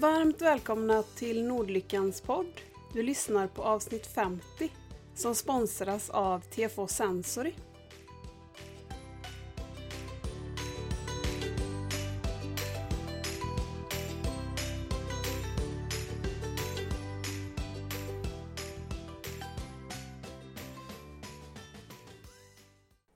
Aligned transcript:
Varmt 0.00 0.42
välkomna 0.42 1.02
till 1.02 1.44
Nordlyckans 1.44 2.20
podd. 2.20 2.60
Du 2.92 3.02
lyssnar 3.02 3.46
på 3.46 3.62
avsnitt 3.62 4.06
50 4.06 4.42
som 5.14 5.34
sponsras 5.34 6.10
av 6.10 6.40
TFO 6.40 6.86
Sensory. 6.86 7.52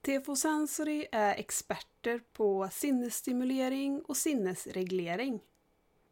TFO 0.01 0.35
Sensory 0.35 1.07
är 1.11 1.35
experter 1.35 2.19
på 2.33 2.69
sinnesstimulering 2.71 4.01
och 4.01 4.17
sinnesreglering. 4.17 5.39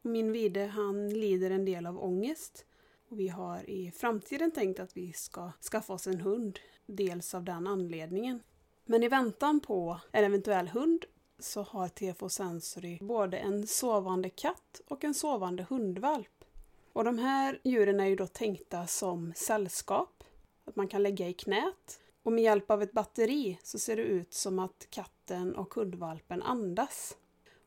Min 0.02 0.32
vide 0.32 0.66
han 0.66 1.10
lider 1.10 1.52
en 1.52 1.66
del 1.66 1.86
av 1.86 2.04
ångest. 2.04 2.66
Och 3.10 3.20
vi 3.20 3.28
har 3.28 3.70
i 3.70 3.91
framtiden 3.91 4.52
tänkt 4.52 4.80
att 4.80 4.98
vi 4.98 5.14
ska 5.14 5.52
skaffa 5.72 5.94
oss 5.94 6.08
en 6.08 6.22
hund, 6.22 6.60
dels 6.86 7.34
av 7.34 7.44
den 7.44 7.68
anledningen. 7.68 8.40
Men 8.86 9.04
i 9.04 9.08
väntan 9.08 9.60
på 9.60 10.00
en 10.12 10.24
eventuell 10.24 10.68
hund 10.68 11.05
så 11.40 11.62
har 11.62 11.88
TFO 11.88 12.30
Sensory 12.30 12.98
både 13.02 13.38
en 13.38 13.68
sovande 13.68 14.30
katt 14.30 14.82
och 14.88 15.04
en 15.04 15.13
sovande 15.13 15.66
hundvalp. 15.70 16.46
Och 16.93 17.04
de 17.04 17.18
här 17.18 17.60
djuren 17.63 17.99
är 17.99 18.05
ju 18.05 18.15
då 18.15 18.27
tänkta 18.27 18.88
som 18.88 19.34
sällskap. 19.36 20.24
Att 20.65 20.76
man 20.76 20.88
kan 20.88 21.04
lägga 21.04 21.27
i 21.27 21.34
knät. 21.34 21.99
Och 22.24 22.34
med 22.34 22.43
hjälp 22.43 22.71
av 22.71 22.82
ett 22.82 22.91
batteri 22.91 23.60
så 23.63 23.80
ser 23.80 23.96
det 23.96 24.04
ut 24.04 24.34
som 24.34 24.60
att 24.60 24.88
katten 24.90 25.55
och 25.55 25.74
hundvalpen 25.74 26.41
andas. 26.41 27.18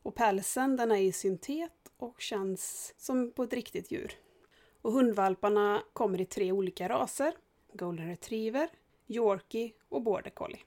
Och 0.03 0.15
pälsen 0.15 0.75
den 0.75 0.91
är 0.91 1.01
i 1.01 1.11
syntet 1.11 1.84
och 1.97 2.21
känns 2.21 2.93
som 2.97 3.31
på 3.31 3.43
ett 3.43 3.53
riktigt 3.53 3.91
djur. 3.91 4.13
Och 4.81 4.91
hundvalparna 4.91 5.83
kommer 5.93 6.21
i 6.21 6.25
tre 6.25 6.51
olika 6.51 6.89
raser. 6.89 7.33
Golden 7.73 8.07
retriever, 8.07 8.69
Yorkie 9.07 9.71
och 9.89 10.01
border 10.01 10.29
collie. 10.29 10.63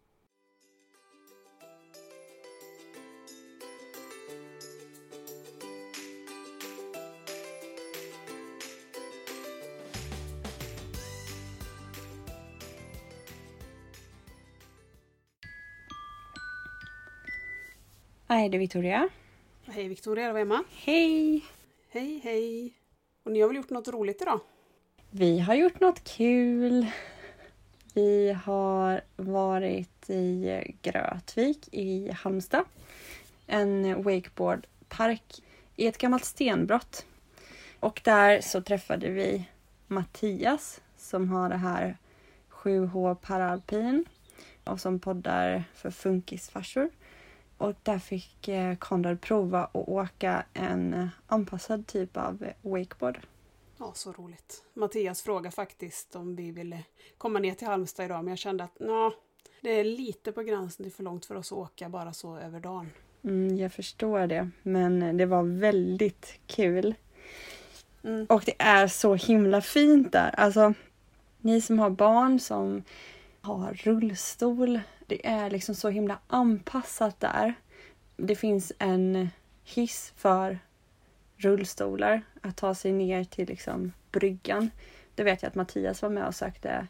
Hej, 18.32 18.50
det 18.50 18.58
är 18.58 18.60
Victoria. 18.60 19.10
Hej 19.66 19.88
Victoria, 19.88 20.28
det 20.28 20.34
var 20.34 20.40
Emma. 20.40 20.64
Hej! 20.72 21.46
Hej 21.90 22.20
hej! 22.24 22.74
Och 23.24 23.32
ni 23.32 23.42
har 23.42 23.48
väl 23.48 23.58
gjort 23.58 23.70
något 23.70 23.88
roligt 23.88 24.22
idag? 24.22 24.40
Vi 25.10 25.40
har 25.40 25.56
gjort 25.56 25.80
något 25.80 26.04
kul. 26.04 26.86
Vi 27.94 28.32
har 28.46 29.02
varit 29.16 30.10
i 30.10 30.62
Grötvik 30.82 31.70
i 31.72 32.12
Halmstad. 32.12 32.66
En 33.48 34.04
wakeboardpark 34.04 35.42
i 35.76 35.88
ett 35.88 35.98
gammalt 35.98 36.26
stenbrott. 36.26 37.06
Och 37.80 38.02
där 38.04 38.42
så 38.42 38.62
träffade 38.62 39.10
vi 39.10 39.46
Mattias 39.88 40.82
som 40.98 41.30
har 41.30 41.50
det 41.50 41.58
här 41.58 41.98
7H 42.50 43.16
Paralpin 43.16 44.06
och 44.64 44.82
som 44.82 45.00
poddar 45.00 45.64
för 45.74 45.92
funkisfarsor. 45.92 46.90
Och 47.60 47.74
där 47.84 48.00
fick 48.00 48.48
eh, 48.48 48.76
Konrad 48.76 49.22
prova 49.22 49.64
att 49.64 49.76
åka 49.76 50.46
en 50.54 50.94
eh, 50.94 51.08
anpassad 51.28 51.88
typ 51.88 52.18
av 52.18 52.46
wakeboard. 52.62 53.20
Ja, 53.78 53.92
så 53.96 54.12
roligt. 54.12 54.64
Mattias 54.74 55.22
frågade 55.22 55.56
faktiskt 55.56 56.16
om 56.16 56.36
vi 56.36 56.52
ville 56.52 56.84
komma 57.18 57.40
ner 57.40 57.54
till 57.54 57.68
Halmstad 57.68 58.06
idag, 58.06 58.24
men 58.24 58.32
jag 58.32 58.38
kände 58.38 58.64
att 58.64 58.80
nå, 58.80 59.14
det 59.62 59.80
är 59.80 59.84
lite 59.84 60.32
på 60.32 60.42
gränsen 60.42 60.84
till 60.84 60.94
för 60.94 61.04
långt 61.04 61.26
för 61.26 61.36
oss 61.36 61.52
att 61.52 61.58
åka 61.58 61.90
bara 61.90 62.14
så 62.14 62.38
över 62.38 62.60
dagen. 62.60 62.90
Mm, 63.24 63.58
jag 63.58 63.74
förstår 63.74 64.28
det, 64.28 64.50
men 64.64 65.18
det 65.18 65.26
var 65.26 65.44
väldigt 65.44 66.40
kul. 66.48 66.96
Mm. 68.04 68.26
Och 68.26 68.44
det 68.46 68.56
är 68.58 68.88
så 68.88 69.16
himla 69.16 69.62
fint 69.62 70.12
där. 70.12 70.30
Alltså, 70.38 70.74
ni 71.38 71.62
som 71.62 71.80
har 71.80 71.90
barn 71.90 72.40
som 72.40 72.84
har 73.42 73.74
rullstol 73.74 74.80
det 75.10 75.28
är 75.28 75.50
liksom 75.50 75.76
så 75.76 75.90
himla 75.90 76.20
anpassat 76.28 77.20
där. 77.20 77.54
Det 78.18 78.36
finns 78.36 78.72
en 78.80 79.30
hiss 79.64 80.14
för 80.16 80.60
rullstolar 81.38 82.22
att 82.42 82.58
ta 82.58 82.76
sig 82.76 82.92
ner 82.92 83.24
till 83.24 83.48
liksom 83.48 83.94
bryggan. 84.12 84.72
Det 85.16 85.24
vet 85.24 85.42
jag 85.42 85.50
att 85.50 85.56
Mattias 85.56 86.02
var 86.02 86.10
med 86.10 86.28
och 86.28 86.36
sökte 86.36 86.88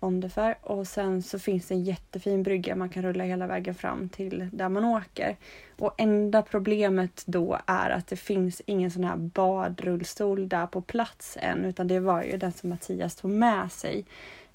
fonder 0.00 0.28
för. 0.28 0.58
Och 0.62 0.88
sen 0.88 1.22
så 1.22 1.38
finns 1.38 1.66
det 1.66 1.74
en 1.74 1.84
jättefin 1.84 2.42
brygga 2.42 2.76
man 2.76 2.88
kan 2.88 3.02
rulla 3.02 3.24
hela 3.24 3.46
vägen 3.46 3.74
fram 3.74 4.08
till 4.08 4.48
där 4.52 4.68
man 4.68 4.84
åker. 4.84 5.36
Och 5.78 5.94
enda 5.98 6.42
problemet 6.42 7.22
då 7.26 7.58
är 7.66 7.90
att 7.90 8.06
det 8.06 8.16
finns 8.16 8.62
ingen 8.66 8.90
sån 8.90 9.04
här 9.04 9.16
badrullstol 9.16 10.48
där 10.48 10.66
på 10.66 10.80
plats 10.80 11.38
än 11.40 11.64
utan 11.64 11.88
det 11.88 12.00
var 12.00 12.22
ju 12.22 12.36
den 12.36 12.52
som 12.52 12.70
Mattias 12.70 13.16
tog 13.16 13.30
med 13.30 13.72
sig. 13.72 14.04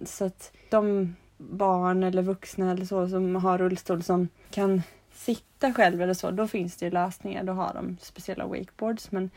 Så 0.05 0.25
att 0.25 0.51
de 0.69 1.15
barn 1.37 2.03
eller 2.03 2.21
vuxna 2.21 2.71
eller 2.71 2.85
så 2.85 3.09
som 3.09 3.35
har 3.35 3.57
rullstol 3.57 4.03
som 4.03 4.27
kan 4.49 4.81
sitta 5.11 5.73
själv 5.73 6.01
eller 6.01 6.13
så, 6.13 6.31
då 6.31 6.47
finns 6.47 6.77
det 6.77 6.85
ju 6.85 6.91
lösningar. 6.91 7.43
Då 7.43 7.53
har 7.53 7.73
de 7.73 7.97
speciella 8.01 8.47
wakeboards. 8.47 9.11
Men 9.11 9.29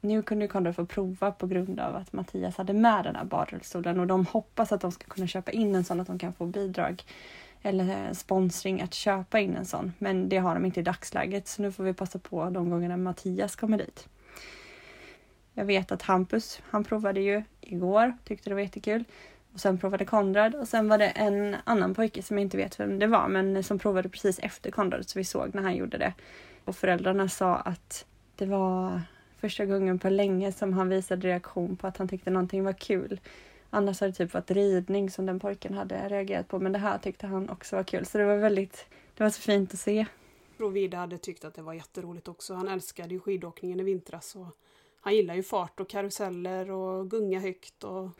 nu 0.00 0.22
kunde 0.22 0.48
Konrad 0.48 0.76
få 0.76 0.86
prova 0.86 1.30
på 1.30 1.46
grund 1.46 1.80
av 1.80 1.96
att 1.96 2.12
Mattias 2.12 2.56
hade 2.56 2.72
med 2.72 3.04
den 3.04 3.16
här 3.16 3.24
badrullstolen 3.24 4.00
och 4.00 4.06
de 4.06 4.26
hoppas 4.26 4.72
att 4.72 4.80
de 4.80 4.92
ska 4.92 5.06
kunna 5.06 5.26
köpa 5.26 5.50
in 5.50 5.74
en 5.74 5.84
sån 5.84 6.00
att 6.00 6.06
de 6.06 6.18
kan 6.18 6.32
få 6.32 6.46
bidrag 6.46 7.04
eller 7.62 8.06
eh, 8.06 8.12
sponsring 8.12 8.80
att 8.80 8.94
köpa 8.94 9.40
in 9.40 9.56
en 9.56 9.66
sån. 9.66 9.92
Men 9.98 10.28
det 10.28 10.38
har 10.38 10.54
de 10.54 10.64
inte 10.64 10.80
i 10.80 10.82
dagsläget 10.82 11.48
så 11.48 11.62
nu 11.62 11.72
får 11.72 11.84
vi 11.84 11.94
passa 11.94 12.18
på 12.18 12.50
de 12.50 12.70
gångerna 12.70 12.96
Mattias 12.96 13.56
kommer 13.56 13.78
dit. 13.78 14.08
Jag 15.54 15.64
vet 15.64 15.92
att 15.92 16.02
Hampus, 16.02 16.62
han 16.70 16.84
provade 16.84 17.20
ju 17.20 17.42
igår, 17.60 18.16
tyckte 18.24 18.50
det 18.50 18.54
var 18.54 18.62
jättekul. 18.62 19.04
Och 19.56 19.60
sen 19.60 19.78
provade 19.78 20.04
Konrad 20.04 20.54
och 20.54 20.68
sen 20.68 20.88
var 20.88 20.98
det 20.98 21.06
en 21.06 21.56
annan 21.64 21.94
pojke 21.94 22.22
som 22.22 22.38
jag 22.38 22.42
inte 22.42 22.56
vet 22.56 22.80
vem 22.80 22.98
det 22.98 23.06
var 23.06 23.28
men 23.28 23.64
som 23.64 23.78
provade 23.78 24.08
precis 24.08 24.38
efter 24.38 24.70
Konrad 24.70 25.08
så 25.08 25.18
vi 25.18 25.24
såg 25.24 25.54
när 25.54 25.62
han 25.62 25.76
gjorde 25.76 25.98
det. 25.98 26.14
Och 26.64 26.76
föräldrarna 26.76 27.28
sa 27.28 27.56
att 27.56 28.06
det 28.34 28.46
var 28.46 29.02
första 29.40 29.64
gången 29.64 29.98
på 29.98 30.08
länge 30.08 30.52
som 30.52 30.72
han 30.72 30.88
visade 30.88 31.28
reaktion 31.28 31.76
på 31.76 31.86
att 31.86 31.96
han 31.96 32.08
tyckte 32.08 32.30
någonting 32.30 32.64
var 32.64 32.72
kul. 32.72 33.20
Annars 33.70 34.00
hade 34.00 34.12
det 34.12 34.16
typ 34.16 34.34
varit 34.34 34.50
ridning 34.50 35.10
som 35.10 35.26
den 35.26 35.40
pojken 35.40 35.74
hade 35.74 36.08
reagerat 36.08 36.48
på 36.48 36.58
men 36.58 36.72
det 36.72 36.78
här 36.78 36.98
tyckte 36.98 37.26
han 37.26 37.50
också 37.50 37.76
var 37.76 37.82
kul 37.82 38.06
så 38.06 38.18
det 38.18 38.24
var 38.24 38.36
väldigt, 38.36 38.86
det 39.14 39.24
var 39.24 39.30
så 39.30 39.40
fint 39.40 39.74
att 39.74 39.80
se. 39.80 40.06
Rovida 40.58 40.96
hade 40.96 41.18
tyckt 41.18 41.44
att 41.44 41.54
det 41.54 41.62
var 41.62 41.74
jätteroligt 41.74 42.28
också. 42.28 42.54
Han 42.54 42.68
älskade 42.68 43.14
ju 43.14 43.20
skidåkningen 43.20 43.80
i 43.80 43.82
vintras 43.82 44.36
och 44.36 44.56
han 45.00 45.14
gillar 45.14 45.34
ju 45.34 45.42
fart 45.42 45.80
och 45.80 45.88
karuseller 45.88 46.70
och 46.70 47.10
gunga 47.10 47.40
högt 47.40 47.84
och 47.84 48.10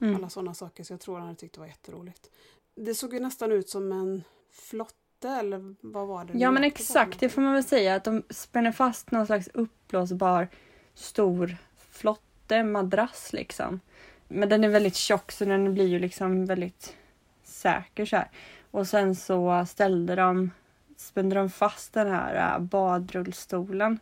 Mm. 0.00 0.16
Alla 0.16 0.28
sådana 0.28 0.54
saker. 0.54 0.84
Så 0.84 0.92
jag 0.92 1.00
tror 1.00 1.18
han 1.18 1.26
hade 1.26 1.38
tyckt 1.38 1.54
det 1.54 1.60
var 1.60 1.66
jätteroligt. 1.66 2.30
Det 2.76 2.94
såg 2.94 3.14
ju 3.14 3.20
nästan 3.20 3.52
ut 3.52 3.68
som 3.68 3.92
en 3.92 4.24
flotte 4.52 5.28
eller 5.28 5.74
vad 5.80 6.06
var 6.06 6.24
det? 6.24 6.38
Ja 6.38 6.50
men 6.50 6.64
exakt, 6.64 7.20
det 7.20 7.28
får 7.28 7.42
man 7.42 7.52
väl 7.52 7.64
säga. 7.64 7.94
Att 7.94 8.04
de 8.04 8.22
spänner 8.30 8.72
fast 8.72 9.10
någon 9.10 9.26
slags 9.26 9.48
uppblåsbar 9.54 10.48
stor 10.94 11.56
flotte, 11.90 12.64
madrass 12.64 13.32
liksom. 13.32 13.80
Men 14.28 14.48
den 14.48 14.64
är 14.64 14.68
väldigt 14.68 14.96
tjock 14.96 15.32
så 15.32 15.44
den 15.44 15.74
blir 15.74 15.86
ju 15.86 15.98
liksom 15.98 16.46
väldigt 16.46 16.96
säker 17.42 18.06
så 18.06 18.16
här. 18.16 18.30
Och 18.70 18.86
sen 18.86 19.14
så 19.14 19.66
ställde 19.68 20.14
de, 20.14 20.50
spände 20.96 21.36
de 21.36 21.50
fast 21.50 21.92
den 21.92 22.10
här 22.10 22.54
äh, 22.54 22.60
badrullstolen 22.60 23.98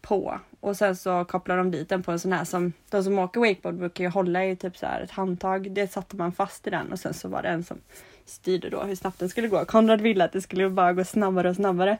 på 0.00 0.40
och 0.60 0.76
sen 0.76 0.96
så 0.96 1.24
kopplar 1.24 1.56
de 1.56 1.70
dit 1.70 1.88
den 1.88 2.02
på 2.02 2.12
en 2.12 2.18
sån 2.18 2.32
här 2.32 2.44
som 2.44 2.72
de 2.90 3.04
som 3.04 3.18
åker 3.18 3.40
wakeboard 3.40 3.74
brukar 3.74 4.04
ju 4.04 4.10
hålla 4.10 4.46
i 4.46 4.56
typ 4.56 4.76
så 4.76 4.86
här 4.86 5.00
ett 5.00 5.10
handtag. 5.10 5.72
Det 5.72 5.92
satte 5.92 6.16
man 6.16 6.32
fast 6.32 6.66
i 6.66 6.70
den 6.70 6.92
och 6.92 6.98
sen 6.98 7.14
så 7.14 7.28
var 7.28 7.42
det 7.42 7.48
en 7.48 7.64
som 7.64 7.78
styrde 8.24 8.70
då 8.70 8.82
hur 8.82 8.94
snabbt 8.94 9.18
den 9.18 9.28
skulle 9.28 9.48
gå. 9.48 9.64
Konrad 9.64 10.00
ville 10.00 10.24
att 10.24 10.32
det 10.32 10.40
skulle 10.40 10.70
bara 10.70 10.92
gå 10.92 11.04
snabbare 11.04 11.48
och 11.48 11.56
snabbare. 11.56 11.98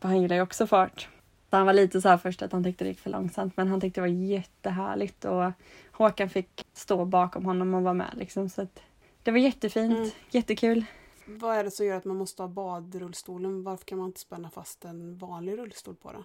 För 0.00 0.08
han 0.08 0.22
gillar 0.22 0.36
ju 0.36 0.42
också 0.42 0.66
fart. 0.66 1.08
Så 1.50 1.56
han 1.56 1.66
var 1.66 1.72
lite 1.72 2.00
så 2.00 2.08
här 2.08 2.18
först 2.18 2.42
att 2.42 2.52
han 2.52 2.64
tyckte 2.64 2.84
det 2.84 2.88
gick 2.88 3.00
för 3.00 3.10
långsamt 3.10 3.56
men 3.56 3.68
han 3.68 3.80
tyckte 3.80 4.00
det 4.00 4.02
var 4.02 4.14
jättehärligt 4.14 5.24
och 5.24 5.52
Håkan 5.92 6.28
fick 6.28 6.66
stå 6.72 7.04
bakom 7.04 7.44
honom 7.44 7.74
och 7.74 7.82
vara 7.82 7.94
med 7.94 8.14
liksom 8.16 8.48
så 8.48 8.62
att 8.62 8.80
det 9.22 9.30
var 9.30 9.38
jättefint, 9.38 9.96
mm. 9.96 10.10
jättekul. 10.30 10.84
Vad 11.26 11.56
är 11.56 11.64
det 11.64 11.70
som 11.70 11.86
gör 11.86 11.96
att 11.96 12.04
man 12.04 12.16
måste 12.16 12.42
ha 12.42 12.48
badrullstolen? 12.48 13.62
Varför 13.62 13.84
kan 13.84 13.98
man 13.98 14.06
inte 14.06 14.20
spänna 14.20 14.50
fast 14.50 14.84
en 14.84 15.18
vanlig 15.18 15.58
rullstol 15.58 15.94
på 15.94 16.12
den? 16.12 16.24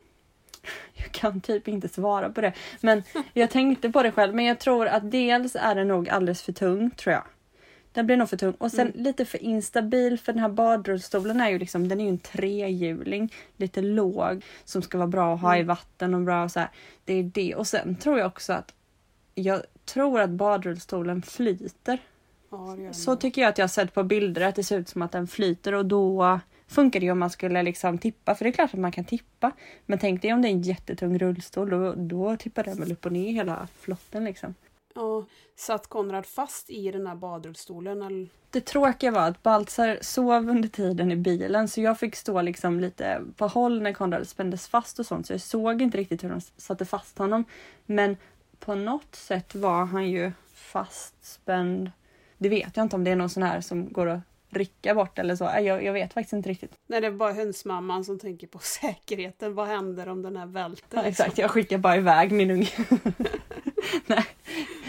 Jag 0.94 1.12
kan 1.12 1.42
typ 1.42 1.68
inte 1.68 1.88
svara 1.88 2.30
på 2.30 2.42
det. 2.42 2.54
Men 2.82 3.04
jag 3.34 3.50
tänkte 3.50 3.90
på 3.90 4.04
det 4.04 4.12
själv. 4.12 4.36
Men 4.36 4.46
jag 4.46 4.60
tror 4.60 4.88
att 4.88 5.12
dels 5.12 5.56
är 5.56 5.76
den 5.76 5.88
nog 5.88 6.10
alldeles 6.10 6.42
för 6.42 6.54
tung 6.54 6.92
tror 6.92 7.14
jag. 7.14 7.24
Den 7.94 8.06
blir 8.06 8.18
nog 8.18 8.30
för 8.30 8.38
tung. 8.38 8.54
Och 8.58 8.72
sen 8.72 8.88
mm. 8.88 9.04
lite 9.04 9.26
för 9.26 9.44
instabil 9.44 10.20
för 10.20 10.34
den 10.34 10.42
här 10.42 10.50
badrullstolen 10.50 11.42
är 11.42 11.50
ju 11.50 11.60
liksom, 11.60 11.88
den 11.88 12.00
är 12.00 12.04
ju 12.04 12.10
en 12.10 12.18
trehjuling. 12.18 13.34
Lite 13.58 13.82
låg 13.82 14.44
som 14.66 14.82
ska 14.82 14.98
vara 14.98 15.08
bra 15.08 15.34
att 15.34 15.42
ha 15.42 15.50
mm. 15.54 15.62
i 15.62 15.64
vatten 15.64 16.14
och 16.14 16.22
bra 16.22 16.44
och 16.44 16.52
så 16.52 16.60
här. 16.60 16.70
Det 17.06 17.14
är 17.14 17.24
det. 17.24 17.56
Och 17.56 17.68
sen 17.68 17.96
tror 17.96 18.20
jag 18.20 18.28
också 18.28 18.54
att 18.54 18.74
jag 19.36 19.62
tror 19.86 20.22
att 20.22 20.30
badrullstolen 20.30 21.22
flyter. 21.22 22.00
Ja, 22.52 22.94
så 22.94 23.16
tycker 23.16 23.42
jag 23.42 23.50
att 23.50 23.58
jag 23.58 23.64
har 23.64 23.70
sett 23.70 23.94
på 23.94 24.04
bilder 24.04 24.42
att 24.42 24.56
det 24.56 24.64
ser 24.64 24.80
ut 24.80 24.90
som 24.90 25.02
att 25.02 25.12
den 25.12 25.28
flyter 25.28 25.74
och 25.74 25.86
då 25.86 26.40
funkar 26.72 27.00
det 27.00 27.06
ju 27.06 27.12
om 27.12 27.20
man 27.20 27.30
skulle 27.30 27.64
liksom 27.64 27.98
tippa, 27.98 28.36
för 28.36 28.46
det 28.46 28.50
är 28.50 28.54
klart 28.54 28.74
att 28.74 28.80
man 28.80 28.92
kan 28.92 29.06
tippa. 29.06 29.52
Men 29.86 30.00
tänk 30.00 30.22
dig 30.22 30.34
om 30.34 30.42
det 30.42 30.48
är 30.48 30.52
en 30.52 30.62
jättetung 30.62 31.20
rullstol, 31.20 31.70
då, 31.70 31.94
då 31.94 32.38
tippar 32.38 32.64
den 32.64 32.80
väl 32.80 32.92
upp 32.92 33.06
och 33.06 33.12
ner 33.12 33.32
hela 33.32 33.68
flotten 33.80 34.26
liksom. 34.26 34.56
Ja, 34.96 35.26
satt 35.56 35.88
Konrad 35.88 36.26
fast 36.26 36.70
i 36.70 36.92
den 36.92 37.08
här 37.08 37.16
badrullstolen? 37.16 38.02
Eller? 38.02 38.30
Det 38.50 38.62
tråkiga 38.62 39.12
var 39.12 39.28
att 39.28 39.44
Baltzar 39.44 39.98
sov 40.02 40.50
under 40.50 40.70
tiden 40.70 41.12
i 41.12 41.16
bilen 41.16 41.68
så 41.68 41.82
jag 41.82 42.00
fick 42.00 42.16
stå 42.16 42.42
liksom 42.42 42.80
lite 42.80 43.22
på 43.38 43.48
håll 43.48 43.82
när 43.82 43.94
Konrad 43.94 44.28
spändes 44.28 44.68
fast 44.68 45.00
och 45.00 45.06
sånt 45.06 45.28
så 45.28 45.34
jag 45.34 45.42
såg 45.42 45.82
inte 45.82 45.98
riktigt 45.98 46.24
hur 46.24 46.30
de 46.30 46.42
satte 46.42 46.86
fast 46.86 47.18
honom. 47.18 47.46
Men 47.86 48.18
på 48.60 48.76
något 48.76 49.16
sätt 49.16 49.56
var 49.56 49.86
han 49.86 50.10
ju 50.10 50.32
fastspänd. 50.54 51.92
Det 52.38 52.50
vet 52.50 52.78
jag 52.78 52.86
inte 52.86 52.96
om 52.96 53.04
det 53.04 53.12
är 53.12 53.16
någon 53.16 53.30
sån 53.30 53.44
här 53.44 53.62
som 53.62 53.94
går 53.94 54.08
att 54.08 54.20
rycka 54.52 54.96
bort 54.96 55.20
eller 55.20 55.36
så. 55.36 55.44
Jag, 55.44 55.84
jag 55.84 55.94
vet 55.94 56.14
faktiskt 56.14 56.34
inte 56.34 56.50
riktigt. 56.50 56.72
Nej, 56.88 57.02
det 57.02 57.08
är 57.08 57.12
bara 57.12 57.34
hönsmamman 57.34 58.06
som 58.06 58.20
tänker 58.20 58.48
på 58.48 58.60
säkerheten. 58.62 59.56
Vad 59.56 59.68
händer 59.68 60.10
om 60.10 60.22
den 60.22 60.38
här 60.38 60.46
välter? 60.46 60.98
Ja, 60.98 61.04
exakt, 61.04 61.38
jag 61.38 61.52
skickar 61.52 61.78
bara 61.78 61.98
iväg 61.98 62.32
min 62.32 62.52
unge. 62.52 62.70
Nej. 64.06 64.26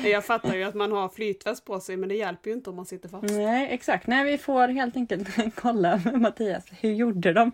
Jag 0.04 0.24
fattar 0.24 0.54
ju 0.54 0.64
att 0.64 0.74
man 0.74 0.92
har 0.92 1.08
flytväst 1.08 1.64
på 1.64 1.80
sig 1.80 1.96
men 1.96 2.08
det 2.08 2.14
hjälper 2.14 2.50
ju 2.50 2.56
inte 2.56 2.70
om 2.70 2.76
man 2.76 2.86
sitter 2.86 3.08
fast. 3.08 3.34
Nej 3.34 3.68
exakt, 3.70 4.06
nej 4.06 4.24
vi 4.24 4.38
får 4.38 4.68
helt 4.68 4.96
enkelt 4.96 5.28
kolla 5.54 6.00
med 6.04 6.20
Mattias, 6.20 6.64
hur 6.80 6.92
gjorde 6.92 7.32
de? 7.32 7.52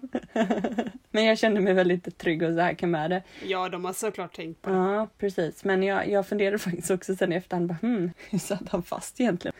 men 1.11 1.25
jag 1.25 1.39
kände 1.39 1.61
mig 1.61 1.75
väldigt 1.75 2.19
trygg 2.19 2.43
och 2.43 2.55
säker 2.55 2.87
med 2.87 3.11
det. 3.11 3.23
Ja, 3.47 3.69
de 3.69 3.85
har 3.85 3.93
såklart 3.93 4.37
tänkt 4.37 4.63
på 4.63 4.71
det. 4.71 4.77
Ja, 4.77 5.09
precis. 5.19 5.65
Men 5.65 5.83
jag, 5.83 6.09
jag 6.09 6.27
funderade 6.27 6.59
faktiskt 6.59 6.91
också 6.91 7.17
sen 7.17 7.33
i 7.33 7.37
efterhand, 7.37 7.69
bara, 7.69 7.79
hmm, 7.83 8.11
hur 8.31 8.39
satt 8.39 8.69
han 8.69 8.83
fast 8.83 9.21
egentligen? 9.21 9.55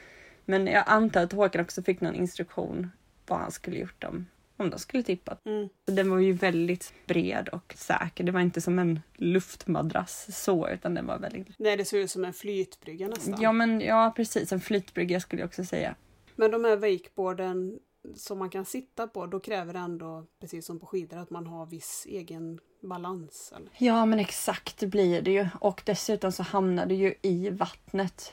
Men 0.49 0.67
jag 0.67 0.85
antar 0.87 1.23
att 1.23 1.33
Håkan 1.33 1.61
också 1.61 1.83
fick 1.83 2.01
någon 2.01 2.15
instruktion 2.15 2.91
vad 3.27 3.39
han 3.39 3.51
skulle 3.51 3.79
gjort 3.79 4.05
om, 4.05 4.27
om 4.57 4.71
de 4.71 4.79
skulle 4.79 5.03
tippat. 5.03 5.47
Mm. 5.47 5.69
Den 5.85 6.11
var 6.11 6.19
ju 6.19 6.33
väldigt 6.33 6.93
bred 7.07 7.49
och 7.49 7.75
säker. 7.77 8.25
Det 8.25 8.33
var 8.33 8.41
inte 8.41 8.61
som 8.61 8.79
en 8.79 9.01
luftmadrass 9.17 10.43
så, 10.45 10.69
utan 10.69 10.95
den 10.95 11.07
var 11.07 11.19
väldigt... 11.19 11.49
Nej, 11.59 11.77
det 11.77 11.85
såg 11.85 12.01
ut 12.01 12.11
som 12.11 12.25
en 12.25 12.33
flytbrygga 12.33 13.09
nästan. 13.09 13.37
Ja, 13.41 13.53
men 13.53 13.81
ja, 13.81 14.13
precis. 14.17 14.53
En 14.53 14.61
flytbrygga 14.61 15.21
skulle 15.21 15.43
jag 15.43 15.47
också 15.49 15.65
säga. 15.65 15.95
Men 16.37 16.51
de 16.51 16.65
här 16.65 16.77
wakeboarden 16.77 17.79
som 18.17 18.39
man 18.39 18.51
kan 18.51 18.65
sitta 18.65 19.07
på, 19.07 19.27
då 19.27 19.41
kräver 19.41 19.73
det 19.73 19.79
ändå, 19.79 20.27
precis 20.41 20.67
som 20.67 20.81
på 20.81 20.87
skidor, 20.87 21.19
att 21.19 21.31
man 21.31 21.47
har 21.47 21.67
viss 21.67 22.07
egen 22.09 22.61
balans? 22.81 23.53
Eller? 23.57 23.71
Ja, 23.79 24.07
men 24.07 24.19
exakt 24.19 24.83
blir 24.83 25.23
det 25.23 25.31
ju. 25.31 25.49
Och 25.61 25.83
dessutom 25.85 26.33
så 26.33 26.43
hamnar 26.43 26.87
du 26.87 26.95
ju 26.95 27.15
i 27.23 27.51
vattnet 27.51 28.33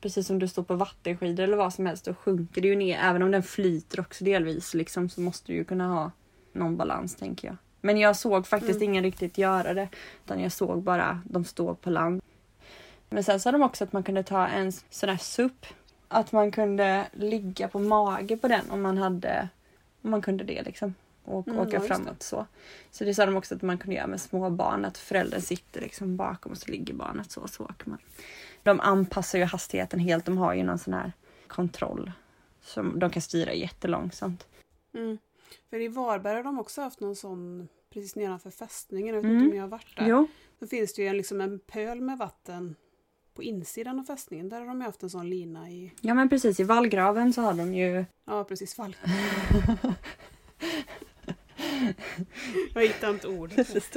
precis 0.00 0.26
som 0.26 0.38
du 0.38 0.48
står 0.48 0.62
på 0.62 0.74
vattenskidor 0.74 1.44
eller 1.44 1.56
vad 1.56 1.74
som 1.74 1.86
helst, 1.86 2.04
då 2.04 2.14
sjunker 2.14 2.62
det 2.62 2.68
ju 2.68 2.76
ner. 2.76 2.98
Även 3.02 3.22
om 3.22 3.30
den 3.30 3.42
flyter 3.42 4.00
också 4.00 4.24
delvis 4.24 4.74
liksom, 4.74 5.08
så 5.08 5.20
måste 5.20 5.52
du 5.52 5.58
ju 5.58 5.64
kunna 5.64 5.88
ha 5.88 6.10
någon 6.52 6.76
balans 6.76 7.16
tänker 7.16 7.48
jag. 7.48 7.56
Men 7.80 7.98
jag 7.98 8.16
såg 8.16 8.46
faktiskt 8.46 8.76
mm. 8.76 8.82
ingen 8.82 9.04
riktigt 9.04 9.38
göra 9.38 9.74
det. 9.74 9.88
Utan 10.24 10.40
jag 10.40 10.52
såg 10.52 10.82
bara 10.82 11.20
de 11.24 11.44
stå 11.44 11.74
på 11.74 11.90
land. 11.90 12.22
Men 13.08 13.24
sen 13.24 13.40
sa 13.40 13.52
de 13.52 13.62
också 13.62 13.84
att 13.84 13.92
man 13.92 14.02
kunde 14.02 14.22
ta 14.22 14.46
en 14.46 14.72
sån 14.72 15.08
här 15.08 15.16
SUP. 15.16 15.66
Att 16.08 16.32
man 16.32 16.50
kunde 16.50 17.06
ligga 17.12 17.68
på 17.68 17.78
mage 17.78 18.36
på 18.36 18.48
den 18.48 18.70
om 18.70 18.82
man 18.82 18.98
hade 18.98 19.48
om 20.02 20.10
man 20.10 20.22
kunde 20.22 20.44
det 20.44 20.62
liksom. 20.62 20.94
Och 21.24 21.48
mm, 21.48 21.60
åka 21.60 21.80
framåt 21.80 22.22
så. 22.22 22.46
Så 22.90 23.04
det 23.04 23.14
sa 23.14 23.26
de 23.26 23.36
också 23.36 23.54
att 23.54 23.62
man 23.62 23.78
kunde 23.78 23.96
göra 23.96 24.06
med 24.06 24.20
små 24.20 24.50
barn. 24.50 24.84
Att 24.84 24.98
föräldern 24.98 25.40
sitter 25.40 25.80
liksom 25.80 26.16
bakom 26.16 26.52
och 26.52 26.58
så 26.58 26.70
ligger 26.70 26.94
barnet 26.94 27.30
så. 27.30 27.48
Så 27.48 27.64
åker 27.64 27.88
man. 27.88 27.98
De 28.62 28.80
anpassar 28.80 29.38
ju 29.38 29.44
hastigheten 29.44 30.00
helt. 30.00 30.24
De 30.24 30.38
har 30.38 30.54
ju 30.54 30.62
någon 30.62 30.78
sån 30.78 30.94
här 30.94 31.12
kontroll. 31.46 32.12
Som 32.62 32.98
de 32.98 33.10
kan 33.10 33.22
styra 33.22 33.54
jättelångsamt. 33.54 34.46
Mm. 34.94 35.18
För 35.70 35.80
i 35.80 35.88
Varberg 35.88 36.36
har 36.36 36.44
de 36.44 36.58
också 36.58 36.82
haft 36.82 37.00
någon 37.00 37.16
sån 37.16 37.68
precis 37.92 38.16
nedanför 38.16 38.50
fästningen. 38.50 39.14
Jag 39.14 39.22
vet 39.22 39.24
mm. 39.24 39.36
inte 39.36 39.46
om 39.46 39.54
ni 39.54 39.58
har 39.58 39.68
varit 39.68 39.96
där. 39.96 40.08
Jo. 40.08 40.28
Då 40.58 40.66
finns 40.66 40.94
det 40.94 41.02
ju 41.02 41.08
en, 41.08 41.16
liksom 41.16 41.40
en 41.40 41.58
pöl 41.58 42.00
med 42.00 42.18
vatten 42.18 42.76
på 43.34 43.42
insidan 43.42 44.00
av 44.00 44.04
fästningen. 44.04 44.48
Där 44.48 44.60
har 44.60 44.66
de 44.66 44.80
ju 44.80 44.86
haft 44.86 45.02
en 45.02 45.10
sån 45.10 45.30
lina 45.30 45.70
i... 45.70 45.92
Ja 46.00 46.14
men 46.14 46.28
precis, 46.28 46.60
i 46.60 46.64
vallgraven 46.64 47.32
så 47.32 47.42
har 47.42 47.54
de 47.54 47.74
ju... 47.74 48.04
Ja 48.24 48.44
precis, 48.44 48.78
vall. 48.78 48.96
jag 52.74 52.82
hittar 52.82 53.10
inte 53.10 53.28
ordet. 53.28 53.96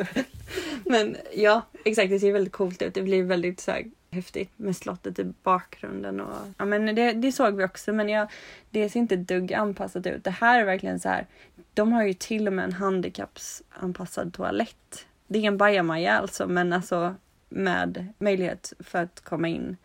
men 0.86 1.18
ja, 1.36 1.62
exakt 1.86 2.10
det 2.10 2.20
ser 2.20 2.32
väldigt 2.32 2.54
coolt 2.54 2.82
ut. 2.82 2.94
Det 2.94 3.02
blir 3.02 3.24
väldigt 3.24 3.60
så 3.60 3.72
här, 3.72 3.92
häftigt 4.14 4.52
med 4.56 4.76
slottet 4.76 5.20
i 5.20 5.34
bakgrunden. 5.44 6.22
Och, 6.22 6.36
ja, 6.58 6.66
men 6.66 6.96
det, 6.96 7.14
det 7.14 7.32
såg 7.32 7.56
vi 7.56 7.66
också 7.66 7.94
men 7.94 8.10
jag, 8.10 8.28
det 8.70 8.90
ser 8.90 9.00
inte 9.00 9.16
ett 9.16 9.28
dugg 9.28 9.54
anpassat 9.54 10.08
ut. 10.08 10.24
Det 10.24 10.32
här 10.32 10.60
är 10.60 10.66
verkligen 10.66 11.00
så 11.00 11.10
här. 11.10 11.28
De 11.74 11.92
har 11.92 12.04
ju 12.04 12.14
till 12.14 12.48
och 12.48 12.54
med 12.54 12.66
en 12.66 12.74
handikappsanpassad 12.74 14.34
toalett. 14.34 15.06
Det 15.28 15.40
är 15.40 15.44
en 15.44 15.58
bajamaja 15.58 16.20
alltså 16.20 16.48
men 16.48 16.74
alltså 16.74 17.16
med 17.50 18.08
möjlighet 18.18 18.74
för 18.80 19.00
att 19.04 19.20
komma 19.24 19.48
in 19.48 19.78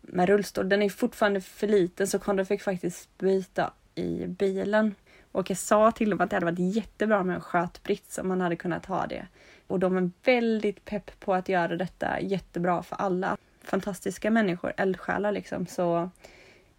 med 0.00 0.28
rullstol. 0.28 0.68
Den 0.68 0.82
är 0.82 0.88
fortfarande 0.88 1.40
för 1.40 1.66
liten 1.66 2.06
så 2.06 2.18
Konrad 2.18 2.48
fick 2.48 2.62
faktiskt 2.62 3.18
byta 3.18 3.72
i 3.94 4.26
bilen. 4.26 4.94
Och 5.32 5.50
jag 5.50 5.58
sa 5.58 5.90
till 5.90 6.10
dem 6.10 6.20
att 6.20 6.30
det 6.30 6.36
hade 6.36 6.46
varit 6.46 6.74
jättebra 6.76 7.24
med 7.24 7.34
en 7.34 7.40
skötbrits 7.40 8.18
om 8.18 8.28
man 8.28 8.40
hade 8.40 8.56
kunnat 8.56 8.86
ha 8.86 9.06
det. 9.06 9.26
Och 9.66 9.78
de 9.78 9.96
är 9.96 10.10
väldigt 10.24 10.84
pepp 10.84 11.20
på 11.20 11.34
att 11.34 11.48
göra 11.48 11.76
detta 11.76 12.20
jättebra 12.20 12.82
för 12.82 12.96
alla 12.96 13.36
fantastiska 13.64 14.30
människor, 14.30 14.72
eldsjälar 14.76 15.32
liksom. 15.32 15.66
Så 15.66 16.10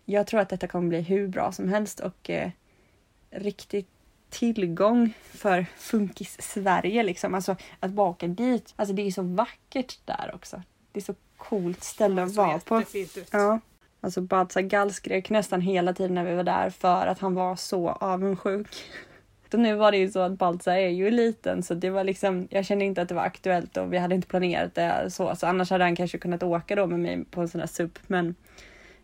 jag 0.06 0.28
tror 0.28 0.40
att 0.40 0.50
detta 0.50 0.68
kommer 0.68 0.90
bli 0.90 1.02
hur 1.02 1.28
bra 1.28 1.52
som 1.52 1.70
helst 1.70 2.00
och 2.00 2.30
eh, 2.30 2.50
riktigt 3.32 3.90
tillgång 4.30 5.14
för 5.22 5.66
Funkis-Sverige 5.78 7.04
liksom. 7.04 7.36
Alltså 7.36 7.56
att 7.80 7.92
bara 7.92 8.10
åka 8.10 8.28
dit. 8.28 8.74
Alltså 8.76 8.96
det 8.96 9.02
är 9.02 9.12
så 9.12 9.22
vackert 9.22 10.00
där 10.06 10.32
också. 10.34 10.62
Det 10.92 11.00
är 11.00 11.04
så 11.04 11.16
coolt 11.38 11.84
ställe 11.84 12.24
att 12.24 12.36
vara 12.36 12.60
på. 12.60 12.84
Ja. 13.32 13.60
Alltså 14.02 14.22
Badsa 14.22 14.62
gallskrek 14.62 15.30
nästan 15.30 15.62
hela 15.62 15.94
tiden 15.94 16.16
när 16.16 16.24
vi 16.24 16.36
var 16.36 16.44
där 16.44 16.70
för 16.70 17.08
att 17.08 17.20
han 17.20 17.36
var 17.36 17.56
så 17.56 17.90
avundsjuk. 17.90 18.86
Och 19.54 19.60
nu 19.60 19.76
var 19.76 19.92
det 19.92 19.98
ju 19.98 20.12
så 20.12 20.20
att 20.20 20.38
Baltzar 20.38 20.74
är 20.74 20.90
ju 20.90 21.12
liten 21.12 21.64
så 21.64 21.74
det 21.74 21.90
var 21.90 22.04
liksom, 22.04 22.48
jag 22.52 22.66
kände 22.66 22.86
inte 22.86 23.02
att 23.02 23.10
det 23.10 23.16
var 23.16 23.24
aktuellt 23.24 23.78
och 23.78 23.94
vi 23.94 23.98
hade 23.98 24.16
inte 24.16 24.28
planerat 24.28 24.76
det 24.76 25.10
så. 25.10 25.36
Så 25.36 25.48
annars 25.48 25.70
hade 25.70 25.84
han 25.84 25.96
kanske 25.96 26.18
kunnat 26.18 26.44
åka 26.44 26.76
då 26.76 26.88
med 26.88 27.00
mig 27.00 27.26
på 27.26 27.42
en 27.42 27.48
sån 27.48 27.60
här 27.60 27.68
SUP. 27.68 28.00
Men 28.08 28.36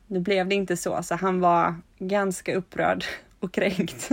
nu 0.08 0.20
blev 0.20 0.48
det 0.48 0.56
inte 0.56 0.78
så, 0.78 1.04
så 1.04 1.16
han 1.16 1.40
var 1.40 1.76
ganska 2.00 2.56
upprörd 2.56 3.06
och 3.40 3.52
kränkt. 3.52 4.10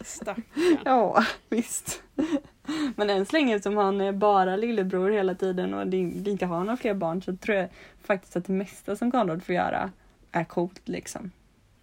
Stackarn. 0.00 0.44
Ja, 0.84 1.24
visst. 1.48 2.02
Men 2.96 3.10
än 3.10 3.26
så 3.26 3.32
länge 3.32 3.60
som 3.60 3.76
han 3.76 4.00
är 4.00 4.12
bara 4.12 4.56
lillebror 4.56 5.10
hela 5.10 5.34
tiden 5.34 5.74
och 5.74 5.92
vi 5.92 6.30
inte 6.30 6.46
har 6.46 6.64
några 6.64 6.76
fler 6.76 6.94
barn 6.94 7.22
så 7.22 7.36
tror 7.36 7.56
jag 7.56 7.68
faktiskt 8.04 8.36
att 8.36 8.44
det 8.44 8.52
mesta 8.52 8.96
som 8.96 9.10
Konrad 9.10 9.42
får 9.42 9.54
göra 9.54 9.90
är 10.32 10.44
coolt 10.44 10.88
liksom. 10.88 11.30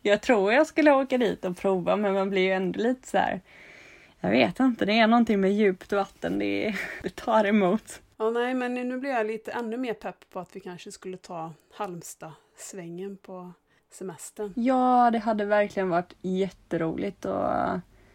Jag 0.01 0.21
tror 0.21 0.53
jag 0.53 0.67
skulle 0.67 0.91
åka 0.91 1.17
dit 1.17 1.45
och 1.45 1.57
prova 1.57 1.95
men 1.95 2.13
man 2.13 2.29
blir 2.29 2.41
ju 2.41 2.51
ändå 2.51 2.79
lite 2.79 3.07
så 3.07 3.17
här. 3.17 3.41
Jag 4.19 4.29
vet 4.29 4.59
inte, 4.59 4.85
det 4.85 4.99
är 4.99 5.07
någonting 5.07 5.41
med 5.41 5.53
djupt 5.53 5.93
vatten, 5.93 6.39
det, 6.39 6.75
det 7.03 7.15
tar 7.15 7.45
emot. 7.45 8.01
Ja, 8.17 8.29
nej, 8.29 8.53
men 8.53 8.73
nu 8.73 8.97
blir 8.97 9.11
jag 9.11 9.27
lite 9.27 9.51
ännu 9.51 9.77
mer 9.77 9.93
pepp 9.93 10.29
på 10.29 10.39
att 10.39 10.55
vi 10.55 10.59
kanske 10.59 10.91
skulle 10.91 11.17
ta 11.17 11.53
Halmstad-svängen 11.73 13.17
på 13.17 13.53
semestern. 13.91 14.53
Ja, 14.55 15.09
det 15.11 15.19
hade 15.19 15.45
verkligen 15.45 15.89
varit 15.89 16.13
jätteroligt 16.21 17.25
och 17.25 17.49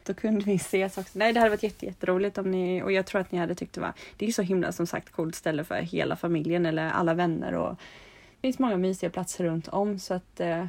då 0.05 0.15
kunde 0.15 0.45
vi 0.45 0.55
ses 0.55 0.99
också. 0.99 1.19
Nej, 1.19 1.33
det 1.33 1.41
hade 1.41 1.51
varit 1.51 1.63
jätte, 1.63 1.87
jätteroligt 1.87 2.39
om 2.39 2.51
ni 2.51 2.83
och 2.83 2.93
jag 2.93 3.07
tror 3.07 3.21
att 3.21 3.33
ni 3.33 3.39
hade 3.39 3.55
tyckt 3.55 3.75
det 3.75 3.81
var. 3.81 3.93
Det 4.17 4.27
är 4.27 4.33
så 4.33 4.43
himla 4.43 4.73
som 4.73 4.87
sagt 4.87 5.11
coolt 5.11 5.35
ställe 5.35 5.65
för 5.65 5.75
hela 5.75 6.17
familjen 6.17 6.67
eller 6.67 6.91
alla 6.91 7.15
vänner 7.15 7.55
och 7.55 7.71
det 7.71 8.41
finns 8.41 8.59
många 8.59 8.77
mysiga 8.77 9.11
platser 9.11 9.45
runt 9.45 9.69
om 9.69 9.99
så 9.99 10.15
att 10.15 10.41
eh, 10.41 10.67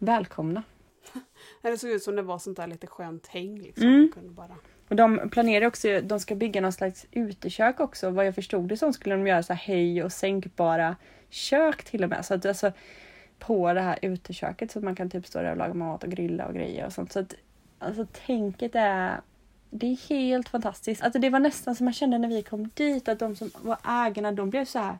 välkomna. 0.00 0.62
det 1.62 1.78
såg 1.78 1.90
ut 1.90 2.02
som 2.02 2.16
det 2.16 2.22
var 2.22 2.38
sånt 2.38 2.56
där 2.56 2.66
lite 2.66 2.86
skönt 2.86 3.26
häng. 3.26 3.58
Liksom. 3.58 3.86
Mm. 3.86 4.10
Kunde 4.14 4.30
bara... 4.30 4.56
Och 4.88 4.96
de 4.96 5.30
planerar 5.30 5.66
också, 5.66 6.00
de 6.00 6.20
ska 6.20 6.34
bygga 6.34 6.60
någon 6.60 6.72
slags 6.72 7.06
utekök 7.10 7.80
också. 7.80 8.10
Vad 8.10 8.26
jag 8.26 8.34
förstod 8.34 8.68
det 8.68 8.76
så 8.76 8.92
skulle 8.92 9.14
de 9.14 9.26
göra 9.26 9.42
så 9.42 9.52
här 9.52 9.60
hej 9.60 10.04
och 10.04 10.12
sänkbara 10.12 10.96
kök 11.28 11.84
till 11.84 12.04
och 12.04 12.10
med. 12.10 12.24
Så 12.24 12.34
att 12.34 12.46
alltså 12.46 12.72
på 13.38 13.72
det 13.72 13.80
här 13.80 13.98
uteköket 14.02 14.70
så 14.70 14.78
att 14.78 14.84
man 14.84 14.96
kan 14.96 15.10
typ 15.10 15.26
stå 15.26 15.42
där 15.42 15.50
och 15.50 15.56
laga 15.56 15.74
mat 15.74 16.04
och 16.04 16.10
grilla 16.10 16.46
och 16.46 16.54
grejer 16.54 16.86
och 16.86 16.92
sånt. 16.92 17.12
Så 17.12 17.20
att 17.20 17.34
alltså 17.78 18.06
tänket 18.26 18.74
är 18.74 19.20
det 19.70 19.86
är 19.86 20.08
helt 20.08 20.48
fantastiskt. 20.48 21.02
Alltså 21.02 21.18
det 21.18 21.30
var 21.30 21.40
nästan 21.40 21.76
som 21.76 21.84
man 21.84 21.94
kände 21.94 22.18
när 22.18 22.28
vi 22.28 22.42
kom 22.42 22.70
dit 22.74 23.08
att 23.08 23.18
de 23.18 23.36
som 23.36 23.50
var 23.62 23.78
ägarna 23.84 24.32
de 24.32 24.50
blev 24.50 24.64
så 24.64 24.78
här 24.78 24.98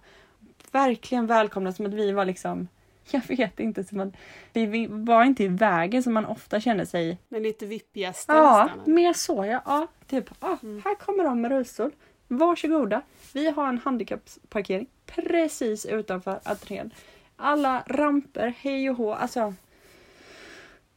verkligen 0.72 1.26
välkomna 1.26 1.72
som 1.72 1.86
att 1.86 1.94
vi 1.94 2.12
var 2.12 2.24
liksom 2.24 2.68
jag 3.10 3.22
vet 3.28 3.60
inte. 3.60 3.84
Så 3.84 3.96
man, 3.96 4.12
vi 4.52 4.86
var 4.90 5.24
inte 5.24 5.44
i 5.44 5.48
vägen 5.48 6.02
som 6.02 6.14
man 6.14 6.26
ofta 6.26 6.60
känner 6.60 6.84
sig. 6.84 7.18
Med 7.28 7.42
lite 7.42 7.66
vippgäster 7.66 8.34
Ja, 8.34 8.64
nästan. 8.64 8.94
mer 8.94 9.12
så 9.12 9.44
ja. 9.46 9.62
ja 9.66 9.86
typ, 10.06 10.30
ah, 10.38 10.56
mm. 10.62 10.82
här 10.84 10.94
kommer 10.94 11.24
de 11.24 11.40
med 11.40 11.50
rullstol. 11.50 11.90
Varsågoda. 12.28 13.02
Vi 13.32 13.50
har 13.50 13.68
en 13.68 13.78
handikappparkering 13.78 14.86
precis 15.06 15.86
utanför 15.86 16.40
entrén. 16.44 16.90
Alla 17.36 17.84
ramper, 17.86 18.54
hej 18.58 18.90
och 18.90 18.96
hå. 18.96 19.14
Alltså. 19.14 19.54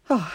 Oh. 0.07 0.27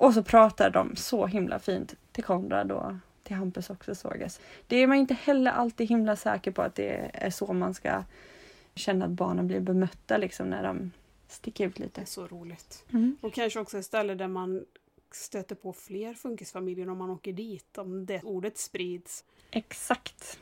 Och 0.00 0.14
så 0.14 0.22
pratar 0.22 0.70
de 0.70 0.96
så 0.96 1.26
himla 1.26 1.58
fint 1.58 1.94
till 2.12 2.24
Konrad 2.24 2.72
och 2.72 2.92
till 3.22 3.36
Hampus 3.36 3.70
också 3.70 3.94
sågas. 3.94 4.40
Det 4.66 4.76
är 4.76 4.86
man 4.86 4.96
inte 4.96 5.14
heller 5.14 5.50
alltid 5.50 5.88
himla 5.88 6.16
säker 6.16 6.50
på 6.50 6.62
att 6.62 6.74
det 6.74 7.10
är 7.14 7.30
så 7.30 7.52
man 7.52 7.74
ska 7.74 8.02
känna 8.74 9.04
att 9.04 9.10
barnen 9.10 9.46
blir 9.46 9.60
bemötta 9.60 10.16
liksom 10.16 10.50
när 10.50 10.62
de 10.62 10.90
sticker 11.30 11.66
ut 11.66 11.78
lite. 11.78 12.00
Det 12.00 12.04
är 12.04 12.06
så 12.06 12.26
roligt. 12.26 12.84
Mm. 12.92 13.16
Och 13.20 13.32
kanske 13.32 13.60
också 13.60 13.78
ett 13.78 13.84
ställe 13.84 14.14
där 14.14 14.28
man 14.28 14.64
stöter 15.12 15.54
på 15.54 15.72
fler 15.72 16.14
funkisfamiljer 16.14 16.88
om 16.88 16.98
man 16.98 17.10
åker 17.10 17.32
dit, 17.32 17.78
om 17.78 18.06
det 18.06 18.22
ordet 18.22 18.58
sprids. 18.58 19.24
Exakt. 19.50 20.38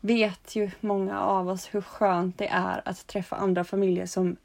Vet 0.00 0.56
ju 0.56 0.70
många 0.80 1.20
av 1.20 1.48
oss 1.48 1.68
hur 1.74 1.80
skönt 1.80 2.38
det 2.38 2.46
är 2.46 2.82
att 2.84 3.06
träffa 3.06 3.36
andra 3.36 3.64
familjer 3.64 4.06
som 4.06 4.36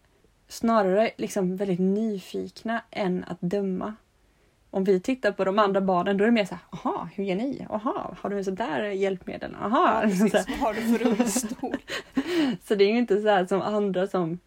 snarare 0.47 1.11
liksom 1.17 1.55
väldigt 1.55 1.79
nyfikna 1.79 2.81
än 2.91 3.23
att 3.23 3.41
döma. 3.41 3.93
Om 4.71 4.83
vi 4.83 4.99
tittar 4.99 5.31
på 5.31 5.45
de 5.45 5.59
andra 5.59 5.81
barnen 5.81 6.17
då 6.17 6.23
är 6.23 6.25
det 6.25 6.31
mer 6.31 6.45
så 6.45 6.55
här, 6.55 6.63
aha, 6.69 7.09
hur 7.15 7.23
gör 7.23 7.35
ni? 7.35 7.67
Aha, 7.69 8.15
har 8.19 8.29
du 8.29 8.37
en 8.37 8.45
sån 8.45 8.55
där 8.55 8.83
hjälpmedel? 8.83 9.55
Aha. 9.55 10.01
Ja, 10.03 10.09
precis, 10.09 10.33
vad 10.33 10.57
har 10.57 10.73
du 10.73 10.81
för 10.81 11.05
rullstol? 11.05 11.77
så 12.63 12.75
det 12.75 12.83
är 12.83 12.89
ju 12.89 12.97
inte 12.97 13.21
så 13.21 13.27
här 13.27 13.45
som 13.45 13.61
andra 13.61 14.07
som 14.07 14.39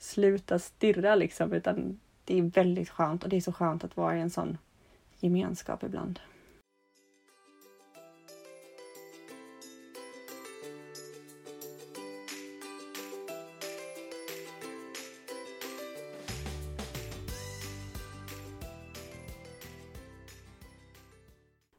slutar 0.00 0.58
stirra 0.58 1.14
liksom 1.14 1.52
utan 1.52 2.00
det 2.24 2.38
är 2.38 2.42
väldigt 2.42 2.88
skönt 2.88 3.22
och 3.22 3.28
det 3.28 3.36
är 3.36 3.40
så 3.40 3.52
skönt 3.52 3.84
att 3.84 3.96
vara 3.96 4.16
i 4.16 4.20
en 4.20 4.30
sån 4.30 4.58
gemenskap 5.18 5.82
ibland. 5.82 6.20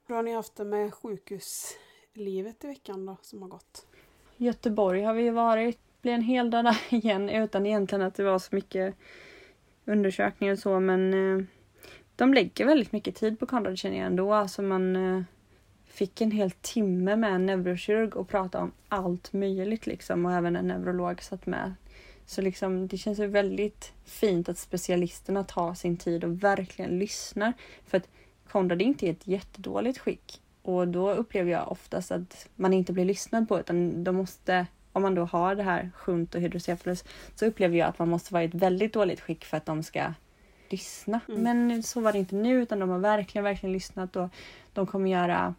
Hur 0.07 0.15
har 0.15 0.23
ni 0.23 0.33
haft 0.33 0.55
det 0.55 0.65
med 0.65 0.93
sjukhuslivet 0.93 2.63
i 2.63 2.67
veckan 2.67 3.05
då 3.05 3.17
som 3.21 3.41
har 3.41 3.49
gått? 3.49 3.85
Göteborg 4.37 5.01
har 5.01 5.13
vi 5.13 5.29
varit. 5.29 5.90
Bli 6.01 6.11
en 6.11 6.21
hel 6.21 6.49
dag 6.49 6.65
där 6.65 6.77
igen 6.89 7.29
utan 7.29 7.65
egentligen 7.65 8.01
att 8.01 8.15
det 8.15 8.23
var 8.23 8.39
så 8.39 8.55
mycket 8.55 8.95
undersökningar 9.85 10.53
och 10.53 10.59
så 10.59 10.79
men 10.79 11.13
eh, 11.13 11.45
de 12.15 12.33
lägger 12.33 12.65
väldigt 12.65 12.91
mycket 12.91 13.15
tid 13.15 13.39
på 13.39 13.45
Konrad 13.45 13.77
känner 13.77 13.97
jag 13.97 14.05
ändå. 14.05 14.33
Alltså 14.33 14.61
man 14.61 14.95
eh, 14.95 15.23
fick 15.85 16.21
en 16.21 16.31
hel 16.31 16.51
timme 16.51 17.15
med 17.15 17.33
en 17.33 17.45
neurokirurg 17.45 18.15
och 18.15 18.27
prata 18.27 18.59
om 18.59 18.71
allt 18.89 19.33
möjligt 19.33 19.87
liksom 19.87 20.25
och 20.25 20.31
även 20.31 20.55
en 20.55 20.67
neurolog 20.67 21.21
satt 21.21 21.45
med. 21.45 21.73
Så 22.25 22.41
liksom 22.41 22.87
det 22.87 22.97
känns 22.97 23.19
ju 23.19 23.27
väldigt 23.27 23.93
fint 24.05 24.49
att 24.49 24.57
specialisterna 24.57 25.43
tar 25.43 25.73
sin 25.73 25.97
tid 25.97 26.23
och 26.23 26.43
verkligen 26.43 26.99
lyssnar. 26.99 27.53
För 27.85 27.97
att 27.97 28.07
Konrad 28.49 28.81
är 28.81 28.85
inte 28.85 29.05
i 29.05 29.09
ett 29.09 29.27
jättedåligt 29.27 29.97
skick. 29.97 30.41
Och 30.61 30.87
då 30.87 31.11
upplever 31.11 31.51
jag 31.51 31.71
oftast 31.71 32.11
att 32.11 32.49
man 32.55 32.73
inte 32.73 32.93
blir 32.93 33.05
lyssnad 33.05 33.49
på 33.49 33.59
utan 33.59 34.03
de 34.03 34.15
måste, 34.15 34.67
om 34.93 35.01
man 35.01 35.15
då 35.15 35.25
har 35.25 35.55
det 35.55 35.63
här 35.63 35.91
shunt 35.95 36.35
och 36.35 36.41
hydrocephalus, 36.41 37.03
så 37.35 37.45
upplever 37.45 37.77
jag 37.77 37.89
att 37.89 37.99
man 37.99 38.09
måste 38.09 38.33
vara 38.33 38.43
i 38.43 38.45
ett 38.45 38.53
väldigt 38.53 38.93
dåligt 38.93 39.21
skick 39.21 39.45
för 39.45 39.57
att 39.57 39.65
de 39.65 39.83
ska 39.83 40.13
lyssna. 40.69 41.19
Mm. 41.27 41.43
Men 41.43 41.83
så 41.83 42.01
var 42.01 42.11
det 42.11 42.19
inte 42.19 42.35
nu 42.35 42.61
utan 42.61 42.79
de 42.79 42.89
har 42.89 42.99
verkligen, 42.99 43.43
verkligen 43.43 43.73
lyssnat 43.73 44.15
och 44.15 44.29
de 44.73 44.87
kommer 44.87 45.09
göra 45.11 45.55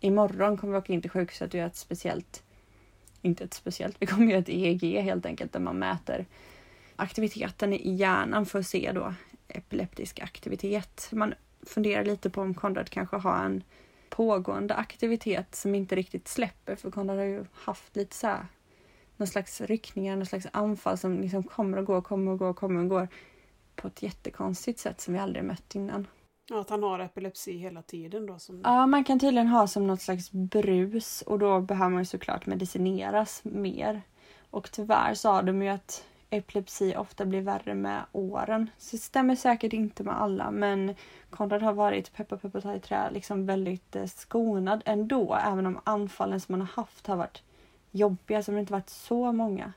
Imorgon 0.00 0.56
kommer 0.56 0.72
vi 0.72 0.78
åka 0.78 0.92
in 0.92 1.02
till 1.02 1.10
sjukhuset 1.10 1.48
och 1.48 1.54
göra 1.54 1.66
ett 1.66 1.76
speciellt, 1.76 2.42
inte 3.22 3.44
ett 3.44 3.54
speciellt, 3.54 3.96
vi 3.98 4.06
kommer 4.06 4.26
göra 4.26 4.38
ett 4.38 4.48
EEG 4.48 5.02
helt 5.02 5.26
enkelt 5.26 5.52
där 5.52 5.60
man 5.60 5.78
mäter 5.78 6.26
aktiviteten 6.96 7.72
i 7.72 7.94
hjärnan 7.94 8.46
för 8.46 8.58
att 8.58 8.66
se 8.66 8.92
då 8.92 9.14
epileptisk 9.48 10.20
aktivitet. 10.20 11.08
Man 11.12 11.34
funderar 11.62 12.04
lite 12.04 12.30
på 12.30 12.40
om 12.42 12.54
Konrad 12.54 12.90
kanske 12.90 13.16
har 13.16 13.44
en 13.44 13.62
pågående 14.08 14.74
aktivitet 14.74 15.54
som 15.54 15.74
inte 15.74 15.96
riktigt 15.96 16.28
släpper 16.28 16.76
för 16.76 16.90
Konrad 16.90 17.16
har 17.16 17.24
ju 17.24 17.44
haft 17.52 17.96
lite 17.96 18.16
så 18.16 18.26
här 18.26 18.46
någon 19.20 19.26
slags 19.26 19.60
ryckningar, 19.60 20.16
någon 20.16 20.26
slags 20.26 20.46
anfall 20.52 20.98
som 20.98 21.20
liksom 21.20 21.42
kommer 21.42 21.78
och 21.78 21.84
går, 21.84 22.00
kommer 22.00 22.32
och 22.32 22.38
går, 22.38 22.52
kommer 22.52 22.80
och 22.80 22.88
går 22.88 23.08
på 23.76 23.88
ett 23.88 24.02
jättekonstigt 24.02 24.78
sätt 24.78 25.00
som 25.00 25.14
vi 25.14 25.20
aldrig 25.20 25.44
mött 25.44 25.74
innan. 25.74 26.06
Ja, 26.50 26.60
att 26.60 26.70
han 26.70 26.82
har 26.82 26.98
epilepsi 26.98 27.58
hela 27.58 27.82
tiden 27.82 28.26
då? 28.26 28.38
Som... 28.38 28.60
Ja, 28.64 28.86
man 28.86 29.04
kan 29.04 29.18
tydligen 29.18 29.48
ha 29.48 29.66
som 29.66 29.86
något 29.86 30.00
slags 30.00 30.32
brus 30.32 31.22
och 31.22 31.38
då 31.38 31.60
behöver 31.60 31.90
man 31.90 32.06
såklart 32.06 32.46
medicineras 32.46 33.40
mer. 33.44 34.02
Och 34.50 34.70
tyvärr 34.72 35.14
sa 35.14 35.42
de 35.42 35.62
ju 35.62 35.68
att 35.68 36.04
epilepsi 36.30 36.94
ofta 36.96 37.24
blir 37.24 37.40
värre 37.40 37.74
med 37.74 38.02
åren. 38.12 38.70
Så 38.78 38.96
det 38.96 39.02
stämmer 39.02 39.36
säkert 39.36 39.72
inte 39.72 40.04
med 40.04 40.20
alla 40.20 40.50
men 40.50 40.94
Konrad 41.30 41.62
har 41.62 41.72
varit, 41.72 42.12
peppa 42.12 42.36
peppa 42.36 42.60
ta 42.60 42.74
i 42.74 42.80
trä, 42.80 43.10
liksom 43.10 43.46
väldigt 43.46 43.96
eh, 43.96 44.06
skonad 44.06 44.82
ändå. 44.86 45.38
Även 45.46 45.66
om 45.66 45.80
anfallen 45.84 46.40
som 46.40 46.52
man 46.52 46.60
har 46.60 46.82
haft 46.82 47.06
har 47.06 47.16
varit 47.16 47.42
jobbiga, 47.90 48.42
som 48.42 48.54
det 48.54 48.60
inte 48.60 48.72
varit 48.72 48.90
så 48.90 49.32
många. 49.32 49.72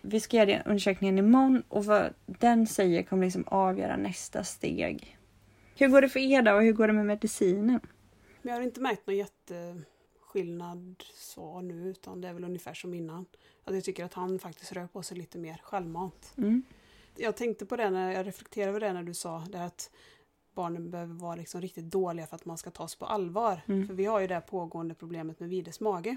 Vi 0.00 0.20
ska 0.20 0.36
göra 0.36 0.46
den 0.46 0.62
undersökningen 0.62 1.18
imorgon 1.18 1.62
och 1.68 1.84
vad 1.84 2.14
den 2.26 2.66
säger 2.66 3.02
kommer 3.02 3.24
liksom 3.24 3.44
avgöra 3.46 3.96
nästa 3.96 4.44
steg. 4.44 5.18
Hur 5.76 5.88
går 5.88 6.02
det 6.02 6.08
för 6.08 6.20
er 6.20 6.42
då 6.42 6.52
och 6.52 6.62
hur 6.62 6.72
går 6.72 6.86
det 6.86 6.92
med 6.92 7.06
medicinen? 7.06 7.80
Jag 8.42 8.52
har 8.52 8.60
inte 8.60 8.80
märkt 8.80 9.06
någon 9.06 9.16
jätteskillnad 9.16 11.02
så 11.14 11.60
nu 11.60 11.88
utan 11.88 12.20
det 12.20 12.28
är 12.28 12.32
väl 12.32 12.44
ungefär 12.44 12.74
som 12.74 12.94
innan. 12.94 13.26
Att 13.64 13.74
jag 13.74 13.84
tycker 13.84 14.04
att 14.04 14.14
han 14.14 14.38
faktiskt 14.38 14.72
rör 14.72 14.86
på 14.86 15.02
sig 15.02 15.16
lite 15.16 15.38
mer 15.38 15.60
självmant. 15.62 16.34
Mm. 16.36 16.62
Jag 17.16 17.36
tänkte 17.36 17.66
på 17.66 17.76
det 17.76 17.90
när 17.90 18.12
jag 18.12 18.26
reflekterade 18.26 18.70
över 18.70 18.80
det 18.80 18.92
när 18.92 19.02
du 19.02 19.14
sa 19.14 19.44
det 19.52 19.64
att 19.64 19.90
barnen 20.54 20.90
behöver 20.90 21.14
vara 21.14 21.36
liksom 21.36 21.60
riktigt 21.60 21.90
dåliga 21.90 22.26
för 22.26 22.36
att 22.36 22.44
man 22.44 22.58
ska 22.58 22.70
tas 22.70 22.94
på 22.96 23.06
allvar. 23.06 23.60
Mm. 23.66 23.86
För 23.86 23.94
vi 23.94 24.04
har 24.04 24.20
ju 24.20 24.26
det 24.26 24.40
pågående 24.40 24.94
problemet 24.94 25.40
med 25.40 25.48
Vides 25.48 25.80
mage. 25.80 26.16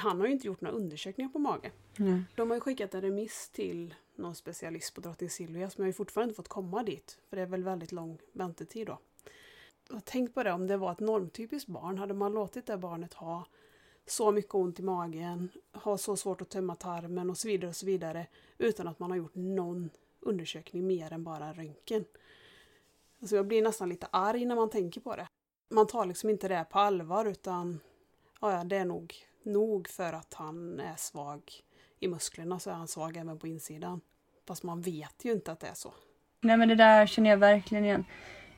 Han 0.00 0.20
har 0.20 0.26
ju 0.26 0.32
inte 0.32 0.46
gjort 0.46 0.60
några 0.60 0.76
undersökningar 0.76 1.30
på 1.30 1.38
mage. 1.38 1.70
Mm. 1.98 2.24
De 2.36 2.50
har 2.50 2.56
ju 2.56 2.60
skickat 2.60 2.94
en 2.94 3.00
remiss 3.00 3.50
till 3.52 3.94
någon 4.16 4.34
specialist 4.34 4.94
på 4.94 5.00
Drottning 5.00 5.30
Silvias 5.30 5.78
men 5.78 5.84
jag 5.84 5.86
har 5.86 5.92
ju 5.92 5.96
fortfarande 5.96 6.30
inte 6.30 6.36
fått 6.36 6.48
komma 6.48 6.82
dit. 6.82 7.18
För 7.28 7.36
det 7.36 7.42
är 7.42 7.46
väl 7.46 7.64
väldigt 7.64 7.92
lång 7.92 8.18
väntetid 8.32 8.86
då. 8.86 8.98
Tänk 10.04 10.34
på 10.34 10.42
det 10.42 10.52
om 10.52 10.66
det 10.66 10.76
var 10.76 10.92
ett 10.92 11.00
normtypiskt 11.00 11.68
barn. 11.68 11.98
Hade 11.98 12.14
man 12.14 12.32
låtit 12.32 12.66
det 12.66 12.78
barnet 12.78 13.14
ha 13.14 13.46
så 14.06 14.32
mycket 14.32 14.54
ont 14.54 14.80
i 14.80 14.82
magen, 14.82 15.48
ha 15.72 15.98
så 15.98 16.16
svårt 16.16 16.40
att 16.40 16.50
tömma 16.50 16.74
tarmen 16.74 17.30
och 17.30 17.38
så 17.38 17.48
vidare 17.48 17.68
och 17.68 17.76
så 17.76 17.86
vidare 17.86 18.26
utan 18.58 18.88
att 18.88 18.98
man 18.98 19.10
har 19.10 19.18
gjort 19.18 19.34
någon 19.34 19.90
undersökning 20.20 20.86
mer 20.86 21.12
än 21.12 21.24
bara 21.24 21.52
röntgen. 21.52 22.04
Alltså 23.20 23.36
jag 23.36 23.46
blir 23.46 23.62
nästan 23.62 23.88
lite 23.88 24.06
arg 24.10 24.44
när 24.44 24.56
man 24.56 24.70
tänker 24.70 25.00
på 25.00 25.16
det. 25.16 25.28
Man 25.68 25.86
tar 25.86 26.06
liksom 26.06 26.30
inte 26.30 26.48
det 26.48 26.66
på 26.70 26.78
allvar 26.78 27.24
utan 27.24 27.80
ja, 28.40 28.64
det 28.64 28.76
är 28.76 28.84
nog 28.84 29.14
nog 29.42 29.88
för 29.88 30.12
att 30.12 30.34
han 30.34 30.80
är 30.80 30.96
svag 30.96 31.42
i 32.00 32.08
musklerna 32.08 32.58
så 32.58 32.70
är 32.70 32.74
han 32.74 32.88
svag 32.88 33.16
även 33.16 33.38
på 33.38 33.46
insidan. 33.46 34.00
Fast 34.48 34.62
man 34.62 34.80
vet 34.80 35.24
ju 35.24 35.32
inte 35.32 35.52
att 35.52 35.60
det 35.60 35.66
är 35.66 35.74
så. 35.74 35.94
Nej 36.40 36.56
men 36.56 36.68
det 36.68 36.74
där 36.74 37.06
känner 37.06 37.30
jag 37.30 37.36
verkligen 37.36 37.84
igen. 37.84 38.04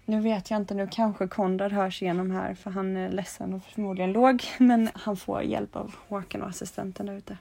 Nu 0.04 0.20
vet 0.20 0.50
jag 0.50 0.60
inte, 0.60 0.74
nu 0.74 0.88
kanske 0.90 1.28
Konrad 1.28 1.72
hörs 1.72 2.02
igenom 2.02 2.30
här 2.30 2.54
för 2.54 2.70
han 2.70 2.96
är 2.96 3.10
ledsen 3.10 3.54
och 3.54 3.64
förmodligen 3.64 4.12
låg. 4.12 4.42
Men 4.58 4.88
han 4.94 5.16
får 5.16 5.42
hjälp 5.42 5.76
av 5.76 5.94
Håkan 6.08 6.42
och 6.42 6.48
assistenten 6.48 7.06
där 7.06 7.14
ute. 7.14 7.38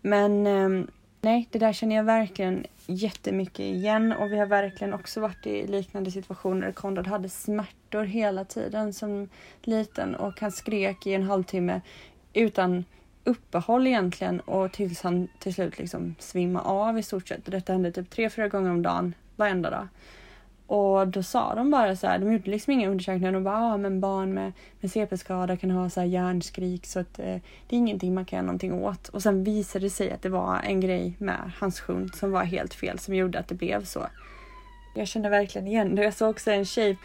Men 0.00 0.46
ehm, 0.46 0.90
nej, 1.20 1.48
det 1.50 1.58
där 1.58 1.72
känner 1.72 1.96
jag 1.96 2.04
verkligen 2.04 2.66
jättemycket 2.86 3.60
igen 3.60 4.12
och 4.12 4.32
vi 4.32 4.38
har 4.38 4.46
verkligen 4.46 4.94
också 4.94 5.20
varit 5.20 5.46
i 5.46 5.66
liknande 5.66 6.10
situationer 6.10 6.72
Konrad 6.72 7.06
hade 7.06 7.28
smärtor 7.28 8.04
hela 8.04 8.44
tiden 8.44 8.92
som 8.92 9.28
liten 9.62 10.14
och 10.14 10.40
han 10.40 10.52
skrek 10.52 11.06
i 11.06 11.14
en 11.14 11.22
halvtimme 11.22 11.80
utan 12.34 12.84
uppehåll 13.24 13.86
egentligen 13.86 14.40
och 14.40 14.72
tills 14.72 15.02
han 15.02 15.28
till 15.38 15.54
slut 15.54 15.78
liksom 15.78 16.14
svimmade 16.18 16.66
av 16.66 16.98
i 16.98 17.02
stort 17.02 17.28
sett. 17.28 17.44
Detta 17.44 17.72
hände 17.72 17.92
typ 17.92 18.10
tre, 18.10 18.30
fyra 18.30 18.48
gånger 18.48 18.70
om 18.70 18.82
dagen 18.82 19.14
varenda 19.36 19.70
dag. 19.70 19.88
Och 20.66 21.08
då 21.08 21.22
sa 21.22 21.54
de 21.54 21.70
bara 21.70 21.96
så 21.96 22.06
här, 22.06 22.18
de 22.18 22.32
gjorde 22.32 22.50
liksom 22.50 22.72
inga 22.72 22.88
undersökningar. 22.88 23.32
De 23.32 23.44
bara, 23.44 23.56
ah, 23.56 23.76
men 23.76 24.00
barn 24.00 24.34
med, 24.34 24.52
med 24.80 24.90
CP-skada 24.90 25.56
kan 25.56 25.70
ha 25.70 25.90
så 25.90 26.00
här 26.00 26.06
hjärnskrik 26.06 26.86
så 26.86 27.00
att 27.00 27.18
eh, 27.18 27.36
det 27.68 27.76
är 27.76 27.78
ingenting 27.78 28.14
man 28.14 28.24
kan 28.24 28.36
göra 28.36 28.46
någonting 28.46 28.72
åt. 28.72 29.08
Och 29.08 29.22
sen 29.22 29.44
visade 29.44 29.86
det 29.86 29.90
sig 29.90 30.10
att 30.10 30.22
det 30.22 30.28
var 30.28 30.60
en 30.64 30.80
grej 30.80 31.16
med 31.18 31.52
hans 31.58 31.80
sjund 31.80 32.14
som 32.14 32.30
var 32.30 32.44
helt 32.44 32.74
fel 32.74 32.98
som 32.98 33.14
gjorde 33.14 33.38
att 33.38 33.48
det 33.48 33.54
blev 33.54 33.84
så. 33.84 34.06
Jag 34.94 35.08
känner 35.08 35.30
verkligen 35.30 35.66
igen 35.66 35.94
det. 35.94 36.04
Jag 36.04 36.14
såg 36.14 36.30
också 36.30 36.50
en 36.50 36.64
tjej 36.64 36.98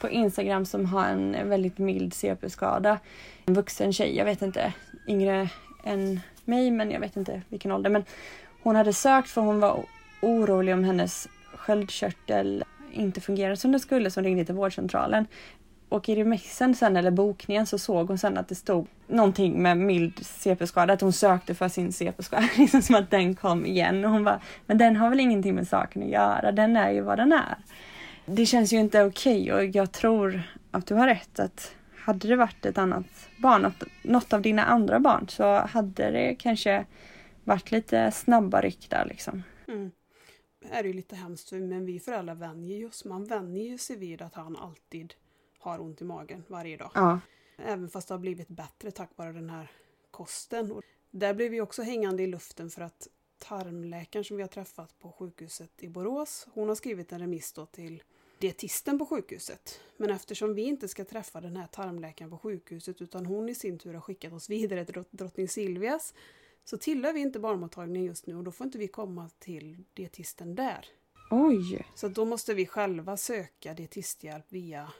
på 0.00 0.10
Instagram 0.10 0.66
som 0.66 0.86
har 0.86 1.06
en 1.06 1.48
väldigt 1.48 1.78
mild 1.78 2.14
CP-skada. 2.14 2.98
En 3.46 3.54
vuxen 3.54 3.92
tjej, 3.92 4.16
jag 4.16 4.24
vet 4.24 4.42
inte, 4.42 4.72
yngre 5.08 5.48
än 5.84 6.20
mig 6.44 6.70
men 6.70 6.90
jag 6.90 7.00
vet 7.00 7.16
inte 7.16 7.42
vilken 7.48 7.72
ålder. 7.72 7.90
Men 7.90 8.04
hon 8.62 8.76
hade 8.76 8.92
sökt 8.92 9.28
för 9.28 9.40
hon 9.40 9.60
var 9.60 9.84
orolig 10.22 10.74
om 10.74 10.84
hennes 10.84 11.28
sköldkörtel 11.54 12.64
inte 12.92 13.20
fungerade 13.20 13.56
som 13.56 13.72
den 13.72 13.80
skulle 13.80 14.10
så 14.10 14.20
hon 14.20 14.24
ringde 14.24 14.44
till 14.44 14.54
vårdcentralen. 14.54 15.26
Och 15.92 16.08
i 16.08 16.14
remissen 16.14 16.74
sen, 16.74 16.96
eller 16.96 17.10
bokningen, 17.10 17.66
så 17.66 17.78
såg 17.78 18.08
hon 18.08 18.18
sen 18.18 18.38
att 18.38 18.48
det 18.48 18.54
stod 18.54 18.86
någonting 19.06 19.62
med 19.62 19.78
mild 19.78 20.26
CP-skada, 20.26 20.92
att 20.92 21.00
hon 21.00 21.12
sökte 21.12 21.54
för 21.54 21.68
sin 21.68 21.92
CP-skada, 21.92 22.48
liksom 22.58 22.82
som 22.82 22.94
att 22.94 23.10
den 23.10 23.34
kom 23.34 23.66
igen. 23.66 24.04
Och 24.04 24.10
hon 24.10 24.24
bara, 24.24 24.40
men 24.66 24.78
den 24.78 24.96
har 24.96 25.10
väl 25.10 25.20
ingenting 25.20 25.54
med 25.54 25.68
saken 25.68 26.02
att 26.02 26.08
göra, 26.08 26.52
den 26.52 26.76
är 26.76 26.90
ju 26.90 27.00
vad 27.00 27.18
den 27.18 27.32
är. 27.32 27.56
Det 28.26 28.46
känns 28.46 28.72
ju 28.72 28.76
inte 28.76 29.04
okej 29.04 29.42
okay, 29.42 29.52
och 29.52 29.76
jag 29.76 29.92
tror 29.92 30.42
att 30.70 30.86
du 30.86 30.94
har 30.94 31.06
rätt 31.06 31.40
att 31.40 31.74
hade 31.96 32.28
det 32.28 32.36
varit 32.36 32.66
ett 32.66 32.78
annat 32.78 33.28
barn, 33.42 33.62
något, 33.62 33.84
något 34.04 34.32
av 34.32 34.42
dina 34.42 34.64
andra 34.64 35.00
barn, 35.00 35.28
så 35.28 35.54
hade 35.54 36.10
det 36.10 36.34
kanske 36.34 36.86
varit 37.44 37.70
lite 37.70 38.10
snabba 38.10 38.60
ryck 38.60 38.86
där 38.90 39.04
liksom. 39.04 39.42
Mm. 39.68 39.90
Det 40.62 40.68
är 40.68 40.84
ju 40.84 40.92
lite 40.92 41.16
hemskt, 41.16 41.52
men 41.52 41.86
vi 41.86 42.00
föräldrar 42.00 42.34
vänjer 42.34 42.78
ju 42.78 42.86
oss. 42.86 43.04
Man 43.04 43.24
vänjer 43.24 43.78
sig 43.78 43.96
vid 43.96 44.22
att 44.22 44.34
han 44.34 44.56
alltid 44.56 45.14
har 45.62 45.80
ont 45.80 46.00
i 46.00 46.04
magen 46.04 46.44
varje 46.48 46.76
dag. 46.76 46.90
Ja. 46.94 47.20
Även 47.56 47.90
fast 47.90 48.08
det 48.08 48.14
har 48.14 48.18
blivit 48.18 48.48
bättre 48.48 48.90
tack 48.90 49.10
vare 49.16 49.32
den 49.32 49.50
här 49.50 49.70
kosten. 50.10 50.72
Och 50.72 50.82
där 51.10 51.34
blev 51.34 51.50
vi 51.50 51.60
också 51.60 51.82
hängande 51.82 52.22
i 52.22 52.26
luften 52.26 52.70
för 52.70 52.82
att 52.82 53.08
tarmläkaren 53.38 54.24
som 54.24 54.36
vi 54.36 54.42
har 54.42 54.48
träffat 54.48 54.98
på 54.98 55.12
sjukhuset 55.12 55.82
i 55.82 55.88
Borås, 55.88 56.46
hon 56.52 56.68
har 56.68 56.74
skrivit 56.74 57.12
en 57.12 57.18
remiss 57.18 57.54
till 57.72 58.02
dietisten 58.38 58.98
på 58.98 59.06
sjukhuset. 59.06 59.80
Men 59.96 60.10
eftersom 60.10 60.54
vi 60.54 60.62
inte 60.62 60.88
ska 60.88 61.04
träffa 61.04 61.40
den 61.40 61.56
här 61.56 61.66
tarmläkaren 61.66 62.30
på 62.30 62.38
sjukhuset 62.38 63.02
utan 63.02 63.26
hon 63.26 63.48
i 63.48 63.54
sin 63.54 63.78
tur 63.78 63.94
har 63.94 64.00
skickat 64.00 64.32
oss 64.32 64.50
vidare 64.50 64.84
till 64.84 65.04
drottning 65.10 65.48
Silvias 65.48 66.14
så 66.64 66.76
tillhör 66.76 67.12
vi 67.12 67.20
inte 67.20 67.38
barnmottagningen 67.38 68.06
just 68.06 68.26
nu 68.26 68.36
och 68.36 68.44
då 68.44 68.52
får 68.52 68.64
inte 68.64 68.78
vi 68.78 68.88
komma 68.88 69.30
till 69.38 69.84
dietisten 69.94 70.54
där. 70.54 70.86
Oj! 71.30 71.86
Så 71.94 72.08
då 72.08 72.24
måste 72.24 72.54
vi 72.54 72.66
själva 72.66 73.16
söka 73.16 73.74
dietisthjälp 73.74 74.46
via 74.48 74.92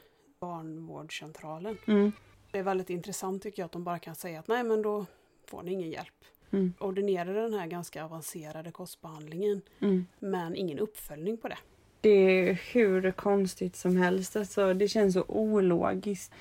barnvårdscentralen. 0.43 1.77
Mm. 1.85 2.11
Det 2.51 2.59
är 2.59 2.63
väldigt 2.63 2.89
intressant 2.89 3.43
tycker 3.43 3.61
jag 3.61 3.65
att 3.65 3.71
de 3.71 3.83
bara 3.83 3.99
kan 3.99 4.15
säga 4.15 4.39
att 4.39 4.47
nej 4.47 4.63
men 4.63 4.81
då 4.81 5.05
får 5.45 5.63
ni 5.63 5.71
ingen 5.71 5.91
hjälp. 5.91 6.25
Mm. 6.51 6.73
Ordinerar 6.79 7.33
den 7.33 7.53
här 7.53 7.67
ganska 7.67 8.05
avancerade 8.05 8.71
kostbehandlingen 8.71 9.61
mm. 9.79 10.05
men 10.19 10.55
ingen 10.55 10.79
uppföljning 10.79 11.37
på 11.37 11.47
det. 11.47 11.57
Det 12.01 12.09
är 12.09 12.53
hur 12.73 13.11
konstigt 13.11 13.75
som 13.75 13.97
helst. 13.97 14.35
Alltså, 14.35 14.73
det 14.73 14.87
känns 14.87 15.13
så 15.13 15.23
ologiskt. 15.27 16.33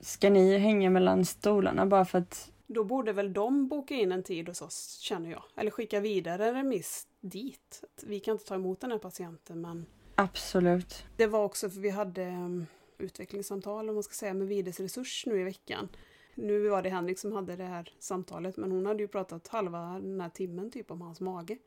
Ska 0.00 0.30
ni 0.30 0.58
hänga 0.58 0.90
mellan 0.90 1.24
stolarna 1.24 1.86
bara 1.86 2.04
för 2.04 2.18
att... 2.18 2.52
Då 2.66 2.84
borde 2.84 3.12
väl 3.12 3.32
de 3.32 3.68
boka 3.68 3.94
in 3.94 4.12
en 4.12 4.22
tid 4.22 4.48
hos 4.48 4.62
oss, 4.62 4.98
känner 4.98 5.30
jag. 5.30 5.42
Eller 5.56 5.70
skicka 5.70 6.00
vidare 6.00 6.52
remiss 6.52 7.06
dit. 7.20 7.84
Vi 8.02 8.20
kan 8.20 8.32
inte 8.32 8.44
ta 8.44 8.54
emot 8.54 8.80
den 8.80 8.90
här 8.90 8.98
patienten, 8.98 9.60
men... 9.60 9.86
Absolut. 10.14 11.04
Det 11.16 11.26
var 11.26 11.44
också 11.44 11.70
för 11.70 11.80
vi 11.80 11.90
hade 11.90 12.22
um, 12.22 12.66
utvecklingssamtal, 12.98 13.88
om 13.88 13.94
man 13.94 14.02
ska 14.02 14.14
säga, 14.14 14.34
med 14.34 14.48
Vides 14.48 14.80
Resurs 14.80 15.26
nu 15.26 15.40
i 15.40 15.44
veckan. 15.44 15.88
Nu 16.34 16.68
var 16.68 16.82
det 16.82 16.88
Henrik 16.88 17.18
som 17.18 17.32
hade 17.32 17.56
det 17.56 17.64
här 17.64 17.92
samtalet, 17.98 18.56
men 18.56 18.72
hon 18.72 18.86
hade 18.86 19.02
ju 19.02 19.08
pratat 19.08 19.48
halva 19.48 19.80
den 19.80 20.20
här 20.20 20.30
timmen 20.30 20.70
typ 20.70 20.90
om 20.90 21.00
hans 21.00 21.20
mage 21.20 21.58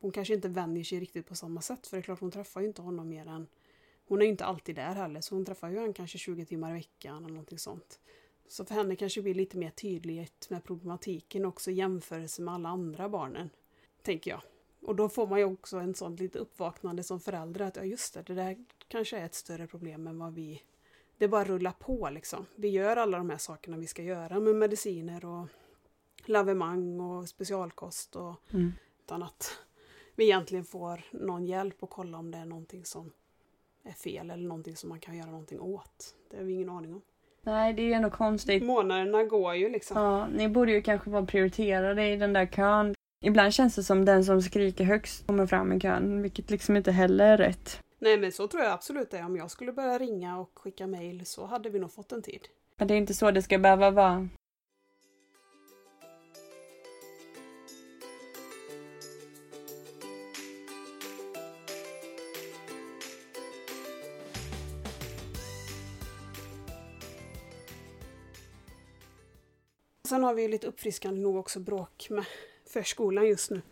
hon 0.00 0.12
kanske 0.12 0.34
inte 0.34 0.48
vänjer 0.48 0.84
sig 0.84 1.00
riktigt 1.00 1.26
på 1.26 1.34
samma 1.34 1.60
sätt 1.60 1.86
för 1.86 1.96
det 1.96 2.00
är 2.00 2.02
klart 2.02 2.20
hon 2.20 2.30
träffar 2.30 2.60
ju 2.60 2.66
inte 2.66 2.82
honom 2.82 3.08
mer 3.08 3.26
än 3.26 3.46
hon 4.06 4.20
är 4.20 4.24
ju 4.24 4.30
inte 4.30 4.44
alltid 4.44 4.76
där 4.76 4.94
heller 4.94 5.20
så 5.20 5.34
hon 5.34 5.44
träffar 5.44 5.70
ju 5.70 5.76
honom 5.76 5.92
kanske 5.92 6.18
20 6.18 6.44
timmar 6.44 6.70
i 6.70 6.74
veckan 6.74 7.16
eller 7.16 7.28
någonting 7.28 7.58
sånt. 7.58 8.00
Så 8.48 8.64
för 8.64 8.74
henne 8.74 8.96
kanske 8.96 9.20
det 9.20 9.22
blir 9.22 9.34
lite 9.34 9.56
mer 9.58 9.70
tydlighet 9.70 10.50
med 10.50 10.64
problematiken 10.64 11.44
också 11.44 11.70
i 11.70 11.74
jämförelse 11.74 12.42
med 12.42 12.54
alla 12.54 12.68
andra 12.68 13.08
barnen. 13.08 13.50
Tänker 14.02 14.30
jag. 14.30 14.40
Och 14.82 14.96
då 14.96 15.08
får 15.08 15.26
man 15.26 15.38
ju 15.38 15.44
också 15.44 15.76
en 15.76 15.94
sån 15.94 16.16
lite 16.16 16.38
uppvaknande 16.38 17.02
som 17.02 17.20
förälder 17.20 17.60
att 17.60 17.76
ja 17.76 17.84
just 17.84 18.14
det, 18.14 18.22
det 18.22 18.34
där 18.34 18.64
kanske 18.88 19.18
är 19.18 19.24
ett 19.26 19.34
större 19.34 19.66
problem 19.66 20.06
än 20.06 20.18
vad 20.18 20.34
vi... 20.34 20.62
Det 21.18 21.28
bara 21.28 21.44
rullar 21.44 21.72
på 21.78 22.10
liksom. 22.10 22.46
Vi 22.56 22.68
gör 22.68 22.96
alla 22.96 23.18
de 23.18 23.30
här 23.30 23.38
sakerna 23.38 23.76
vi 23.76 23.86
ska 23.86 24.02
göra 24.02 24.40
med 24.40 24.54
mediciner 24.54 25.24
och 25.24 25.46
lavemang 26.24 27.00
och 27.00 27.28
specialkost 27.28 28.16
och 28.16 28.34
mm. 28.52 28.72
utan 29.04 29.22
att 29.22 29.58
vi 30.14 30.24
egentligen 30.24 30.64
får 30.64 31.00
någon 31.10 31.46
hjälp 31.46 31.82
och 31.82 31.90
kolla 31.90 32.18
om 32.18 32.30
det 32.30 32.38
är 32.38 32.44
någonting 32.44 32.84
som 32.84 33.12
är 33.82 33.92
fel 33.92 34.30
eller 34.30 34.48
någonting 34.48 34.76
som 34.76 34.88
man 34.88 35.00
kan 35.00 35.16
göra 35.16 35.30
någonting 35.30 35.60
åt. 35.60 36.14
Det 36.30 36.36
har 36.36 36.44
vi 36.44 36.52
ingen 36.52 36.68
aning 36.68 36.94
om. 36.94 37.02
Nej, 37.42 37.72
det 37.72 37.82
är 37.82 37.96
ändå 37.96 38.10
konstigt. 38.10 38.62
Månaderna 38.62 39.24
går 39.24 39.54
ju 39.54 39.68
liksom. 39.68 40.02
Ja, 40.02 40.26
ni 40.26 40.48
borde 40.48 40.72
ju 40.72 40.82
kanske 40.82 41.10
vara 41.10 41.26
prioriterade 41.26 42.08
i 42.08 42.16
den 42.16 42.32
där 42.32 42.46
kön. 42.46 42.94
Ibland 43.20 43.54
känns 43.54 43.74
det 43.74 43.82
som 43.82 44.04
den 44.04 44.24
som 44.24 44.42
skriker 44.42 44.84
högst 44.84 45.26
kommer 45.26 45.46
fram 45.46 45.72
i 45.72 45.80
kön, 45.80 46.22
vilket 46.22 46.50
liksom 46.50 46.76
inte 46.76 46.92
heller 46.92 47.24
är 47.24 47.36
rätt. 47.36 47.82
Nej, 48.00 48.18
men 48.18 48.32
så 48.32 48.48
tror 48.48 48.62
jag 48.62 48.72
absolut 48.72 49.10
det 49.10 49.18
är. 49.18 49.24
Om 49.24 49.36
jag 49.36 49.50
skulle 49.50 49.72
börja 49.72 49.98
ringa 49.98 50.38
och 50.38 50.58
skicka 50.58 50.86
mejl 50.86 51.26
så 51.26 51.46
hade 51.46 51.70
vi 51.70 51.78
nog 51.78 51.92
fått 51.92 52.12
en 52.12 52.22
tid. 52.22 52.48
Men 52.76 52.88
det 52.88 52.94
är 52.94 52.98
inte 52.98 53.14
så 53.14 53.30
det 53.30 53.42
ska 53.42 53.58
behöva 53.58 53.90
vara. 53.90 54.28
Sen 70.08 70.24
har 70.24 70.34
vi 70.34 70.48
lite 70.48 70.66
uppfriskande 70.66 71.20
nog 71.20 71.36
också 71.36 71.60
bråk 71.60 72.06
med 72.10 72.24
förskolan 72.66 73.28
just 73.28 73.50
nu. 73.50 73.62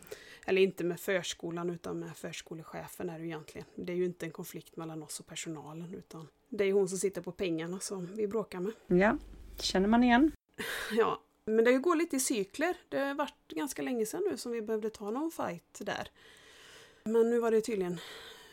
Eller 0.48 0.62
inte 0.62 0.84
med 0.84 1.00
förskolan 1.00 1.70
utan 1.70 1.98
med 1.98 2.16
förskolechefen 2.16 3.10
är 3.10 3.18
det 3.18 3.26
egentligen. 3.26 3.66
Det 3.74 3.92
är 3.92 3.96
ju 3.96 4.04
inte 4.04 4.26
en 4.26 4.32
konflikt 4.32 4.76
mellan 4.76 5.02
oss 5.02 5.20
och 5.20 5.26
personalen 5.26 5.94
utan 5.94 6.28
det 6.48 6.64
är 6.64 6.72
hon 6.72 6.88
som 6.88 6.98
sitter 6.98 7.22
på 7.22 7.32
pengarna 7.32 7.80
som 7.80 8.06
vi 8.14 8.26
bråkar 8.26 8.60
med. 8.60 8.72
Ja, 8.86 9.18
känner 9.60 9.88
man 9.88 10.04
igen. 10.04 10.32
Ja, 10.92 11.20
men 11.44 11.64
det 11.64 11.72
går 11.72 11.96
lite 11.96 12.16
i 12.16 12.20
cykler. 12.20 12.76
Det 12.88 12.98
har 12.98 13.14
varit 13.14 13.48
ganska 13.48 13.82
länge 13.82 14.06
sedan 14.06 14.22
nu 14.30 14.36
som 14.36 14.52
vi 14.52 14.62
behövde 14.62 14.90
ta 14.90 15.10
någon 15.10 15.30
fight 15.30 15.80
där. 15.80 16.10
Men 17.04 17.30
nu 17.30 17.40
var 17.40 17.50
det 17.50 17.60
tydligen 17.60 18.00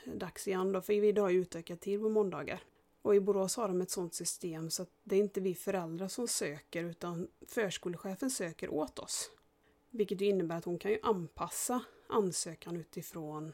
dags 0.06 0.48
igen 0.48 0.72
då, 0.72 0.82
för 0.82 0.94
vi 0.94 1.20
har 1.20 1.30
ju 1.30 1.42
utökad 1.42 1.80
tid 1.80 2.02
på 2.02 2.10
måndagar. 2.10 2.60
Och 3.02 3.16
i 3.16 3.20
Borås 3.20 3.58
har 3.58 3.68
de 3.68 3.82
ett 3.82 3.92
sådant 3.92 4.14
system 4.14 4.70
så 4.70 4.84
att 4.84 4.90
det 5.04 5.16
är 5.16 5.20
inte 5.20 5.42
vi 5.42 5.56
föräldrar 5.56 6.08
som 6.08 6.28
söker 6.28 6.84
utan 6.84 7.28
förskolechefen 7.48 8.32
söker 8.32 8.70
åt 8.70 9.00
oss. 9.00 9.32
Vilket 9.96 10.22
innebär 10.22 10.58
att 10.58 10.66
hon 10.66 10.78
kan 10.78 10.92
ju 10.92 10.98
anpassa 11.04 11.82
ansökan 12.08 12.78
utifrån 12.78 13.54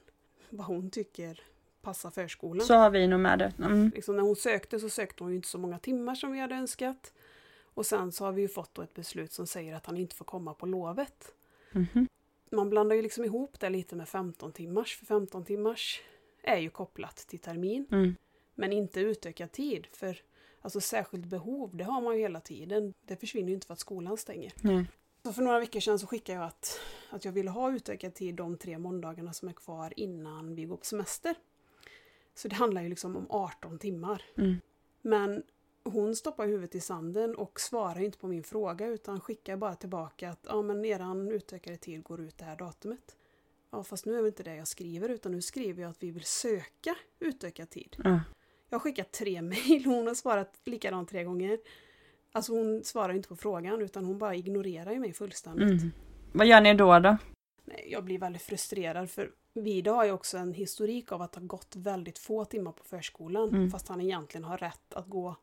vad 0.50 0.66
hon 0.66 0.92
tycker 0.92 1.42
passar 1.82 2.12
förskolan. 2.12 2.68
Så 2.68 2.74
har 2.74 2.90
vi 2.90 3.08
nog 3.08 3.20
med 3.20 3.40
det. 3.40 3.54
Mm. 3.60 3.92
Liksom 3.96 4.16
när 4.16 4.24
hon 4.24 4.36
sökte 4.36 4.80
så 4.80 4.90
sökte 4.90 5.24
hon 5.24 5.32
ju 5.32 5.36
inte 5.36 5.48
så 5.48 5.58
många 5.58 5.80
timmar 5.80 6.16
som 6.16 6.32
vi 6.32 6.40
hade 6.40 6.56
önskat. 6.56 7.14
Och 7.62 7.86
sen 7.86 8.12
så 8.12 8.26
har 8.26 8.32
vi 8.32 8.42
ju 8.42 8.48
fått 8.48 8.80
ett 8.80 8.94
beslut 8.94 9.32
som 9.32 9.48
säger 9.48 9.76
att 9.76 9.86
han 9.86 9.98
inte 9.98 10.16
får 10.16 10.26
komma 10.26 10.54
på 10.54 10.66
lovet. 10.66 11.34
Mm. 11.72 12.08
Man 12.52 12.70
blandar 12.70 12.96
ju 12.96 13.02
liksom 13.02 13.24
ihop 13.24 13.60
det 13.60 13.70
lite 13.70 13.96
med 13.96 14.10
15 14.10 14.52
timmars, 14.52 14.98
för 14.98 15.06
15 15.06 15.46
timmars 15.46 16.02
är 16.42 16.58
ju 16.58 16.70
kopplat 16.70 17.16
till 17.18 17.40
termin. 17.40 17.86
Mm. 17.92 18.16
Men 18.56 18.74
inte 18.74 19.00
utökad 19.00 19.52
tid. 19.52 19.88
För 19.92 20.22
alltså 20.62 20.82
särskilt 20.82 21.26
behov, 21.26 21.78
det 21.78 21.84
har 21.84 22.02
man 22.02 22.16
ju 22.16 22.22
hela 22.22 22.42
tiden. 22.42 22.94
Det 23.06 23.16
försvinner 23.16 23.48
ju 23.48 23.54
inte 23.54 23.68
för 23.68 23.74
att 23.74 23.80
skolan 23.80 24.18
stänger. 24.18 24.54
Nej. 24.62 24.86
Så 25.30 25.34
för 25.34 25.42
några 25.42 25.60
veckor 25.60 25.80
sedan 25.80 26.00
så 26.00 26.08
skickade 26.08 26.40
jag 26.40 26.48
att, 26.48 26.80
att 27.10 27.26
jag 27.26 27.32
ville 27.32 27.50
ha 27.50 27.72
utökad 27.72 28.14
tid 28.14 28.36
de 28.36 28.58
tre 28.58 28.78
måndagarna 28.78 29.34
som 29.34 29.48
är 29.48 29.54
kvar 29.54 29.94
innan 29.96 30.56
vi 30.56 30.66
går 30.66 30.78
på 30.78 30.86
semester. 30.86 31.36
Så 32.36 32.48
det 32.48 32.56
handlar 32.56 32.82
ju 32.82 32.90
liksom 32.90 33.16
om 33.16 33.28
18 33.30 33.80
timmar. 33.80 34.24
Mm. 34.38 34.56
Men 35.02 35.44
hon 35.84 36.16
stoppar 36.16 36.48
huvudet 36.48 36.76
i 36.76 36.80
sanden 36.82 37.36
och 37.36 37.60
svarar 37.60 38.00
inte 38.00 38.18
på 38.18 38.28
min 38.28 38.44
fråga 38.44 38.88
utan 38.88 39.22
skickar 39.22 39.58
bara 39.58 39.76
tillbaka 39.76 40.30
att 40.30 40.40
ja 40.44 40.62
men 40.62 40.86
eran 40.86 41.32
utökade 41.32 41.78
tid 41.78 42.04
går 42.04 42.22
ut 42.22 42.38
det 42.38 42.46
här 42.46 42.56
datumet. 42.56 43.18
Ja 43.72 43.84
fast 43.84 44.06
nu 44.06 44.18
är 44.18 44.22
det 44.22 44.28
inte 44.28 44.44
det 44.44 44.56
jag 44.56 44.68
skriver 44.68 45.10
utan 45.10 45.32
nu 45.32 45.42
skriver 45.42 45.82
jag 45.82 45.90
att 45.90 46.04
vi 46.04 46.12
vill 46.12 46.26
söka 46.26 46.96
utökad 47.20 47.70
tid. 47.70 47.96
Ja. 48.04 48.20
Jag 48.70 48.76
har 48.78 48.80
skickat 48.80 49.12
tre 49.12 49.42
mejl 49.42 49.86
hon 49.86 50.08
har 50.08 50.16
svarat 50.16 50.60
likadant 50.64 51.10
tre 51.10 51.24
gånger. 51.24 51.60
Alltså 52.32 52.54
hon 52.54 52.84
svarar 52.84 53.14
inte 53.14 53.30
på 53.30 53.36
frågan 53.36 53.82
utan 53.82 54.06
hon 54.06 54.18
bara 54.18 54.36
ignorerar 54.36 55.00
mig 55.00 55.14
fullständigt. 55.14 55.82
Mm. 55.82 55.92
Vad 56.34 56.48
gör 56.48 56.62
ni 56.62 56.74
då 56.74 57.00
då? 57.00 57.18
Jag 57.88 58.04
blir 58.04 58.20
väldigt 58.20 58.42
frustrerad 58.42 59.10
för 59.10 59.32
Vida 59.54 59.92
har 59.92 60.06
ju 60.06 60.12
också 60.12 60.38
en 60.38 60.54
historik 60.54 61.12
av 61.12 61.22
att 61.22 61.36
ha 61.36 61.42
gått 61.42 61.76
väldigt 61.76 62.20
få 62.20 62.46
timmar 62.46 62.72
på 62.72 62.84
förskolan 62.84 63.50
Mm. 63.50 63.72
fast 63.72 63.88
han 63.88 64.02
egentligen 64.02 64.44
har 64.44 64.58
rätt 64.58 64.94
att 64.94 65.08
gå 65.08 65.36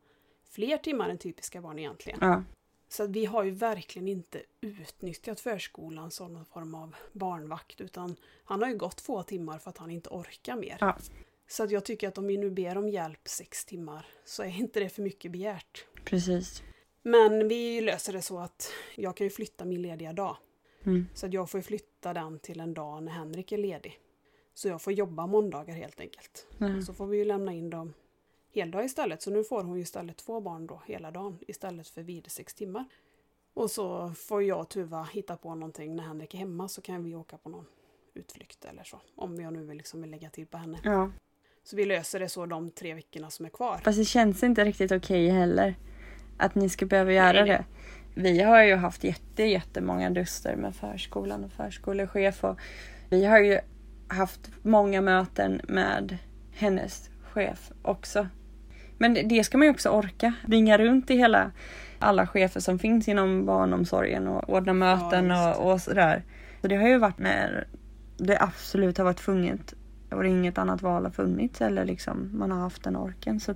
fler 0.51 0.77
timmar 0.77 1.09
än 1.09 1.19
typiska 1.19 1.61
barn 1.61 1.79
egentligen. 1.79 2.19
Ja. 2.23 2.43
Så 2.89 3.03
att 3.03 3.11
vi 3.11 3.25
har 3.25 3.45
ju 3.45 3.51
verkligen 3.51 4.09
inte 4.09 4.43
utnyttjat 4.61 5.41
förskolan 5.41 6.11
som 6.11 6.33
någon 6.33 6.45
form 6.45 6.75
av 6.75 6.95
barnvakt 7.13 7.81
utan 7.81 8.17
han 8.45 8.63
har 8.63 8.69
ju 8.69 8.77
gått 8.77 9.01
få 9.01 9.23
timmar 9.23 9.59
för 9.59 9.71
att 9.71 9.79
han 9.79 9.91
inte 9.91 10.09
orkar 10.09 10.57
mer. 10.57 10.77
Ja. 10.81 10.97
Så 11.49 11.65
att 11.65 11.71
jag 11.71 11.85
tycker 11.85 12.09
att 12.09 12.19
om 12.19 12.27
vi 12.27 12.37
nu 12.37 12.51
ber 12.51 12.79
om 12.79 12.89
hjälp 12.89 13.29
sex 13.29 13.65
timmar 13.65 14.07
så 14.25 14.43
är 14.43 14.59
inte 14.59 14.81
det 14.81 14.89
för 14.89 15.03
mycket 15.03 15.33
begärt. 15.33 15.85
Precis. 16.05 16.63
Men 17.07 17.49
vi 17.49 17.81
löser 17.81 18.13
det 18.13 18.23
så 18.23 18.39
att 18.39 18.73
jag 18.95 19.17
kan 19.17 19.27
ju 19.27 19.31
flytta 19.31 19.65
min 19.65 19.83
lediga 19.83 20.13
dag. 20.13 20.37
Mm. 20.85 21.07
Så 21.15 21.27
att 21.27 21.33
jag 21.33 21.51
får 21.51 21.61
flytta 21.61 22.15
den 22.15 22.39
till 22.39 22.61
en 22.61 22.75
dag 22.75 23.03
när 23.03 23.13
Henrik 23.13 23.53
är 23.53 23.59
ledig. 23.59 24.01
Så 24.55 24.69
jag 24.69 24.83
får 24.83 24.93
jobba 24.93 25.27
måndagar 25.27 25.75
helt 25.75 26.01
enkelt. 26.01 26.47
Mm. 26.61 26.83
Så 26.83 26.95
får 26.95 27.07
vi 27.07 27.19
ju 27.19 27.25
lämna 27.25 27.53
in 27.53 27.71
dem 27.71 27.95
heldag 28.55 28.85
istället. 28.85 29.23
Så 29.23 29.31
nu 29.31 29.45
får 29.45 29.63
hon 29.63 29.77
ju 29.77 29.83
istället 29.83 30.17
två 30.17 30.41
barn 30.41 30.67
då 30.67 30.83
hela 30.87 31.11
dagen 31.11 31.39
istället 31.47 31.89
för 31.89 32.03
vid 32.03 32.31
sex 32.31 32.55
timmar. 32.55 32.85
Och 33.55 33.71
så 33.71 34.13
får 34.17 34.43
jag 34.43 34.61
och 34.61 34.69
Tuva 34.69 35.03
hitta 35.03 35.37
på 35.37 35.55
någonting 35.55 35.97
när 35.97 36.03
Henrik 36.03 36.35
är 36.35 36.39
hemma 36.39 36.69
så 36.69 36.81
kan 36.81 37.05
vi 37.05 37.15
åka 37.15 37.39
på 37.39 37.49
någon 37.49 37.67
utflykt 38.15 38.65
eller 38.65 38.85
så. 38.85 39.01
Om 39.15 39.41
jag 39.41 39.53
nu 39.53 39.65
vill, 39.65 39.77
liksom 39.77 40.05
lägga 40.05 40.31
till 40.31 40.47
på 40.47 40.57
henne. 40.57 40.81
Ja. 40.85 41.11
Så 41.63 41.77
vi 41.77 41.85
löser 41.85 42.21
det 42.21 42.29
så 42.29 42.47
de 42.47 42.71
tre 42.71 42.95
veckorna 42.95 43.31
som 43.31 43.47
är 43.47 43.51
kvar. 43.51 43.81
Fast 43.85 43.99
det 43.99 44.05
känns 44.05 44.43
inte 44.43 44.65
riktigt 44.65 44.93
okej 44.93 45.29
heller. 45.29 45.75
Att 46.37 46.55
ni 46.55 46.69
ska 46.69 46.87
behöva 46.87 47.13
göra 47.13 47.45
det. 47.45 47.65
Vi 48.15 48.43
har 48.43 48.63
ju 48.63 48.75
haft 48.75 49.05
jätte, 49.05 49.43
jättemånga 49.43 50.11
duster 50.11 50.57
med 50.57 50.75
förskolan 50.77 51.45
och 51.45 51.53
förskolechef. 51.53 52.45
Och 52.45 52.59
vi 53.11 53.25
har 53.27 53.39
ju 53.39 53.59
haft 54.09 54.51
många 54.63 55.01
möten 55.01 55.61
med 55.69 56.19
hennes 56.53 57.11
chef 57.33 57.71
också. 57.83 58.29
Men 58.99 59.29
det- 59.29 59.45
ska 59.45 59.59
man 59.59 59.67
ju 59.67 59.71
också 59.71 59.89
orka. 59.89 60.33
Ringa 60.49 60.79
runt 60.79 61.07
till 61.07 61.19
hela 61.19 61.51
alla 61.99 62.27
chefer 62.27 62.61
som 62.61 62.79
finns 62.79 63.09
inom 63.09 63.47
barnomsorgen 63.47 64.27
och 64.29 64.51
ordna 64.51 64.73
möten 64.73 65.27
Ja, 65.27 65.55
och, 65.55 65.73
och 65.73 65.81
sådär. 65.81 66.23
Så 66.61 66.69
det 66.69 66.77
har 66.77 66.89
ju 66.89 66.99
varit 66.99 67.19
när 67.19 67.67
det 68.19 68.39
absolut 68.41 68.99
har 68.99 69.05
varit 69.05 69.17
tvunget 69.17 69.75
och 70.11 70.27
inget 70.27 70.59
annat 70.59 70.83
val 70.83 71.05
har 71.05 71.11
funnits 71.11 71.61
eller 71.61 71.85
liksom 71.85 72.31
man 72.39 72.51
har 72.51 72.59
haft 72.61 72.85
den 72.85 72.97
orken. 72.97 73.41
Så 73.41 73.55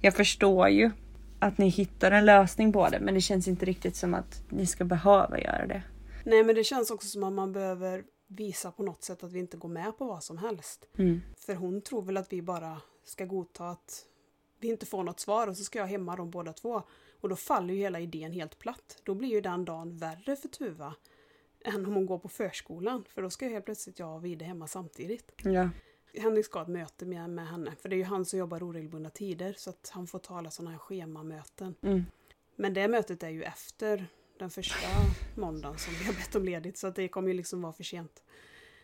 jag 0.00 0.14
förstår 0.14 0.68
ju 0.68 0.90
att 1.38 1.58
ni 1.58 1.68
hittar 1.68 2.10
en 2.10 2.24
lösning 2.24 2.72
på 2.72 2.88
det 2.88 3.00
men 3.00 3.14
det 3.14 3.20
känns 3.20 3.48
inte 3.48 3.66
riktigt 3.66 3.96
som 3.96 4.14
att 4.14 4.42
ni 4.50 4.66
ska 4.66 4.84
behöva 4.84 5.40
göra 5.40 5.66
det. 5.66 5.82
Nej 6.24 6.44
men 6.44 6.54
det 6.54 6.64
känns 6.64 6.90
också 6.90 7.08
som 7.08 7.24
att 7.24 7.32
man 7.32 7.52
behöver 7.52 8.04
visa 8.26 8.70
på 8.72 8.82
något 8.82 9.04
sätt 9.04 9.24
att 9.24 9.32
vi 9.32 9.38
inte 9.38 9.56
går 9.56 9.68
med 9.68 9.98
på 9.98 10.04
vad 10.04 10.24
som 10.24 10.38
helst. 10.38 10.88
Mm. 10.98 11.20
För 11.36 11.54
hon 11.54 11.82
tror 11.82 12.02
väl 12.02 12.16
att 12.16 12.32
vi 12.32 12.42
bara 12.42 12.80
ska 13.04 13.24
godta 13.24 13.70
att 13.70 14.04
vi 14.60 14.68
inte 14.68 14.86
får 14.86 15.04
något 15.04 15.20
svar 15.20 15.46
och 15.46 15.56
så 15.56 15.64
ska 15.64 15.78
jag 15.78 15.86
hemma 15.86 16.16
dem 16.16 16.30
båda 16.30 16.52
två. 16.52 16.82
Och 17.20 17.28
då 17.28 17.36
faller 17.36 17.74
ju 17.74 17.80
hela 17.80 18.00
idén 18.00 18.32
helt 18.32 18.58
platt. 18.58 19.00
Då 19.02 19.14
blir 19.14 19.28
ju 19.28 19.40
den 19.40 19.64
dagen 19.64 19.96
värre 19.96 20.36
för 20.36 20.48
Tuva 20.48 20.94
än 21.64 21.86
om 21.86 21.94
hon 21.94 22.06
går 22.06 22.18
på 22.18 22.28
förskolan. 22.28 23.04
För 23.08 23.22
då 23.22 23.30
ska 23.30 23.44
ju 23.44 23.52
helt 23.52 23.64
plötsligt 23.64 23.98
jag 23.98 24.14
och 24.14 24.24
Vide 24.24 24.44
hemma 24.44 24.66
samtidigt. 24.66 25.32
Ja. 25.42 25.70
Henrik 26.18 26.44
ska 26.44 26.58
ha 26.58 26.62
ett 26.62 26.68
möte 26.68 27.06
med, 27.06 27.30
med 27.30 27.48
henne. 27.48 27.72
För 27.80 27.88
det 27.88 27.96
är 27.96 27.98
ju 27.98 28.04
han 28.04 28.24
som 28.24 28.38
jobbar 28.38 28.62
oregelbundna 28.62 29.10
tider 29.10 29.54
så 29.58 29.70
att 29.70 29.90
han 29.94 30.06
får 30.06 30.18
tala 30.18 30.50
sådana 30.50 30.70
här 30.70 30.78
schemamöten. 30.78 31.74
Mm. 31.82 32.04
Men 32.56 32.74
det 32.74 32.88
mötet 32.88 33.22
är 33.22 33.28
ju 33.28 33.42
efter 33.42 34.06
den 34.38 34.50
första 34.50 34.88
måndagen 35.34 35.78
som 35.78 35.94
vi 35.94 36.04
har 36.04 36.12
bett 36.12 36.34
om 36.34 36.44
ledigt 36.44 36.78
så 36.78 36.86
att 36.86 36.94
det 36.94 37.08
kommer 37.08 37.28
ju 37.28 37.34
liksom 37.34 37.62
vara 37.62 37.72
för 37.72 37.84
sent. 37.84 38.22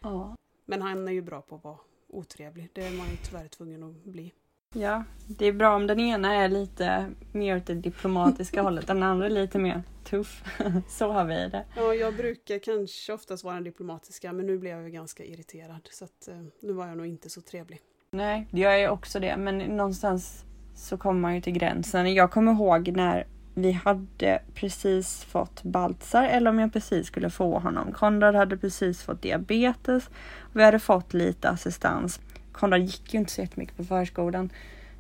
Ja. 0.01 0.37
Men 0.65 0.83
han 0.83 1.09
är 1.09 1.13
ju 1.13 1.23
bra 1.23 1.43
på 1.43 1.55
att 1.55 1.65
vara 1.65 1.79
otrevlig. 2.09 2.71
Det 2.73 2.85
är 2.85 2.99
man 2.99 3.11
ju 3.11 3.17
tyvärr 3.17 3.49
tvungen 3.49 3.83
att 3.83 4.05
bli. 4.05 4.33
Ja, 4.73 5.05
det 5.27 5.47
är 5.47 5.53
bra 5.53 5.75
om 5.75 5.87
den 5.87 6.01
ena 6.01 6.35
är 6.35 6.49
lite 6.49 7.07
mer 7.33 7.57
åt 7.57 7.67
det 7.67 7.75
diplomatiska 7.75 8.63
hållet, 8.63 8.87
den 8.87 9.03
andra 9.03 9.27
är 9.27 9.31
lite 9.31 9.59
mer 9.59 9.83
tuff. 10.05 10.45
Så 10.89 11.13
har 11.13 11.25
vi 11.25 11.35
det. 11.35 11.65
Ja, 11.77 11.95
jag 11.95 12.17
brukar 12.17 12.59
kanske 12.59 13.13
oftast 13.13 13.45
vara 13.45 13.55
den 13.55 13.65
diplomatiska 13.65 14.33
men 14.33 14.47
nu 14.47 14.59
blev 14.59 14.73
jag 14.73 14.83
ju 14.83 14.91
ganska 14.91 15.25
irriterad 15.25 15.89
så 15.91 16.05
att 16.05 16.29
eh, 16.29 16.35
nu 16.63 16.73
var 16.73 16.87
jag 16.87 16.97
nog 16.97 17.07
inte 17.07 17.31
så 17.31 17.41
trevlig. 17.41 17.81
Nej, 18.11 18.47
jag 18.51 18.81
är 18.81 18.89
också 18.89 19.21
det. 19.21 19.37
Men 19.37 19.59
någonstans 19.59 20.45
så 20.75 20.97
kommer 20.97 21.21
man 21.21 21.35
ju 21.35 21.41
till 21.41 21.53
gränsen. 21.53 22.15
Jag 22.15 22.31
kommer 22.31 22.53
ihåg 22.53 22.89
när 22.89 23.27
vi 23.55 23.73
hade 23.73 24.43
precis 24.55 25.25
fått 25.25 25.63
Baltzar 25.63 26.25
eller 26.25 26.51
om 26.51 26.59
jag 26.59 26.73
precis 26.73 27.07
skulle 27.07 27.31
få 27.31 27.59
honom. 27.59 27.93
Konrad 27.93 28.35
hade 28.35 28.57
precis 28.57 29.03
fått 29.03 29.23
diabetes. 29.23 30.07
Och 30.39 30.57
vi 30.57 30.63
hade 30.63 30.79
fått 30.79 31.15
lite 31.15 31.49
assistans. 31.49 32.21
Konrad 32.53 32.81
gick 32.81 33.15
ju 33.15 33.21
inte 33.21 33.33
så 33.33 33.41
jättemycket 33.41 33.77
på 33.77 33.85
förskolan. 33.85 34.51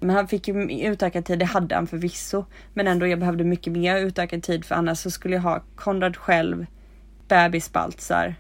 Men 0.00 0.10
han 0.10 0.28
fick 0.28 0.48
ju 0.48 0.82
utökad 0.86 1.24
tid, 1.24 1.38
det 1.38 1.44
hade 1.44 1.74
han 1.74 1.86
förvisso. 1.86 2.44
Men 2.74 2.86
ändå, 2.86 3.06
jag 3.06 3.18
behövde 3.18 3.44
mycket 3.44 3.72
mer 3.72 3.96
utökad 3.96 4.42
tid 4.42 4.64
för 4.64 4.74
annars 4.74 4.98
så 4.98 5.10
skulle 5.10 5.34
jag 5.34 5.42
ha 5.42 5.62
Konrad 5.76 6.16
själv, 6.16 6.66
bebisbaltsar. 7.28 8.34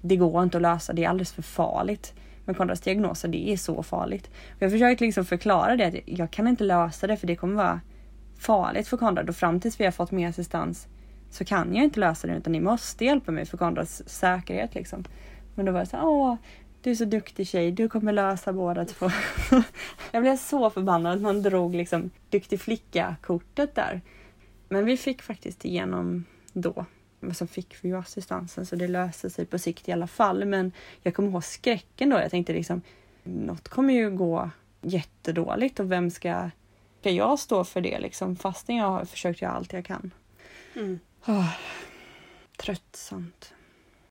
Det 0.00 0.16
går 0.16 0.42
inte 0.42 0.58
att 0.58 0.62
lösa, 0.62 0.92
det 0.92 1.04
är 1.04 1.08
alldeles 1.08 1.32
för 1.32 1.42
farligt 1.42 2.14
Men 2.44 2.54
Konrads 2.54 2.80
diagnoser, 2.80 3.28
det 3.28 3.50
är 3.50 3.56
så 3.56 3.82
farligt. 3.82 4.30
Och 4.56 4.62
jag 4.62 4.70
försökte 4.70 5.04
liksom 5.04 5.24
förklara 5.24 5.76
det, 5.76 5.84
att 5.84 5.94
jag 6.04 6.30
kan 6.30 6.48
inte 6.48 6.64
lösa 6.64 7.06
det 7.06 7.16
för 7.16 7.26
det 7.26 7.36
kommer 7.36 7.54
vara 7.54 7.80
farligt 8.38 8.88
för 8.88 8.96
Konrad 8.96 9.28
och 9.28 9.36
fram 9.36 9.60
tills 9.60 9.80
vi 9.80 9.84
har 9.84 9.92
fått 9.92 10.10
mer 10.10 10.28
assistans 10.28 10.88
så 11.30 11.44
kan 11.44 11.74
jag 11.74 11.84
inte 11.84 12.00
lösa 12.00 12.26
det 12.26 12.36
utan 12.36 12.52
ni 12.52 12.60
måste 12.60 13.04
hjälpa 13.04 13.32
mig 13.32 13.46
för 13.46 13.56
Konrads 13.56 14.02
säkerhet 14.06 14.74
liksom. 14.74 15.04
Men 15.54 15.66
då 15.66 15.72
var 15.72 15.80
det 15.80 15.86
så 15.86 15.96
här, 15.96 16.06
åh, 16.06 16.36
du 16.82 16.90
är 16.90 16.94
så 16.94 17.04
duktig 17.04 17.48
tjej, 17.48 17.72
du 17.72 17.88
kommer 17.88 18.12
lösa 18.12 18.52
båda 18.52 18.84
två. 18.84 19.10
jag 20.12 20.22
blev 20.22 20.36
så 20.36 20.70
förbannad 20.70 21.16
att 21.16 21.22
man 21.22 21.42
drog 21.42 21.74
liksom 21.74 22.10
duktig 22.30 22.60
flicka-kortet 22.60 23.74
där. 23.74 24.00
Men 24.68 24.84
vi 24.84 24.96
fick 24.96 25.22
faktiskt 25.22 25.64
igenom 25.64 26.24
då. 26.52 26.84
Men 27.20 27.34
så 27.34 27.46
fick 27.46 27.84
vi 27.84 27.88
ju 27.88 27.96
assistansen 27.96 28.66
så 28.66 28.76
det 28.76 28.88
löste 28.88 29.30
sig 29.30 29.46
på 29.46 29.58
sikt 29.58 29.88
i 29.88 29.92
alla 29.92 30.06
fall. 30.06 30.44
Men 30.44 30.72
jag 31.02 31.14
kommer 31.14 31.30
ihåg 31.30 31.44
skräcken 31.44 32.10
då. 32.10 32.16
Jag 32.16 32.30
tänkte 32.30 32.52
liksom, 32.52 32.82
något 33.22 33.68
kommer 33.68 33.94
ju 33.94 34.10
gå 34.10 34.50
jättedåligt 34.80 35.80
och 35.80 35.92
vem 35.92 36.10
ska, 36.10 36.50
ska 37.00 37.10
jag 37.10 37.38
stå 37.38 37.64
för 37.64 37.80
det 37.80 37.98
liksom? 37.98 38.36
Fastän 38.36 38.76
jag 38.76 38.90
har 38.90 39.04
försökt 39.04 39.42
göra 39.42 39.52
allt 39.52 39.72
jag 39.72 39.84
kan. 39.84 40.10
Mm. 40.74 40.98
Oh, 41.26 41.54
tröttsamt. 42.56 43.54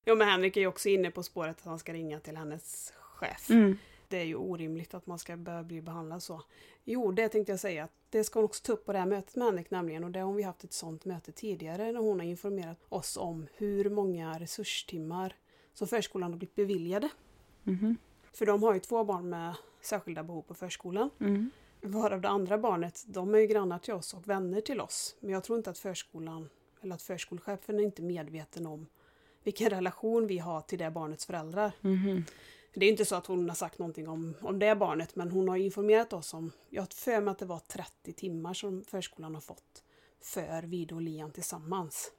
Jo 0.07 0.15
men 0.15 0.27
Henrik 0.27 0.57
är 0.57 0.61
ju 0.61 0.67
också 0.67 0.89
inne 0.89 1.11
på 1.11 1.23
spåret 1.23 1.57
att 1.57 1.65
han 1.65 1.79
ska 1.79 1.93
ringa 1.93 2.19
till 2.19 2.37
hennes 2.37 2.93
chef. 2.99 3.49
Mm. 3.49 3.77
Det 4.07 4.17
är 4.17 4.23
ju 4.23 4.35
orimligt 4.35 4.93
att 4.93 5.07
man 5.07 5.19
ska 5.19 5.37
behöva 5.37 5.63
bli 5.63 5.81
behandlad 5.81 6.23
så. 6.23 6.41
Jo, 6.83 7.11
det 7.11 7.29
tänkte 7.29 7.51
jag 7.51 7.59
säga. 7.59 7.87
Det 8.09 8.23
ska 8.23 8.39
hon 8.39 8.45
också 8.45 8.63
ta 8.63 8.73
upp 8.73 8.85
på 8.85 8.93
det 8.93 8.99
här 8.99 9.05
mötet 9.05 9.35
med 9.35 9.45
Henrik 9.45 9.71
nämligen. 9.71 10.03
Och 10.03 10.11
det 10.11 10.19
har 10.19 10.33
vi 10.33 10.43
haft 10.43 10.63
ett 10.63 10.73
sånt 10.73 11.05
möte 11.05 11.31
tidigare 11.31 11.91
när 11.91 11.99
hon 11.99 12.19
har 12.19 12.27
informerat 12.27 12.77
oss 12.89 13.17
om 13.17 13.47
hur 13.53 13.89
många 13.89 14.39
resurstimmar 14.39 15.35
som 15.73 15.87
förskolan 15.87 16.31
har 16.31 16.37
blivit 16.37 16.55
beviljade. 16.55 17.09
Mhm. 17.63 17.97
För 18.33 18.45
de 18.45 18.63
har 18.63 18.73
ju 18.73 18.79
två 18.79 19.03
barn 19.03 19.29
med 19.29 19.55
särskilda 19.81 20.23
behov 20.23 20.41
på 20.41 20.53
förskolan. 20.53 21.09
Mm. 21.19 21.51
Varav 21.81 22.21
det 22.21 22.29
andra 22.29 22.57
barnet, 22.57 23.03
de 23.07 23.35
är 23.35 23.39
ju 23.39 23.47
grannar 23.47 23.79
till 23.79 23.93
oss 23.93 24.13
och 24.13 24.29
vänner 24.29 24.61
till 24.61 24.81
oss. 24.81 25.15
Men 25.19 25.29
jag 25.31 25.43
tror 25.43 25.57
inte 25.57 25.69
att 25.69 25.79
förskolan, 25.79 26.49
eller 26.81 26.95
att 26.95 27.01
förskolechefen 27.01 27.79
är 27.79 27.83
inte 27.83 28.01
medveten 28.01 28.65
om 28.65 28.87
vilken 29.47 29.69
relation 29.69 30.27
vi 30.27 30.37
har 30.37 30.61
till 30.61 30.79
det 30.79 30.91
barnets 30.91 31.25
föräldrar. 31.25 31.71
Mhm. 31.81 32.25
Det 32.73 32.85
är 32.85 32.89
inte 32.89 33.05
så 33.05 33.15
att 33.15 33.27
hon 33.27 33.49
har 33.49 33.55
sagt 33.55 33.79
någonting 33.79 34.07
om, 34.07 34.33
om 34.41 34.59
det 34.59 34.75
barnet, 34.75 35.15
men 35.15 35.31
hon 35.31 35.49
har 35.49 35.57
informerat 35.57 36.13
oss 36.13 36.33
om, 36.33 36.51
jag 36.69 36.81
har 36.81 36.87
för 36.87 37.21
mig 37.21 37.31
att 37.31 37.39
det 37.39 37.45
var 37.45 37.59
30 37.59 38.13
timmar 38.13 38.53
som 38.53 38.83
förskolan 38.83 39.33
har 39.33 39.41
fått 39.41 39.83
för 40.21 40.63
Vide 40.63 40.95
och 40.95 41.01
Lian 41.01 41.31
tillsammans. 41.31 42.11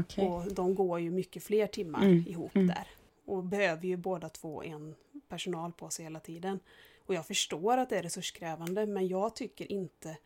Okej. 0.00 0.28
Och 0.28 0.54
de 0.54 0.74
går 0.74 1.00
ju 1.00 1.10
mycket 1.10 1.42
fler 1.42 1.66
timmar 1.66 2.02
Mm, 2.02 2.24
ihop 2.28 2.54
mm. 2.54 2.66
där. 2.66 2.88
Och 3.24 3.44
behöver 3.44 3.86
ju 3.86 3.96
båda 3.96 4.28
två 4.28 4.62
en 4.62 4.94
personal 5.28 5.72
på 5.72 5.90
sig 5.90 6.04
hela 6.04 6.20
tiden. 6.20 6.60
Och 7.06 7.14
jag 7.14 7.26
förstår 7.26 7.76
att 7.76 7.90
det 7.90 7.98
är 7.98 8.02
resurskrävande, 8.02 8.86
men 8.86 9.08
jag 9.08 9.36
tycker 9.36 9.72
inte 9.72 10.16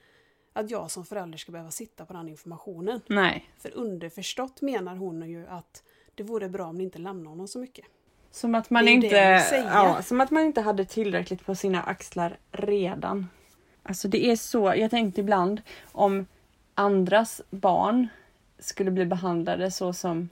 att 0.53 0.71
jag 0.71 0.91
som 0.91 1.05
förälder 1.05 1.39
ska 1.39 1.53
behöva 1.53 1.71
sitta 1.71 2.07
på 2.07 2.13
den 2.13 2.29
informationen. 2.29 3.01
Nej. 3.07 3.51
För 3.59 3.75
underförstått 3.75 4.63
menar 4.63 4.97
hon 4.97 5.31
ju 5.31 5.47
att 5.47 5.83
det 6.19 6.25
vore 6.25 6.49
bra 6.49 6.67
om 6.67 6.77
ni 6.79 6.85
inte 6.85 6.99
lämnar 6.99 7.31
honom 7.31 7.49
så 7.49 7.59
mycket. 7.59 7.85
Som 8.31 8.55
att 8.55 8.71
man 8.71 8.89
inte, 8.89 9.17
ja, 9.53 10.03
som 10.03 10.21
att 10.21 10.31
man 10.31 10.43
inte 10.43 10.61
hade 10.61 10.85
tillräckligt 10.85 11.47
på 11.47 11.55
sina 11.55 11.83
axlar 11.83 12.37
redan. 12.53 13.29
Alltså 13.83 14.09
det 14.09 14.31
är 14.31 14.37
så, 14.37 14.75
jag 14.77 14.91
tänkte 14.91 15.21
ibland 15.21 15.61
om 15.93 16.27
andras 16.75 17.43
barn 17.51 18.09
skulle 18.59 18.91
bli 18.91 19.07
behandlade 19.07 19.71
så 19.71 19.93
som 19.93 20.29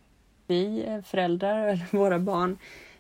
vi 0.47 0.85
eh, 0.87 1.03
föräldrar 1.03 1.69
eller 1.69 1.87
våra 1.97 2.19
barn 2.19 2.59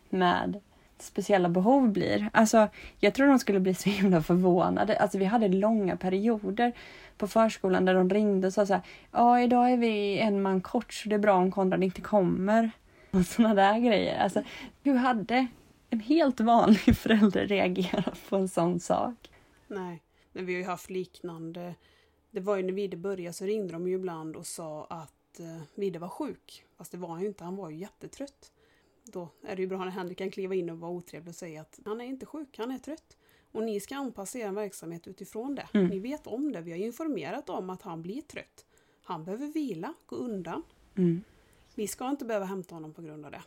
med 0.08 0.60
speciella 1.02 1.48
behov 1.48 1.92
blir. 1.92 2.30
Alltså 2.32 2.68
jag 2.98 3.14
tror 3.14 3.26
de 3.26 3.38
skulle 3.38 3.60
bli 3.60 3.74
så 3.74 3.90
himla 3.90 4.22
förvånade. 4.22 4.98
Alltså 4.98 5.18
vi 5.18 5.24
hade 5.24 5.48
långa 5.48 5.96
perioder 5.96 6.72
på 7.18 7.28
förskolan 7.28 7.84
där 7.84 7.94
de 7.94 8.10
ringde 8.10 8.46
och 8.46 8.52
sa 8.52 8.66
så 8.66 8.72
här, 8.72 8.82
ja 9.12 9.40
idag 9.40 9.72
är 9.72 9.76
vi 9.76 10.18
en 10.18 10.42
man 10.42 10.60
kort 10.60 10.92
så 10.92 11.08
det 11.08 11.14
är 11.14 11.18
bra 11.18 11.34
om 11.34 11.52
Konrad 11.52 11.84
inte 11.84 12.00
kommer. 12.00 12.70
Och 13.10 13.26
sådana 13.26 13.54
där 13.54 13.78
grejer. 13.78 14.18
Alltså, 14.18 14.42
hur 14.82 14.94
hade 14.94 15.46
en 15.90 16.00
helt 16.00 16.40
vanlig 16.40 16.96
förälder 16.96 17.46
reagerat 17.46 18.18
på 18.28 18.36
en 18.36 18.48
sån 18.48 18.80
sak? 18.80 19.30
Nej, 19.68 20.02
men 20.32 20.46
vi 20.46 20.52
har 20.52 20.60
ju 20.60 20.66
haft 20.66 20.90
liknande. 20.90 21.74
Det 22.30 22.40
var 22.40 22.56
ju 22.56 22.62
när 22.62 22.72
Vide 22.72 22.96
började 22.96 23.32
så 23.32 23.44
ringde 23.44 23.72
de 23.72 23.88
ju 23.88 23.94
ibland 23.94 24.36
och 24.36 24.46
sa 24.46 24.86
att 24.90 25.40
eh, 25.40 25.62
Vide 25.74 25.98
var 25.98 26.08
sjuk. 26.08 26.64
Fast 26.78 26.92
det 26.92 26.98
var 26.98 27.08
han 27.08 27.20
ju 27.20 27.26
inte, 27.26 27.44
han 27.44 27.56
var 27.56 27.70
ju 27.70 27.76
jättetrött. 27.76 28.52
Då 29.12 29.28
är 29.42 29.56
det 29.56 29.62
ju 29.62 29.68
bra 29.68 29.78
när 29.78 29.90
Henrik 29.90 30.18
kan 30.18 30.30
kliva 30.30 30.54
in 30.54 30.70
och 30.70 30.78
vara 30.78 30.90
otrevlig 30.90 31.28
och 31.28 31.34
säga 31.34 31.60
att 31.60 31.80
han 31.84 32.00
är 32.00 32.04
inte 32.04 32.26
sjuk, 32.26 32.58
han 32.58 32.70
är 32.70 32.78
trött. 32.78 33.16
Och 33.52 33.62
ni 33.62 33.80
ska 33.80 33.96
anpassa 33.96 34.38
er 34.38 34.52
verksamhet 34.52 35.06
utifrån 35.06 35.54
det. 35.54 35.68
Mm. 35.72 35.86
Ni 35.86 35.98
vet 35.98 36.26
om 36.26 36.52
det, 36.52 36.60
vi 36.60 36.70
har 36.70 36.78
informerat 36.78 37.48
om 37.48 37.70
att 37.70 37.82
han 37.82 38.02
blir 38.02 38.22
trött. 38.22 38.64
Han 39.02 39.24
behöver 39.24 39.46
vila, 39.46 39.94
gå 40.06 40.16
undan. 40.16 40.62
Mm. 40.94 41.22
Vi 41.74 41.86
ska 41.86 42.10
inte 42.10 42.24
behöva 42.24 42.46
hämta 42.46 42.74
honom 42.74 42.92
på 42.94 43.02
grund 43.02 43.24
av 43.24 43.30
det. 43.30 43.42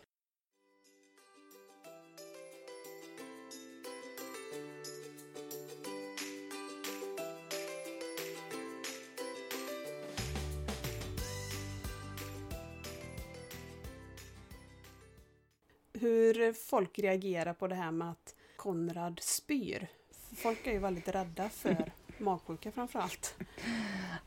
Hur 15.99 16.53
folk 16.53 16.99
reagerar 16.99 17.53
på 17.53 17.67
det 17.67 17.75
här 17.75 17.91
med 17.91 18.09
att 18.09 18.35
Konrad 18.55 19.19
spyr. 19.21 19.87
Folk 20.35 20.67
är 20.67 20.71
ju 20.71 20.79
väldigt 20.79 21.07
rädda 21.07 21.49
för 21.49 21.91
magsjuka 22.17 22.71
framförallt. 22.71 23.35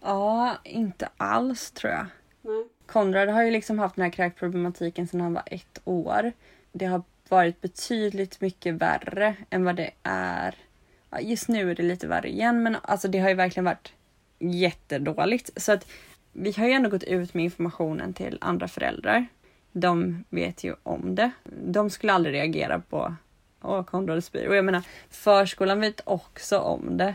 Ja, 0.00 0.56
inte 0.64 1.08
alls 1.16 1.70
tror 1.70 1.92
jag. 1.92 2.06
Nej. 2.42 2.68
Konrad 2.87 3.28
har 3.28 3.42
ju 3.42 3.50
liksom 3.50 3.78
haft 3.78 3.96
den 3.96 4.02
här 4.02 4.12
kräkproblematiken 4.12 5.08
sedan 5.08 5.20
han 5.20 5.35
var 5.35 5.42
ett 5.46 5.80
år. 5.85 6.32
Det 6.72 6.87
har 6.87 7.02
varit 7.28 7.61
betydligt 7.61 8.40
mycket 8.40 8.74
värre 8.74 9.37
än 9.50 9.64
vad 9.64 9.76
det 9.76 9.90
är. 10.02 10.54
Ja, 11.11 11.20
just 11.20 11.48
nu 11.48 11.70
är 11.70 11.74
det 11.74 11.82
lite 11.82 12.06
värre 12.06 12.28
igen, 12.28 12.62
men 12.62 12.76
alltså 12.82 13.08
det 13.08 13.18
har 13.18 13.28
ju 13.28 13.35
verkligen 13.35 13.64
varit 13.64 13.92
jättedåligt. 14.38 15.62
Så 15.62 15.72
att 15.72 15.87
vi 16.32 16.52
har 16.52 16.66
ju 16.66 16.72
ändå 16.72 16.90
gått 16.90 17.02
ut 17.02 17.35
med 17.35 17.44
informationen 17.44 18.12
till 18.12 18.38
andra 18.40 18.68
föräldrar. 18.68 19.26
De 19.72 20.24
vet 20.28 20.64
ju 20.64 20.74
om 20.82 21.14
det. 21.14 21.30
De 21.64 21.90
skulle 21.90 22.12
aldrig 22.12 22.35
reagera 22.35 22.80
på 22.80 23.14
Åh, 23.62 23.85
Konrad 23.85 24.24
spyr. 24.24 24.48
Och 24.48 24.56
jag 24.56 24.64
menar, 24.64 24.82
förskolan 25.11 25.80
vet 25.80 26.00
också 26.04 26.58
om 26.58 26.96
det. 26.96 27.14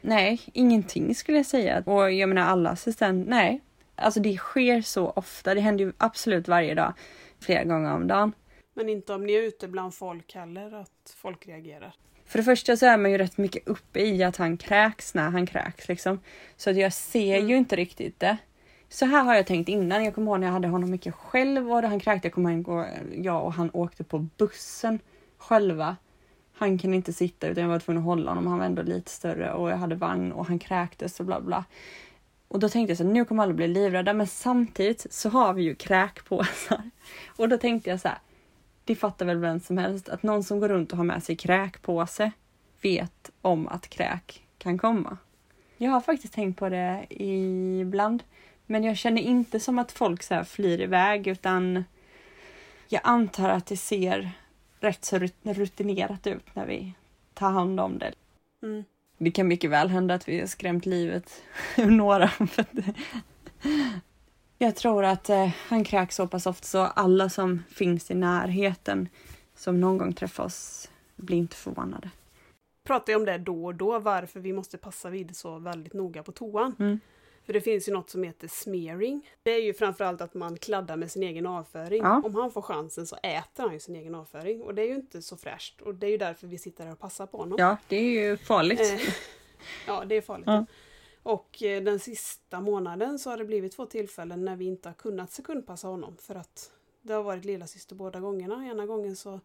Nej, 0.00 0.40
ingenting 0.52 1.14
skulle 1.14 1.36
jag 1.38 1.46
säga. 1.46 1.82
Och 1.86 2.12
jag 2.12 2.28
menar 2.28 2.42
alla 2.42 2.70
assistent, 2.70 3.28
nej. 3.28 3.60
Alltså 3.96 4.20
det 4.20 4.36
sker 4.36 4.82
så 4.82 5.10
ofta. 5.10 5.54
Det 5.54 5.60
händer 5.60 5.84
ju 5.84 5.92
absolut 5.98 6.48
varje 6.48 6.74
dag. 6.74 6.92
Flera 7.40 7.64
gånger 7.64 7.94
om 7.94 8.06
dagen. 8.06 8.32
Men 8.74 8.88
inte 8.88 9.12
om 9.14 9.26
ni 9.26 9.32
är 9.32 9.42
ute 9.42 9.68
bland 9.68 9.94
folk 9.94 10.34
heller, 10.34 10.74
att 10.80 11.14
folk 11.16 11.46
reagerar. 11.46 11.94
För 12.26 12.38
det 12.38 12.44
första 12.44 12.76
så 12.76 12.86
är 12.86 12.96
man 12.96 13.10
ju 13.10 13.18
rätt 13.18 13.38
mycket 13.38 13.68
uppe 13.68 14.00
i 14.00 14.22
att 14.24 14.36
han 14.36 14.56
kräks 14.56 15.14
när 15.14 15.30
han 15.30 15.46
kräks 15.46 15.88
liksom. 15.88 16.20
Så 16.56 16.70
att 16.70 16.76
jag 16.76 16.92
ser 16.92 17.36
Mm. 17.36 17.48
ju 17.50 17.56
inte 17.56 17.76
riktigt 17.76 18.20
det. 18.20 18.36
Så 18.94 19.06
här 19.06 19.24
har 19.24 19.34
jag 19.34 19.46
tänkt 19.46 19.68
innan. 19.68 20.04
Jag 20.04 20.14
kommer 20.14 20.30
ihåg 20.30 20.40
när 20.40 20.46
jag 20.46 20.52
hade 20.52 20.68
honom 20.68 20.90
mycket 20.90 21.14
själv 21.14 21.72
och 21.72 21.82
han 21.82 22.00
kräkte. 22.00 22.26
Jag 22.28 22.34
kommer 22.34 22.52
ihåg 22.52 22.86
jag 23.12 23.44
och 23.44 23.52
han 23.52 23.70
åkte 23.72 24.04
på 24.04 24.18
bussen 24.18 24.98
själva. 25.38 25.96
Han 26.52 26.78
kunde 26.78 26.96
inte 26.96 27.12
sitta 27.12 27.46
utan 27.46 27.62
jag 27.62 27.70
var 27.70 27.78
tvungen 27.78 28.02
att 28.02 28.06
hålla 28.06 28.30
honom. 28.30 28.46
Han 28.46 28.58
var 28.58 28.66
ändå 28.66 28.82
lite 28.82 29.10
större 29.10 29.52
och 29.52 29.70
jag 29.70 29.76
hade 29.76 29.94
vagn 29.94 30.32
och 30.32 30.46
han 30.46 30.58
kräktes 30.58 31.20
och 31.20 31.26
bla 31.26 31.40
bla. 31.40 31.64
Och 32.48 32.58
då 32.58 32.68
tänkte 32.68 32.90
jag 32.90 32.98
så 32.98 33.04
här, 33.04 33.10
nu 33.10 33.24
kommer 33.24 33.42
alla 33.42 33.52
bli 33.52 33.68
livrädda 33.68 34.12
men 34.12 34.26
samtidigt 34.26 35.06
så 35.10 35.28
har 35.28 35.52
vi 35.52 35.62
ju 35.62 35.74
kräkpåsar. 35.74 36.90
Och 37.36 37.48
då 37.48 37.58
tänkte 37.58 37.90
jag 37.90 38.00
så 38.00 38.08
här, 38.08 38.18
det 38.84 38.94
fattar 38.94 39.26
väl 39.26 39.38
vem 39.38 39.60
som 39.60 39.78
helst 39.78 40.08
att 40.08 40.22
någon 40.22 40.44
som 40.44 40.60
går 40.60 40.68
runt 40.68 40.92
och 40.92 40.98
har 40.98 41.04
med 41.04 41.22
sig 41.22 41.36
kräkpåse 41.36 42.32
vet 42.82 43.30
om 43.40 43.68
att 43.68 43.88
kräk 43.88 44.46
kan 44.58 44.78
komma. 44.78 45.18
Jag 45.76 45.90
har 45.90 46.00
faktiskt 46.00 46.34
tänkt 46.34 46.58
på 46.58 46.68
det 46.68 47.06
ibland. 47.10 48.22
Men 48.66 48.84
jag 48.84 48.96
känner 48.96 49.22
inte 49.22 49.60
som 49.60 49.78
att 49.78 49.92
folk 49.92 50.22
så 50.22 50.34
här 50.34 50.44
flyr 50.44 50.80
iväg 50.80 51.26
utan 51.26 51.84
jag 52.88 53.00
antar 53.04 53.48
att 53.48 53.66
det 53.66 53.76
ser 53.76 54.30
rätt 54.80 55.04
så 55.04 55.18
rut- 55.18 55.54
rutinerat 55.54 56.26
ut 56.26 56.54
när 56.54 56.66
vi 56.66 56.94
tar 57.34 57.50
hand 57.50 57.80
om 57.80 57.98
det. 57.98 58.12
Mm. 58.62 58.84
Det 59.18 59.30
kan 59.30 59.48
mycket 59.48 59.70
väl 59.70 59.88
hända 59.88 60.14
att 60.14 60.28
vi 60.28 60.40
har 60.40 60.46
skrämt 60.46 60.86
livet 60.86 61.42
ur 61.76 61.90
några. 61.90 62.30
jag 64.58 64.76
tror 64.76 65.04
att 65.04 65.30
eh, 65.30 65.48
han 65.68 65.84
kräks 65.84 66.16
så 66.16 66.26
pass 66.26 66.46
ofta 66.46 66.66
så 66.66 66.78
alla 66.78 67.28
som 67.28 67.62
finns 67.68 68.10
i 68.10 68.14
närheten 68.14 69.08
som 69.54 69.80
någon 69.80 69.98
gång 69.98 70.12
träffar 70.12 70.44
oss 70.44 70.90
blir 71.16 71.38
inte 71.38 71.56
förvånade. 71.56 72.10
Pratar 72.84 73.12
ju 73.12 73.16
om 73.16 73.24
det 73.24 73.38
då 73.38 73.64
och 73.64 73.74
då, 73.74 73.98
varför 73.98 74.40
vi 74.40 74.52
måste 74.52 74.78
passa 74.78 75.10
vid 75.10 75.36
så 75.36 75.58
väldigt 75.58 75.92
noga 75.92 76.22
på 76.22 76.32
toan. 76.32 76.74
Mm. 76.78 77.00
För 77.46 77.52
det 77.52 77.60
finns 77.60 77.88
ju 77.88 77.92
något 77.92 78.10
som 78.10 78.22
heter 78.22 78.48
smearing. 78.48 79.30
Det 79.42 79.50
är 79.50 79.62
ju 79.62 79.74
framförallt 79.74 80.20
att 80.20 80.34
man 80.34 80.56
kladdar 80.56 80.96
med 80.96 81.10
sin 81.10 81.22
egen 81.22 81.46
avföring. 81.46 82.02
Ja. 82.02 82.22
Om 82.24 82.34
han 82.34 82.50
får 82.50 82.62
chansen 82.62 83.06
så 83.06 83.16
äter 83.16 83.62
han 83.62 83.72
ju 83.72 83.80
sin 83.80 83.96
egen 83.96 84.14
avföring. 84.14 84.62
Och 84.62 84.74
det 84.74 84.82
är 84.82 84.86
ju 84.86 84.94
inte 84.94 85.22
så 85.22 85.36
fräscht. 85.36 85.80
Och 85.80 85.94
det 85.94 86.06
är 86.06 86.10
ju 86.10 86.18
därför 86.18 86.46
vi 86.46 86.58
sitter 86.58 86.84
här 86.84 86.92
och 86.92 86.98
passar 86.98 87.26
på 87.26 87.38
honom. 87.38 87.56
Ja, 87.58 87.76
det 87.88 87.96
är 87.96 88.02
ju 88.02 88.36
farligt. 88.36 88.80
Eh, 88.80 89.14
ja, 89.86 90.04
det 90.04 90.14
är 90.14 90.20
farligt. 90.20 90.46
Ja. 90.46 90.66
Och 91.22 91.62
eh, 91.62 91.82
den 91.82 91.98
sista 91.98 92.60
månaden 92.60 93.18
så 93.18 93.30
har 93.30 93.36
det 93.36 93.44
blivit 93.44 93.72
två 93.72 93.86
tillfällen 93.86 94.44
när 94.44 94.56
vi 94.56 94.64
inte 94.64 94.88
har 94.88 94.94
kunnat 94.94 95.32
sekundpassa 95.32 95.88
honom. 95.88 96.16
För 96.20 96.34
att 96.34 96.72
det 97.02 97.12
har 97.12 97.22
varit 97.22 97.44
lilla 97.44 97.66
syster 97.66 97.94
båda 97.94 98.20
gångerna. 98.20 98.66
Ena 98.66 98.86
gången 98.86 99.16
så 99.16 99.40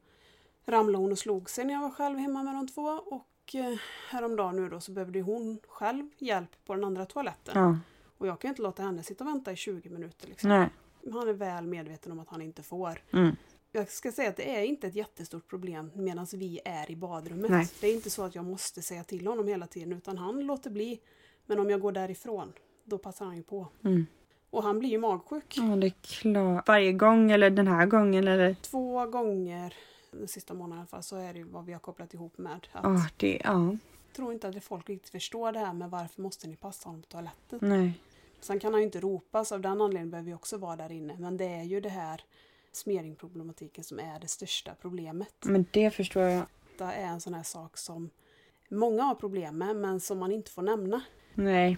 ramlade 0.66 1.04
hon 1.04 1.12
och 1.12 1.20
slog 1.20 1.50
sig 1.50 1.66
när 1.66 1.74
jag 1.74 1.82
var 1.82 1.92
själv 1.92 2.18
hemma 2.18 2.44
med 2.44 2.56
de 2.56 2.68
två. 2.68 2.88
Och 2.88 3.28
eh, 3.56 3.80
häromdagen 4.10 4.56
nu 4.56 4.70
då 4.70 4.80
så 4.80 4.92
behövde 4.92 5.22
hon 5.22 5.60
själv 5.68 6.10
hjälp 6.18 6.66
på 6.66 6.76
den 6.76 6.84
andra 6.84 7.06
toaletten. 7.06 7.54
Ja, 7.56 7.78
Och 8.18 8.28
jag 8.28 8.40
kan 8.40 8.50
inte 8.50 8.62
låta 8.62 8.84
henne 8.84 9.04
sitta 9.04 9.24
och 9.24 9.30
vänta 9.30 9.52
i 9.52 9.56
20 9.56 9.90
minuter. 9.90 10.28
Liksom. 10.28 10.50
nej. 10.50 10.70
Han 11.14 11.28
är 11.30 11.34
väl 11.34 11.68
medveten 11.68 12.12
om 12.12 12.20
att 12.20 12.30
han 12.30 12.42
inte 12.42 12.64
får. 12.64 13.02
Mm. 13.14 13.36
Jag 13.72 13.90
ska 13.90 14.12
säga 14.12 14.30
att 14.30 14.38
det 14.38 14.56
är 14.56 14.64
inte 14.64 14.88
ett 14.88 14.96
jättestort 14.96 15.48
problem 15.48 15.92
medan 15.96 16.28
vi 16.34 16.60
är 16.66 16.92
i 16.92 16.96
badrummet. 16.96 17.52
Nej. 17.52 17.70
Det 17.82 17.88
är 17.88 17.94
inte 17.96 18.10
så 18.10 18.24
att 18.24 18.36
jag 18.36 18.46
måste 18.46 18.82
säga 18.82 19.04
till 19.04 19.28
honom 19.28 19.48
hela 19.48 19.68
tiden 19.68 19.94
utan 19.94 20.18
han 20.18 20.46
låter 20.46 20.70
bli. 20.70 21.00
Men 21.46 21.60
om 21.60 21.70
jag 21.70 21.82
går 21.82 21.92
därifrån, 21.92 22.54
då 22.84 22.98
passar 22.98 23.26
han 23.26 23.38
ju 23.38 23.44
på. 23.44 23.68
Mm. 23.84 24.06
Och 24.50 24.64
han 24.64 24.80
blir 24.80 24.90
ju 24.90 24.98
magsjuk. 24.98 25.58
Ja, 25.58 25.64
det 25.64 25.88
är 25.88 25.94
klart. 26.02 26.68
Varje 26.68 26.94
gång 26.94 27.32
eller 27.32 27.50
den 27.50 27.68
här 27.68 27.86
gången 27.86 28.28
eller? 28.28 28.54
Två 28.54 29.06
gånger 29.06 29.74
den 30.12 30.28
sista 30.28 30.54
månaden 30.54 30.78
i 30.78 30.80
alla 30.80 30.88
fall 30.88 31.04
så 31.04 31.16
är 31.16 31.34
det 31.34 31.40
ju 31.40 31.46
vad 31.46 31.66
vi 31.66 31.74
har 31.74 31.80
kopplat 31.80 32.14
ihop 32.14 32.38
med. 32.38 32.68
Att 32.72 32.84
Ja, 32.84 33.08
det, 33.18 33.42
ja, 33.44 33.70
Jag 34.08 34.16
tror 34.16 34.34
inte 34.34 34.48
att 34.48 34.64
folk 34.64 34.90
riktigt 34.90 35.10
förstår 35.12 35.52
det 35.52 35.60
här 35.60 35.74
med 35.74 35.90
varför 35.90 36.22
måste 36.22 36.48
ni 36.48 36.56
passa 36.56 36.90
honom 36.90 37.02
på 37.02 37.08
toaletten. 37.08 37.60
nej. 37.62 37.94
Sen 38.42 38.60
kan 38.60 38.74
han 38.74 38.82
ju 38.82 38.86
inte 38.86 39.00
ropa 39.00 39.46
så 39.46 39.56
av 39.56 39.62
den 39.62 39.72
anledningen 39.82 40.10
behöver 40.10 40.28
vi 40.28 40.34
också 40.34 40.58
vara 40.58 40.76
där 40.76 40.92
inne. 40.92 41.16
Men 41.20 41.38
det 41.38 41.46
är 41.46 41.64
ju 41.64 41.82
det 41.82 41.90
här 41.90 42.22
smeringproblematiken 42.72 43.84
som 43.84 44.00
är 44.00 44.20
det 44.20 44.28
största 44.28 44.72
problemet. 44.82 45.34
Men 45.46 45.66
det 45.72 45.92
förstår 45.92 46.24
jag. 46.24 46.44
Det 46.78 46.84
är 46.84 47.08
en 47.08 47.22
sån 47.22 47.34
här 47.34 47.44
sak 47.44 47.78
som 47.78 48.10
många 48.70 49.04
har 49.04 49.16
problem 49.16 49.58
med 49.58 49.76
men 49.76 50.00
som 50.00 50.20
man 50.20 50.32
inte 50.32 50.52
får 50.52 50.62
nämna. 50.62 51.02
Nej. 51.34 51.78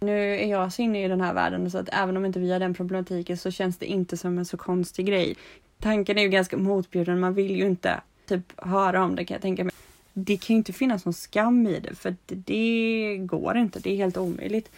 Nu 0.00 0.34
är 0.34 0.46
jag 0.46 0.72
så 0.72 0.82
inne 0.82 1.04
i 1.04 1.08
den 1.08 1.20
här 1.20 1.34
världen 1.34 1.70
så 1.70 1.78
att 1.78 1.88
även 1.92 2.16
om 2.16 2.24
inte 2.24 2.40
vi 2.40 2.52
har 2.52 2.60
den 2.60 2.74
problematiken 2.74 3.36
så 3.38 3.50
känns 3.50 3.78
det 3.78 3.86
inte 3.86 4.16
som 4.16 4.38
en 4.38 4.44
så 4.46 4.56
konstig 4.56 5.06
grej. 5.06 5.36
Tanken 5.80 6.18
är 6.18 6.22
ju 6.22 6.28
ganska 6.28 6.56
motbjuden. 6.56 7.20
Man 7.20 7.34
vill 7.34 7.56
ju 7.56 7.66
inte 7.66 8.00
typ 8.26 8.60
höra 8.60 9.04
om 9.04 9.16
det 9.16 9.24
kan 9.24 9.34
jag 9.34 9.42
tänka 9.42 9.64
mig. 9.64 9.72
Det 10.12 10.36
kan 10.36 10.54
ju 10.54 10.58
inte 10.58 10.72
finnas 10.72 11.04
någon 11.04 11.14
skam 11.14 11.66
i 11.66 11.80
det 11.80 11.94
för 11.94 12.16
det, 12.26 12.34
det 12.34 13.16
går 13.18 13.56
inte. 13.56 13.80
Det 13.80 13.90
är 13.90 13.96
helt 13.96 14.16
omöjligt. 14.16 14.70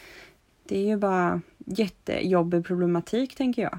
Det 0.64 0.78
är 0.78 0.86
ju 0.86 0.96
bara 0.96 1.40
jättejobbig 1.58 2.66
problematik 2.66 3.34
tänker 3.34 3.62
jag. 3.62 3.78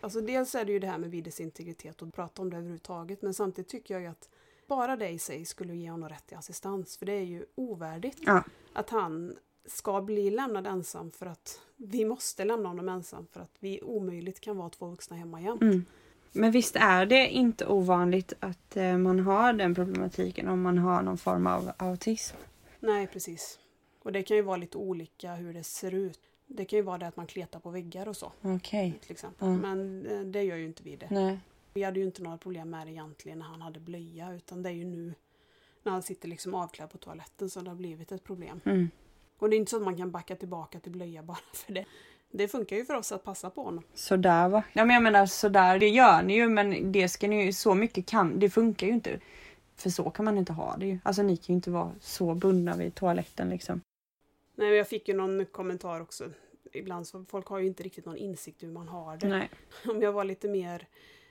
Alltså 0.00 0.20
dels 0.20 0.54
är 0.54 0.64
det 0.64 0.72
ju 0.72 0.78
det 0.78 0.86
här 0.86 0.98
med 0.98 1.10
Vides 1.10 1.40
integritet 1.40 2.02
och 2.02 2.14
prata 2.14 2.42
om 2.42 2.50
det 2.50 2.56
överhuvudtaget 2.56 3.22
men 3.22 3.34
samtidigt 3.34 3.70
tycker 3.70 3.94
jag 3.94 4.00
ju 4.02 4.06
att 4.08 4.28
bara 4.68 4.96
det 4.96 5.08
i 5.08 5.18
sig 5.18 5.44
skulle 5.44 5.74
ge 5.74 5.90
honom 5.90 6.08
rätt 6.08 6.26
till 6.26 6.36
assistans 6.36 6.96
för 6.96 7.06
det 7.06 7.12
är 7.12 7.24
ju 7.24 7.44
ovärdigt 7.54 8.18
Ja. 8.20 8.44
att 8.72 8.90
han 8.90 9.36
ska 9.66 10.00
bli 10.00 10.30
lämnad 10.30 10.66
ensam 10.66 11.10
för 11.10 11.26
att 11.26 11.60
vi 11.76 12.04
måste 12.04 12.44
lämna 12.44 12.68
honom 12.68 12.88
ensam 12.88 13.26
för 13.32 13.40
att 13.40 13.56
vi 13.58 13.80
omöjligt 13.82 14.40
kan 14.40 14.56
vara 14.56 14.68
två 14.70 14.86
vuxna 14.86 15.16
hemma 15.16 15.40
jämt. 15.40 15.62
Mm. 15.62 15.84
Men 16.32 16.50
visst 16.50 16.76
är 16.76 17.06
det 17.06 17.28
inte 17.28 17.66
ovanligt 17.66 18.32
att 18.40 18.76
eh, 18.76 18.98
man 18.98 19.20
har 19.20 19.52
den 19.52 19.74
problematiken 19.74 20.48
om 20.48 20.62
man 20.62 20.78
har 20.78 21.02
någon 21.02 21.18
form 21.18 21.46
av 21.46 21.72
autism? 21.76 22.36
Nej, 22.80 23.06
precis. 23.06 23.58
Och 24.02 24.12
det 24.12 24.22
kan 24.22 24.36
ju 24.36 24.42
vara 24.42 24.56
lite 24.56 24.78
olika 24.78 25.34
hur 25.34 25.54
det 25.54 25.64
ser 25.64 25.94
ut. 25.94 26.20
Det 26.46 26.64
kan 26.64 26.76
ju 26.76 26.82
vara 26.82 26.98
det 26.98 27.06
att 27.06 27.16
man 27.16 27.26
kletar 27.26 27.60
på 27.60 27.70
väggar 27.70 28.08
och 28.08 28.16
så 28.16 28.32
till 29.02 29.12
exempel. 29.12 29.48
Ja. 29.48 29.56
Men 29.56 30.06
eh, 30.06 30.20
det 30.20 30.42
gör 30.42 30.56
ju 30.56 30.66
inte 30.66 30.82
vi 30.82 30.96
det. 30.96 31.08
Nej. 31.10 31.38
Vi 31.74 31.82
hade 31.82 32.00
ju 32.00 32.06
inte 32.06 32.22
några 32.22 32.38
problem 32.38 32.70
med 32.70 32.86
det 32.86 32.92
egentligen 32.92 33.38
när 33.38 33.46
han 33.46 33.62
hade 33.62 33.80
blöja 33.80 34.32
utan 34.32 34.62
det 34.62 34.68
är 34.68 34.72
ju 34.72 34.84
nu 34.84 35.14
när 35.82 35.92
han 35.92 36.02
sitter 36.02 36.28
liksom 36.28 36.54
avklädd 36.54 36.90
på 36.90 36.98
toaletten 36.98 37.50
som 37.50 37.64
det 37.64 37.70
har 37.70 37.76
blivit 37.76 38.12
ett 38.12 38.24
problem. 38.24 38.60
Mm. 38.64 38.90
Och 39.38 39.50
det 39.50 39.56
är 39.56 39.58
inte 39.58 39.70
så 39.70 39.76
att 39.76 39.82
man 39.82 39.96
kan 39.96 40.10
backa 40.10 40.36
tillbaka 40.36 40.80
till 40.80 40.92
blöja 40.92 41.22
bara 41.32 41.38
för 41.52 41.72
det. 41.72 41.84
Det 42.30 42.48
funkar 42.48 42.76
ju 42.76 42.84
för 42.84 42.94
oss 42.94 43.12
att 43.12 43.24
passa 43.24 43.50
på 43.50 43.62
honom. 43.62 43.84
Sådär 43.94 44.48
va? 44.48 44.62
Ja 44.72 44.84
men 44.84 44.94
jag 44.94 45.02
menar 45.02 45.26
sådär, 45.26 45.78
det 45.78 45.88
gör 45.88 46.22
ni 46.22 46.34
ju 46.34 46.48
men 46.48 46.92
det 46.92 47.08
ska 47.08 47.28
ni 47.28 47.44
ju, 47.44 47.52
så 47.52 47.74
mycket 47.74 48.06
kan, 48.06 48.38
det 48.38 48.50
funkar 48.50 48.86
ju 48.86 48.92
inte. 48.92 49.20
För 49.76 49.90
så 49.90 50.10
kan 50.10 50.24
man 50.24 50.38
inte 50.38 50.52
ha 50.52 50.76
det 50.76 50.86
ju. 50.86 50.98
Alltså 51.02 51.22
ni 51.22 51.36
kan 51.36 51.46
ju 51.46 51.54
inte 51.54 51.70
vara 51.70 51.92
så 52.00 52.34
bundna 52.34 52.76
vid 52.76 52.94
toaletten 52.94 53.50
liksom. 53.50 53.80
Nej, 54.54 54.68
men 54.68 54.78
jag 54.78 54.88
fick 54.88 55.08
ju 55.08 55.14
någon 55.14 55.46
kommentar 55.46 56.00
också. 56.00 56.30
Ibland 56.72 57.06
så 57.06 57.24
folk 57.24 57.46
har 57.46 57.58
ju 57.58 57.66
inte 57.66 57.82
riktigt 57.82 58.04
någon 58.06 58.16
insikt 58.16 58.62
hur 58.62 58.68
man 58.68 58.88
har 58.88 59.16
det. 59.16 59.28
Nej. 59.28 59.50
Om 59.86 60.02
jag 60.02 60.12
var 60.12 60.24
lite 60.24 60.48
mer 60.48 60.86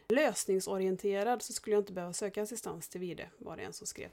lösningsorienterad 0.09 1.41
så 1.41 1.53
skulle 1.53 1.75
jag 1.75 1.81
inte 1.81 1.93
behöva 1.93 2.13
söka 2.13 2.43
assistans 2.43 2.89
till 2.89 3.01
Vide, 3.01 3.29
var 3.37 3.57
det 3.57 3.63
en 3.63 3.73
som 3.73 3.87
skrev. 3.87 4.09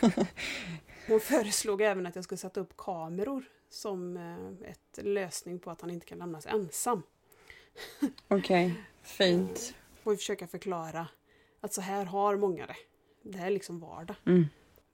Hon 1.08 1.20
föreslog 1.20 1.82
även 1.82 2.06
att 2.06 2.14
jag 2.14 2.24
skulle 2.24 2.38
sätta 2.38 2.60
upp 2.60 2.76
kameror 2.76 3.44
som 3.74 4.16
eh, 4.16 4.70
ett 4.70 5.04
lösning 5.04 5.58
på 5.58 5.70
att 5.70 5.80
han 5.80 5.90
inte 5.90 6.06
kan 6.06 6.18
lämnas 6.18 6.46
ensam. 6.46 7.02
Okej, 8.28 8.74
fint. 9.02 9.74
Och 10.04 10.16
försöka 10.16 10.46
förklara 10.46 11.08
att 11.60 11.72
så 11.72 11.80
här 11.80 12.04
har 12.04 12.36
många 12.36 12.66
det. 12.66 12.76
Det 13.22 13.38
här 13.38 13.46
är 13.46 13.50
liksom 13.50 13.80
vardag. 13.80 14.16
Mm. 14.26 14.46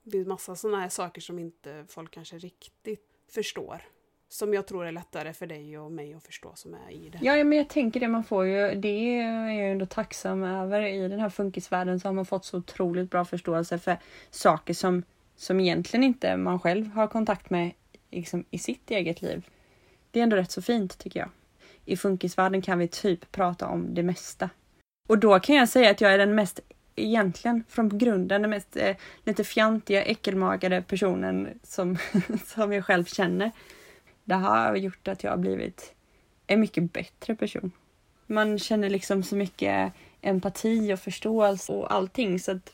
Det 0.03 0.17
är 0.17 0.25
massa 0.25 0.55
sådana 0.55 0.81
här 0.81 0.89
saker 0.89 1.21
som 1.21 1.39
inte 1.39 1.85
folk 1.89 2.11
kanske 2.11 2.37
riktigt 2.37 3.07
förstår. 3.29 3.81
Som 4.29 4.53
jag 4.53 4.67
tror 4.67 4.85
är 4.85 4.91
lättare 4.91 5.33
för 5.33 5.47
dig 5.47 5.77
och 5.77 5.91
mig 5.91 6.13
att 6.13 6.23
förstå 6.23 6.51
som 6.55 6.73
är 6.73 6.91
i 6.91 7.09
det. 7.09 7.19
Ja, 7.21 7.43
men 7.43 7.57
jag 7.57 7.69
tänker 7.69 7.99
det. 7.99 8.07
Man 8.07 8.23
får 8.23 8.45
ju, 8.45 8.75
det 8.75 9.17
är 9.17 9.49
jag 9.49 9.71
ändå 9.71 9.85
tacksam 9.85 10.43
över. 10.43 10.81
I 10.81 11.07
den 11.07 11.19
här 11.19 11.29
funkisvärlden 11.29 11.99
så 11.99 12.07
har 12.07 12.13
man 12.13 12.25
fått 12.25 12.45
så 12.45 12.57
otroligt 12.57 13.11
bra 13.11 13.25
förståelse 13.25 13.79
för 13.79 13.97
saker 14.29 14.73
som, 14.73 15.03
som 15.35 15.59
egentligen 15.59 16.03
inte 16.03 16.37
man 16.37 16.59
själv 16.59 16.91
har 16.91 17.07
kontakt 17.07 17.49
med 17.49 17.71
liksom, 18.11 18.45
i 18.51 18.57
sitt 18.57 18.91
eget 18.91 19.21
liv. 19.21 19.45
Det 20.11 20.19
är 20.19 20.23
ändå 20.23 20.35
rätt 20.35 20.51
så 20.51 20.61
fint 20.61 20.97
tycker 20.97 21.19
jag. 21.19 21.29
I 21.85 21.97
funkisvärlden 21.97 22.61
kan 22.61 22.79
vi 22.79 22.87
typ 22.87 23.31
prata 23.31 23.67
om 23.67 23.93
det 23.93 24.03
mesta. 24.03 24.49
Och 25.09 25.17
då 25.17 25.39
kan 25.39 25.55
jag 25.55 25.69
säga 25.69 25.91
att 25.91 26.01
jag 26.01 26.13
är 26.13 26.17
den 26.17 26.35
mest 26.35 26.59
egentligen 26.95 27.63
från 27.69 27.97
grunden 27.97 28.41
den 28.41 28.49
mest 28.49 28.77
eh, 28.77 28.95
lite 29.23 29.43
fjantiga, 29.43 30.03
äckelmagade 30.03 30.81
personen 30.81 31.59
som, 31.63 31.97
som 32.45 32.73
jag 32.73 32.85
själv 32.85 33.05
känner. 33.05 33.51
Det 34.23 34.35
har 34.35 34.75
gjort 34.75 35.07
att 35.07 35.23
jag 35.23 35.31
har 35.31 35.37
blivit 35.37 35.93
en 36.47 36.59
mycket 36.59 36.93
bättre 36.93 37.35
person. 37.35 37.71
Man 38.27 38.59
känner 38.59 38.89
liksom 38.89 39.23
så 39.23 39.35
mycket 39.35 39.93
empati 40.21 40.93
och 40.93 40.99
förståelse 40.99 41.71
och 41.71 41.93
allting 41.93 42.39
så 42.39 42.51
att 42.51 42.73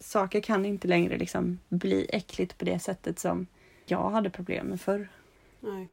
saker 0.00 0.40
kan 0.40 0.66
inte 0.66 0.88
längre 0.88 1.18
liksom 1.18 1.58
bli 1.68 2.06
äckligt 2.12 2.58
på 2.58 2.64
det 2.64 2.78
sättet 2.78 3.18
som 3.18 3.46
jag 3.92 4.10
hade 4.10 4.30
problem 4.30 4.66
med 4.66 4.80
förr. 4.80 5.08
Nej. 5.60 5.88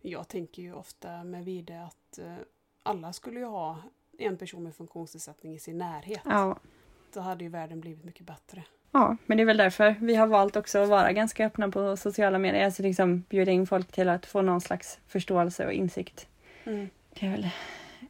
Jag 0.00 0.28
tänker 0.28 0.62
ju 0.62 0.74
ofta 0.74 1.24
med 1.24 1.44
Vide 1.44 1.82
att 1.84 2.18
eh, 2.18 2.34
alla 2.82 3.12
skulle 3.12 3.40
ju 3.40 3.46
ha 3.46 3.82
en 4.18 4.36
person 4.36 4.62
med 4.62 4.74
funktionsnedsättning 4.74 5.54
i 5.54 5.58
sin 5.58 5.78
närhet. 5.78 6.20
Ja. 6.24 6.58
Då 7.14 7.20
hade 7.20 7.44
ju 7.44 7.50
världen 7.50 7.80
blivit 7.80 8.04
mycket 8.04 8.26
bättre. 8.26 8.62
Ja, 8.90 9.16
men 9.26 9.36
det 9.36 9.42
är 9.42 9.46
väl 9.46 9.56
därför 9.56 9.96
vi 10.00 10.14
har 10.14 10.26
valt 10.26 10.56
också 10.56 10.78
att 10.78 10.88
vara 10.88 11.12
ganska 11.12 11.46
öppna 11.46 11.68
på 11.68 11.96
sociala 11.96 12.38
medier. 12.38 12.64
Alltså 12.64 12.82
liksom 12.82 13.24
bjuda 13.28 13.52
in 13.52 13.66
folk 13.66 13.92
till 13.92 14.08
att 14.08 14.26
få 14.26 14.42
någon 14.42 14.60
slags 14.60 14.98
förståelse 15.06 15.66
och 15.66 15.72
insikt. 15.72 16.26
Mm. 16.64 16.88
Det 17.14 17.26
är 17.26 17.30
väl 17.30 17.48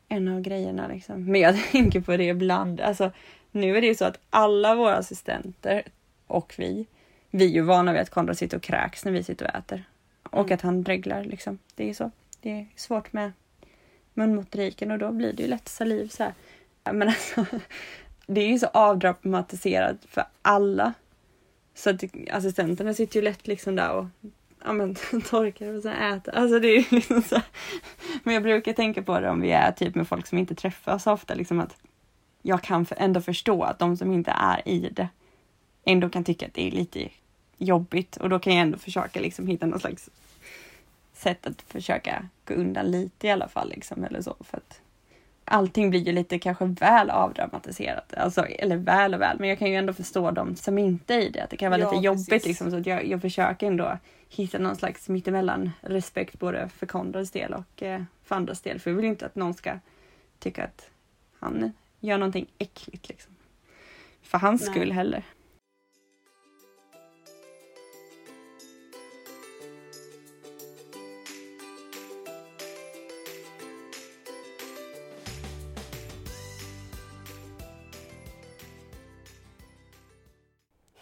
en 0.09 0.29
av 0.29 0.41
grejerna 0.41 0.89
liksom. 0.89 1.25
Men 1.25 1.41
jag 1.41 1.57
tänker 1.73 2.01
på 2.01 2.17
det 2.17 2.25
ibland. 2.25 2.81
Alltså, 2.81 3.13
nu 3.51 3.77
är 3.77 3.81
det 3.81 3.87
ju 3.87 3.95
så 3.95 4.05
att 4.05 4.19
alla 4.31 4.75
våra 4.75 4.97
assistenter 4.97 5.83
och 6.27 6.55
vi, 6.59 6.87
vi 7.35 7.45
är 7.45 7.49
ju 7.49 7.63
vana 7.63 7.93
vid 7.93 8.01
att 8.03 8.11
Konrad 8.11 8.39
sitter 8.39 8.57
och 8.57 8.63
kräks 8.63 9.05
när 9.05 9.13
vi 9.13 9.23
sitter 9.23 9.47
och 9.47 9.55
äter. 9.55 9.85
Och 10.23 10.41
Mm. 10.47 10.55
att 10.55 10.61
han 10.61 10.83
dreglar 10.83 11.25
liksom. 11.25 11.59
Det 11.75 11.91
är 11.91 11.95
så. 11.95 12.11
Det 12.41 12.51
är 12.51 12.67
svårt 12.77 13.13
med 13.13 13.33
munmotoriken 14.15 14.91
och 14.91 14.99
då 14.99 15.13
blir 15.13 15.33
det 15.33 15.43
ju 15.43 15.49
lätt 15.49 15.69
saliv 15.69 16.09
så 16.09 16.23
här. 16.23 16.35
Men 16.93 17.09
alltså, 17.09 17.47
det 18.27 18.41
är 18.41 18.49
ju 18.49 18.59
så 18.59 18.67
avdramatiserat 18.67 19.97
för 20.09 20.25
alla. 20.43 20.95
Så 21.75 21.91
att 21.91 22.05
assistenterna 22.31 22.95
sitter 22.95 23.17
ju 23.17 23.23
lätt 23.25 23.47
liksom 23.47 23.77
där 23.77 23.93
och 23.93 24.07
ja, 24.65 24.73
men, 24.73 24.95
torkar 25.31 25.75
och 25.77 25.83
sen 25.83 25.93
äter. 25.93 26.35
Alltså 26.35 26.59
det 26.59 26.69
är 26.69 26.79
ju 26.79 26.85
liksom 26.91 27.23
så 27.23 27.35
här. 27.35 27.45
Men 28.23 28.35
jag 28.35 28.43
brukar 28.43 28.73
tänka 28.73 29.03
på 29.03 29.21
det 29.21 29.31
om 29.31 29.41
vi 29.41 29.51
är 29.53 29.73
typ 29.73 29.95
med 29.95 30.09
folk 30.09 30.27
som 30.27 30.39
inte 30.39 30.55
träffas 30.55 31.07
ofta. 31.07 31.35
Liksom 31.35 31.61
att 31.61 31.77
jag 32.43 32.63
kan 32.63 32.87
ändå 32.97 33.21
förstå 33.21 33.63
att 33.63 33.79
de 33.79 33.97
som 33.97 34.13
inte 34.13 34.31
är 34.31 34.69
i 34.69 34.89
det 34.93 35.09
ändå 35.85 36.09
kan 36.09 36.25
tycka 36.25 36.47
att 36.47 36.55
det 36.55 36.67
är 36.67 36.71
lite 36.71 37.09
jobbigt 37.65 38.17
och 38.17 38.29
då 38.29 38.39
kan 38.39 38.55
jag 38.55 38.63
ändå 38.63 38.79
försöka 38.79 39.21
liksom 39.21 39.47
hitta 39.47 39.67
någon 39.67 39.81
slags 39.81 40.11
sätt 41.13 41.47
att 41.47 41.63
försöka 41.63 42.29
gå 42.45 42.55
undan 42.55 42.91
lite 42.91 43.27
i 43.27 43.31
alla 43.31 43.49
fall. 43.49 43.69
Liksom, 43.69 44.05
eller 44.05 44.23
så, 44.23 44.37
för 44.41 44.57
att 44.57 44.81
allting 45.45 45.91
blir 45.91 46.01
ju 46.01 46.13
lite 46.13 46.39
kanske 46.39 46.65
väl 46.65 47.11
avdramatiserat. 47.11 48.15
Alltså, 48.15 48.45
eller 48.45 48.77
väl 48.77 49.15
och 49.15 49.21
väl, 49.21 49.39
men 49.39 49.49
jag 49.49 49.59
kan 49.59 49.71
ju 49.71 49.77
ändå 49.77 49.93
förstå 49.93 50.31
dem 50.31 50.57
som 50.57 50.79
inte 50.79 51.15
är 51.15 51.21
i 51.21 51.29
det. 51.31 51.41
Att 51.45 51.51
det 51.51 51.57
kan 51.57 51.71
vara 51.71 51.81
Ja, 51.81 51.93
lite 51.93 52.05
jobbigt 52.05 52.29
precis. 52.29 52.49
liksom. 52.49 52.71
Så 52.71 52.77
att 52.77 52.87
jag, 52.87 53.07
jag 53.07 53.21
försöker 53.21 53.67
ändå 53.67 53.99
hitta 54.29 54.59
någon 54.59 54.77
slags 54.77 55.09
mittemellan 55.09 55.71
respekt 55.81 56.39
både 56.39 56.69
för 56.69 56.87
Konrads 56.87 57.31
del 57.31 57.55
och 57.55 57.83
eh, 57.83 58.03
för 58.25 58.35
andras 58.37 58.61
del. 58.61 58.81
För 58.81 58.91
jag 58.91 58.97
vill 58.97 59.05
inte 59.07 59.27
att 59.27 59.35
någon 59.35 59.55
ska 59.55 59.79
tycka 60.39 60.65
att 60.65 60.91
han 61.39 61.73
gör 62.01 62.19
någonting 62.19 62.47
äckligt 62.59 63.09
liksom. 63.09 63.33
För 64.23 64.39
hans 64.39 64.63
Nej. 64.63 64.71
skull 64.71 64.93
heller. 64.93 65.25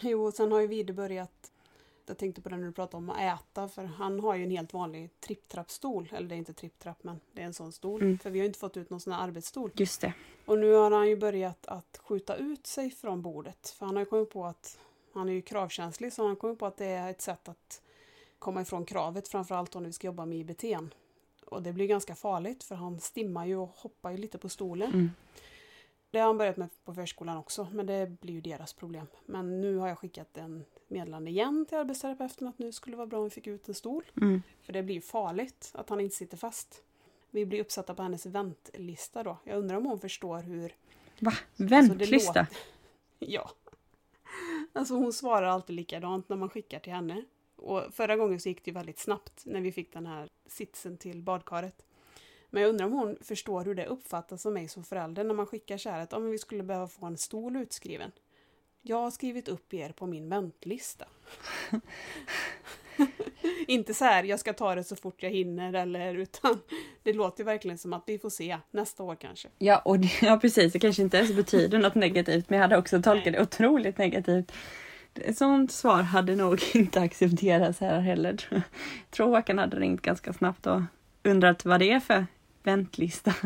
Jo, 0.10 0.24
och 0.24 0.34
sen 0.34 0.52
har 0.52 0.60
ju 0.60 0.66
Vide 0.66 0.92
börjat 0.92 1.50
jag 2.10 2.18
tänkte 2.18 2.42
på 2.42 2.48
det 2.48 2.56
när 2.56 2.66
du 2.66 2.72
pratade 2.72 2.96
om 2.96 3.10
att 3.10 3.40
äta, 3.40 3.68
för 3.68 3.84
han 3.84 4.20
har 4.20 4.34
ju 4.34 4.44
en 4.44 4.50
helt 4.50 4.72
vanlig 4.72 5.20
tripptrappstol. 5.20 6.08
Eller 6.12 6.28
det 6.28 6.34
är 6.34 6.36
inte 6.36 6.52
tripptrapp, 6.52 7.04
men 7.04 7.20
det 7.32 7.42
är 7.42 7.46
en 7.46 7.54
sån 7.54 7.72
stol. 7.72 8.02
Mm. 8.02 8.18
För 8.18 8.30
vi 8.30 8.38
har 8.38 8.46
inte 8.46 8.58
fått 8.58 8.76
ut 8.76 8.90
någon 8.90 9.00
sån 9.00 9.12
här 9.12 9.24
arbetsstol. 9.24 9.70
Just 9.74 10.00
det. 10.00 10.14
Och 10.44 10.58
nu 10.58 10.72
har 10.72 10.90
han 10.90 11.08
ju 11.08 11.16
börjat 11.16 11.66
att 11.66 12.00
skjuta 12.02 12.36
ut 12.36 12.66
sig 12.66 12.90
från 12.90 13.22
bordet. 13.22 13.68
För 13.78 13.86
han 13.86 13.96
har 13.96 14.02
ju 14.02 14.06
kommit 14.06 14.30
på 14.30 14.44
att 14.44 14.78
han 15.14 15.28
är 15.28 15.32
ju 15.32 15.42
kravkänslig, 15.42 16.12
så 16.12 16.22
han 16.22 16.28
har 16.28 16.36
kommit 16.36 16.58
på 16.58 16.66
att 16.66 16.76
det 16.76 16.86
är 16.86 17.10
ett 17.10 17.22
sätt 17.22 17.48
att 17.48 17.82
komma 18.38 18.62
ifrån 18.62 18.84
kravet, 18.84 19.28
framförallt 19.28 19.76
om 19.76 19.84
vi 19.84 19.92
ska 19.92 20.06
jobba 20.06 20.26
med 20.26 20.38
IBT. 20.38 20.64
Och 21.44 21.62
det 21.62 21.72
blir 21.72 21.86
ganska 21.86 22.14
farligt, 22.14 22.64
för 22.64 22.74
han 22.74 23.00
stimmar 23.00 23.46
ju 23.46 23.56
och 23.56 23.70
hoppar 23.76 24.10
ju 24.10 24.16
lite 24.16 24.38
på 24.38 24.48
stolen. 24.48 24.92
Mm. 24.92 25.10
Det 26.10 26.18
har 26.18 26.26
han 26.26 26.38
börjat 26.38 26.56
med 26.56 26.68
på 26.84 26.94
förskolan 26.94 27.36
också, 27.36 27.68
men 27.72 27.86
det 27.86 28.20
blir 28.20 28.34
ju 28.34 28.40
deras 28.40 28.72
problem. 28.72 29.06
Men 29.26 29.60
nu 29.60 29.76
har 29.76 29.88
jag 29.88 29.98
skickat 29.98 30.36
en 30.36 30.64
meddelande 30.88 31.30
igen 31.30 31.66
till 31.68 31.78
arbetsterapeuten 31.78 32.48
att 32.48 32.58
nu 32.58 32.72
skulle 32.72 32.92
det 32.92 32.96
vara 32.96 33.06
bra 33.06 33.18
om 33.18 33.24
vi 33.24 33.30
fick 33.30 33.46
ut 33.46 33.68
en 33.68 33.74
stol. 33.74 34.04
Mm. 34.20 34.42
För 34.62 34.72
det 34.72 34.82
blir 34.82 34.94
ju 34.94 35.00
farligt 35.00 35.70
att 35.74 35.88
han 35.90 36.00
inte 36.00 36.16
sitter 36.16 36.36
fast. 36.36 36.82
Vi 37.30 37.46
blir 37.46 37.60
uppsatta 37.60 37.94
på 37.94 38.02
hennes 38.02 38.26
väntlista 38.26 39.22
då. 39.22 39.36
Jag 39.44 39.58
undrar 39.58 39.76
om 39.76 39.86
hon 39.86 39.98
förstår 40.00 40.42
hur... 40.42 40.68
Va? 41.18 41.30
Alltså, 41.30 41.64
Väntlista? 41.64 42.40
låter- 42.40 42.46
Ja. 43.18 43.50
Alltså 44.72 44.94
hon 44.94 45.12
svarar 45.12 45.46
alltid 45.46 45.76
likadant 45.76 46.28
när 46.28 46.36
man 46.36 46.48
skickar 46.48 46.78
till 46.78 46.92
henne. 46.92 47.24
Och 47.56 47.82
förra 47.94 48.16
gången 48.16 48.40
så 48.40 48.48
gick 48.48 48.64
det 48.64 48.68
ju 48.70 48.74
väldigt 48.74 48.98
snabbt 48.98 49.42
när 49.46 49.60
vi 49.60 49.72
fick 49.72 49.92
den 49.92 50.06
här 50.06 50.28
sitsen 50.46 50.96
till 50.96 51.22
badkaret. 51.22 51.82
Men 52.50 52.62
jag 52.62 52.68
undrar 52.68 52.86
om 52.86 52.92
hon 52.92 53.16
förstår 53.20 53.64
hur 53.64 53.74
det 53.74 53.86
uppfattas 53.86 54.46
av 54.46 54.52
mig 54.52 54.68
som 54.68 54.84
förälder 54.84 55.24
när 55.24 55.34
man 55.34 55.46
skickar 55.46 55.78
så 55.78 55.90
här 55.90 56.00
att 56.00 56.12
om 56.12 56.30
vi 56.30 56.38
skulle 56.38 56.62
behöva 56.62 56.86
få 56.88 57.06
en 57.06 57.16
stol 57.16 57.56
utskriven. 57.56 58.12
Jag 58.82 58.96
har 58.96 59.10
skrivit 59.10 59.48
upp 59.48 59.74
er 59.74 59.92
på 59.92 60.06
min 60.06 60.28
väntlista. 60.28 61.04
Inte 63.66 63.94
så 63.94 64.04
här, 64.04 64.24
jag 64.24 64.40
ska 64.40 64.52
ta 64.52 64.74
det 64.74 64.84
så 64.84 64.96
fort 64.96 65.22
jag 65.22 65.30
hinner 65.30 65.72
eller 65.72 66.14
utan 66.14 66.60
det 67.02 67.12
låter 67.12 67.44
verkligen 67.44 67.78
som 67.78 67.92
att 67.92 68.02
vi 68.06 68.18
får 68.18 68.30
se 68.30 68.58
nästa 68.70 69.02
år 69.02 69.14
kanske. 69.14 69.48
Ja, 69.58 69.78
och 69.78 69.98
det, 69.98 70.10
ja 70.22 70.38
precis, 70.40 70.72
det 70.72 70.78
kanske 70.78 71.02
inte 71.02 71.16
ens 71.16 71.32
betyder 71.36 71.78
något 71.78 71.94
negativt 71.94 72.50
men 72.50 72.58
jag 72.58 72.64
hade 72.64 72.76
också 72.76 73.02
tolkat 73.02 73.32
det 73.32 73.42
otroligt 73.42 73.98
negativt. 73.98 74.52
Ett 75.14 75.38
sånt 75.38 75.72
svar 75.72 76.02
hade 76.02 76.36
nog 76.36 76.62
inte 76.74 77.00
accepterats 77.00 77.80
här 77.80 78.00
heller. 78.00 78.48
Jag 78.50 78.62
tror 79.10 79.36
Håkan 79.36 79.58
hade 79.58 79.76
ringt 79.76 80.02
ganska 80.02 80.32
snabbt 80.32 80.66
och 80.66 80.80
undrat 81.22 81.64
vad 81.64 81.80
det 81.80 81.90
är 81.90 82.00
för 82.00 82.26
väntlista. 82.62 83.34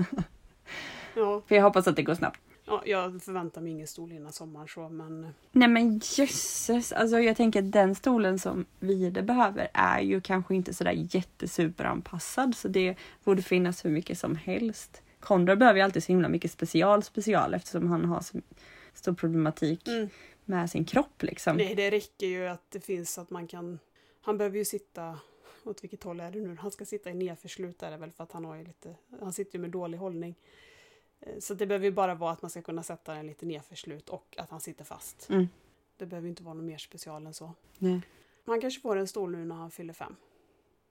Ja, 1.17 1.43
För 1.47 1.55
jag 1.55 1.63
hoppas 1.63 1.87
att 1.89 1.97
det 1.97 2.03
går 2.03 2.15
snabbt. 2.15 2.41
ja 2.65 2.83
jag 2.87 3.23
förväntar 3.23 3.61
mig 3.61 3.73
ingen 3.73 3.87
stol 3.87 4.13
innan 4.13 4.33
sommaren 4.33 4.69
så 4.69 4.89
men 4.89 5.35
Nej 5.53 5.69
men 5.69 6.01
jösses, 6.05 6.93
alltså 6.93 7.21
jag 7.21 7.37
tänker 7.37 7.63
att 7.63 7.73
den 7.73 7.95
stolen 7.95 8.39
som 8.39 8.67
Vide 8.81 9.23
behöver 9.23 9.69
är 9.75 10.01
ju 10.01 10.21
kanske 10.21 10.55
inte 10.55 10.75
sådär 10.75 10.93
jättesuperanpassad 10.93 12.55
så 12.57 12.69
det 12.69 12.97
borde 13.25 13.43
finnas 13.43 13.85
hur 13.85 13.91
mycket 13.91 14.19
som 14.19 14.37
helst. 14.37 15.03
Konrad 15.21 15.59
behöver 15.59 15.79
ju 15.79 15.85
alltid 15.85 16.05
så 16.05 16.13
himla 16.13 16.29
mycket 16.29 16.51
special 16.51 17.03
special 17.03 17.55
eftersom 17.55 17.91
han 17.91 18.05
har 18.05 18.21
så 18.21 18.41
stor 18.95 19.13
problematik 19.13 19.89
mm, 19.89 20.09
med 20.45 20.71
sin 20.71 20.85
kropp 20.85 21.23
liksom. 21.23 21.57
det, 21.57 21.75
det 21.75 21.91
räcker 21.91 22.27
ju 22.27 22.47
att 22.47 22.71
det 22.71 22.81
finns 22.81 23.19
att 23.19 23.31
man 23.31 23.49
kan... 23.49 23.79
Han 24.23 24.39
behöver 24.39 24.59
ju 24.59 24.65
sitta... 24.65 25.19
Åt 25.65 25.85
vilket 25.85 26.03
håll 26.03 26.21
är 26.21 26.31
det 26.31 26.41
nu? 26.41 26.57
Han 26.61 26.71
ska 26.71 26.85
sitta 26.85 27.11
i 27.11 27.15
nedförslut 27.15 27.83
är 27.83 27.91
det 27.91 27.97
väl 27.97 28.13
för 28.13 28.25
att 28.25 28.33
han 28.33 28.45
har 28.45 28.55
ju 28.57 28.65
lite... 28.65 28.97
Han 29.21 29.33
sitter 29.33 29.55
ju 29.55 29.61
med 29.61 29.71
dålig 29.71 29.99
hållning. 29.99 30.35
Eh, 31.21 31.39
Så 31.39 31.55
det 31.55 31.67
behöver 31.67 31.85
ju 31.87 31.93
bara 31.93 32.15
vara 32.15 32.33
att 32.33 32.43
man 32.43 32.51
ska 32.51 32.63
kunna 32.63 32.83
sätta 32.83 33.15
den 33.15 33.27
lite 33.27 33.47
nedförslut 33.47 34.09
och 34.09 34.35
att 34.39 34.51
han 34.51 34.61
sitter 34.61 34.85
fast. 34.85 35.29
Mm. 35.31 35.49
Det 35.97 36.07
behöver 36.07 36.29
inte 36.29 36.43
vara 36.43 36.55
något 36.55 36.65
mer 36.65 36.79
special 36.79 37.27
än 37.27 37.35
så. 37.35 37.53
Nej. 37.79 38.01
Han 38.47 38.61
kanske 38.61 38.81
får 38.81 38.97
en 38.97 39.09
stol 39.09 39.31
nu 39.33 39.45
när 39.45 39.55
han 39.55 39.71
fyller 39.71 39.95
fem. 39.95 40.17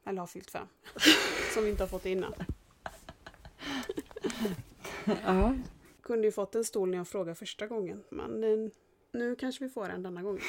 Eller 0.05 0.19
har 0.19 0.27
fyllt 0.27 0.51
fem. 0.51 0.67
Som 1.53 1.63
vi 1.63 1.69
inte 1.69 1.83
har 1.83 1.87
fått 1.87 2.05
innan. 2.05 2.33
Ja. 5.25 5.55
Kunde 6.01 6.27
ju 6.27 6.31
fått 6.31 6.55
en 6.55 6.63
stol 6.65 6.89
när 6.89 6.97
jag 6.97 7.07
frågade 7.07 7.35
första 7.35 7.67
gången. 7.67 8.03
Men 8.09 8.43
eh, 8.43 8.69
nu 9.11 9.35
kanske 9.35 9.63
vi 9.63 9.69
får 9.69 9.89
en 9.89 10.03
denna 10.03 10.21
gången. 10.23 10.41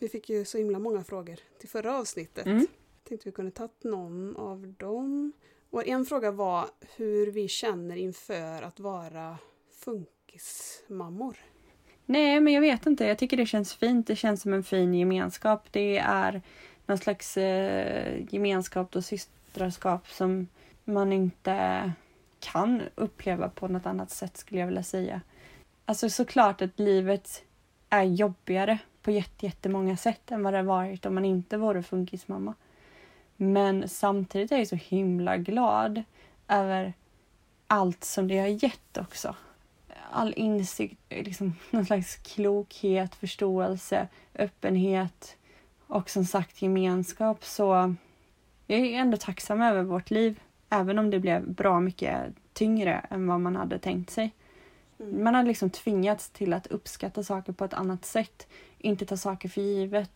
Vi 0.00 0.08
fick 0.08 0.30
ju 0.30 0.44
så 0.44 0.58
himla 0.58 0.78
många 0.78 1.04
frågor 1.04 1.36
till 1.58 1.68
förra 1.68 1.98
avsnittet. 1.98 2.46
Mm. 2.46 2.66
Tänkte 3.08 3.28
vi 3.28 3.32
kunde 3.32 3.50
tagit 3.50 3.84
någon 3.84 4.36
av 4.36 4.74
dem. 4.78 5.32
Och 5.70 5.86
en 5.86 6.04
fråga 6.04 6.30
var 6.30 6.66
hur 6.96 7.26
vi 7.26 7.48
känner 7.48 7.96
inför 7.96 8.62
att 8.62 8.80
vara 8.80 9.38
funkismammor. 9.84 11.36
Nej, 12.06 12.40
men 12.40 12.52
jag 12.52 12.60
vet 12.60 12.86
inte. 12.86 13.04
Jag 13.04 13.18
tycker 13.18 13.36
det 13.36 13.46
känns 13.46 13.74
fint. 13.74 14.06
Det 14.06 14.16
känns 14.16 14.42
som 14.42 14.52
en 14.52 14.64
fin 14.64 14.94
gemenskap. 14.94 15.68
Det 15.70 15.98
är 15.98 16.42
någon 16.86 16.98
slags 16.98 17.36
eh, 17.36 18.24
gemenskap 18.30 18.96
och 18.96 19.04
systraskap 19.04 20.08
som 20.08 20.48
man 20.84 21.12
inte 21.12 21.92
kan 22.40 22.82
uppleva 22.94 23.48
på 23.48 23.68
något 23.68 23.86
annat 23.86 24.10
sätt 24.10 24.36
skulle 24.36 24.60
jag 24.60 24.66
vilja 24.66 24.82
säga. 24.82 25.20
Alltså 25.84 26.10
såklart 26.10 26.62
att 26.62 26.78
livet 26.78 27.44
är 27.88 28.02
jobbigare 28.02 28.78
på 29.02 29.10
jättemånga 29.10 29.96
sätt 29.96 30.30
än 30.30 30.42
vad 30.42 30.54
det 30.54 30.62
varit 30.62 31.06
om 31.06 31.14
man 31.14 31.24
inte 31.24 31.56
vore 31.56 31.82
funkismamma. 31.82 32.54
Men 33.36 33.88
samtidigt 33.88 34.52
är 34.52 34.58
jag 34.58 34.66
så 34.66 34.76
himla 34.76 35.36
glad 35.36 36.02
över 36.48 36.92
allt 37.66 38.04
som 38.04 38.28
det 38.28 38.38
har 38.38 38.64
gett 38.64 38.98
också. 38.98 39.34
All 40.10 40.34
insikt, 40.36 41.00
liksom, 41.08 41.54
någon 41.70 41.86
slags 41.86 42.16
klokhet, 42.16 43.14
förståelse, 43.14 44.08
öppenhet 44.34 45.36
och 45.86 46.10
som 46.10 46.24
sagt 46.24 46.62
gemenskap. 46.62 47.44
Så 47.44 47.94
jag 48.66 48.78
är 48.78 48.98
ändå 48.98 49.16
tacksam 49.16 49.62
över 49.62 49.82
vårt 49.82 50.10
liv. 50.10 50.40
Även 50.68 50.98
om 50.98 51.10
det 51.10 51.18
blev 51.18 51.52
bra 51.52 51.80
mycket 51.80 52.34
tyngre 52.52 53.06
än 53.10 53.26
vad 53.26 53.40
man 53.40 53.56
hade 53.56 53.78
tänkt 53.78 54.10
sig. 54.10 54.32
Mm. 55.00 55.24
Man 55.24 55.34
har 55.34 55.42
liksom 55.42 55.70
tvingats 55.70 56.30
till 56.30 56.52
att 56.52 56.66
uppskatta 56.66 57.22
saker 57.22 57.52
på 57.52 57.64
ett 57.64 57.74
annat 57.74 58.04
sätt. 58.04 58.46
Inte 58.82 59.06
ta 59.06 59.16
saker 59.16 59.48
för 59.48 59.60
givet. 59.60 60.10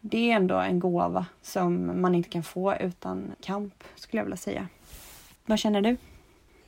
Det 0.00 0.30
är 0.30 0.36
ändå 0.36 0.54
en 0.54 0.80
gåva 0.80 1.26
som 1.42 2.00
man 2.00 2.14
inte 2.14 2.28
kan 2.28 2.42
få 2.42 2.74
utan 2.76 3.34
kamp, 3.40 3.84
skulle 3.94 4.20
jag 4.20 4.24
vilja 4.24 4.36
säga. 4.36 4.68
Vad 5.46 5.58
känner 5.58 5.80
du? 5.80 5.96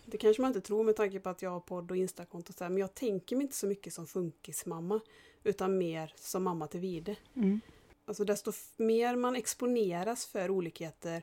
Det 0.05 0.19
kanske 0.19 0.43
man 0.43 0.49
inte 0.49 0.61
tror 0.61 0.85
med 0.85 0.97
tanke 0.97 1.21
på 1.21 1.29
att 1.29 1.43
jag 1.43 1.51
har 1.51 1.61
podd 1.61 1.91
och 1.91 1.97
instakonto 1.97 2.51
och 2.51 2.55
så 2.55 2.65
här, 2.65 2.71
men 2.71 2.79
jag 2.79 2.95
tänker 2.95 3.37
mig 3.37 3.43
inte 3.43 3.57
så 3.57 3.67
mycket 3.67 3.93
som 3.93 4.07
funkismamma 4.07 5.01
utan 5.45 5.79
mer 5.79 6.13
som 6.17 6.43
mamma 6.43 6.67
till 6.67 6.81
Vide. 6.81 7.17
Mm. 7.35 7.61
Alltså 8.05 8.25
desto 8.25 8.53
mer 8.77 9.17
man 9.17 9.37
exponeras 9.37 10.27
för 10.27 10.51
olikheter 10.51 11.23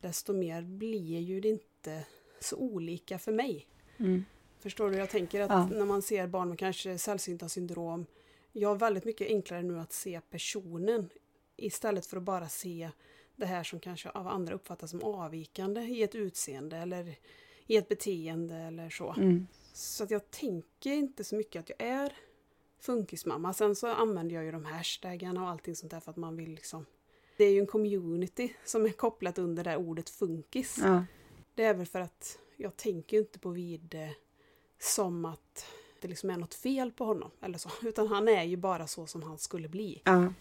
desto 0.00 0.32
mer 0.32 0.62
blir 0.62 1.20
ju 1.20 1.40
det 1.40 1.48
inte 1.48 2.04
så 2.40 2.56
olika 2.56 3.18
för 3.18 3.32
mig. 3.32 3.66
Mm. 3.96 4.24
Förstår 4.58 4.90
du? 4.90 4.96
Jag 4.96 5.10
tänker 5.10 5.40
att 5.40 5.50
ja. 5.50 5.66
när 5.66 5.86
man 5.86 6.02
ser 6.02 6.26
barn 6.26 6.48
med 6.48 6.58
kanske 6.58 6.98
sällsynta 6.98 7.48
syndrom 7.48 8.06
jag 8.52 8.68
har 8.68 8.76
väldigt 8.76 9.04
mycket 9.04 9.26
enklare 9.26 9.62
nu 9.62 9.78
att 9.78 9.92
se 9.92 10.20
personen 10.30 11.10
istället 11.56 12.06
för 12.06 12.16
att 12.16 12.22
bara 12.22 12.48
se 12.48 12.90
det 13.36 13.46
här 13.46 13.64
som 13.64 13.80
kanske 13.80 14.10
av 14.10 14.26
andra 14.26 14.54
uppfattas 14.54 14.90
som 14.90 15.02
avvikande 15.02 15.80
i 15.80 16.02
ett 16.02 16.14
utseende 16.14 16.76
eller 16.76 17.16
i 17.66 17.76
ett 17.76 17.88
beteende 17.88 18.56
eller 18.56 18.90
så. 18.90 19.12
Mm. 19.12 19.46
Så 19.72 20.04
att 20.04 20.10
jag 20.10 20.30
tänker 20.30 20.92
inte 20.92 21.24
så 21.24 21.36
mycket 21.36 21.60
att 21.60 21.68
jag 21.68 21.88
är 21.88 22.12
funkismamma. 22.80 23.54
Sen 23.54 23.76
så 23.76 23.86
använder 23.86 24.36
jag 24.36 24.44
ju 24.44 24.52
de 24.52 24.64
hashtaggarna 24.64 25.42
och 25.42 25.48
allting 25.48 25.76
sånt 25.76 25.90
där 25.90 26.00
för 26.00 26.10
att 26.10 26.16
man 26.16 26.36
vill 26.36 26.50
liksom 26.50 26.86
Det 27.36 27.44
är 27.44 27.52
ju 27.52 27.60
en 27.60 27.66
community 27.66 28.54
som 28.64 28.84
är 28.84 28.90
kopplat 28.90 29.38
under 29.38 29.64
det 29.64 29.76
ordet 29.76 30.10
funkis. 30.10 30.78
Ja. 30.82 31.04
Det 31.54 31.64
är 31.64 31.74
väl 31.74 31.86
för 31.86 32.00
att 32.00 32.38
jag 32.56 32.76
tänker 32.76 33.18
inte 33.18 33.38
på 33.38 33.50
vid 33.50 33.96
som 34.78 35.24
att 35.24 35.66
det 36.00 36.08
liksom 36.08 36.30
är 36.30 36.36
något 36.36 36.54
fel 36.54 36.92
på 36.92 37.04
honom 37.04 37.30
eller 37.42 37.58
så. 37.58 37.70
Utan 37.82 38.08
han 38.08 38.28
är 38.28 38.42
ju 38.42 38.56
bara 38.56 38.86
så 38.86 39.06
som 39.06 39.22
han 39.22 39.38
skulle 39.38 39.68
bli. 39.68 40.02
Ja. 40.04 40.32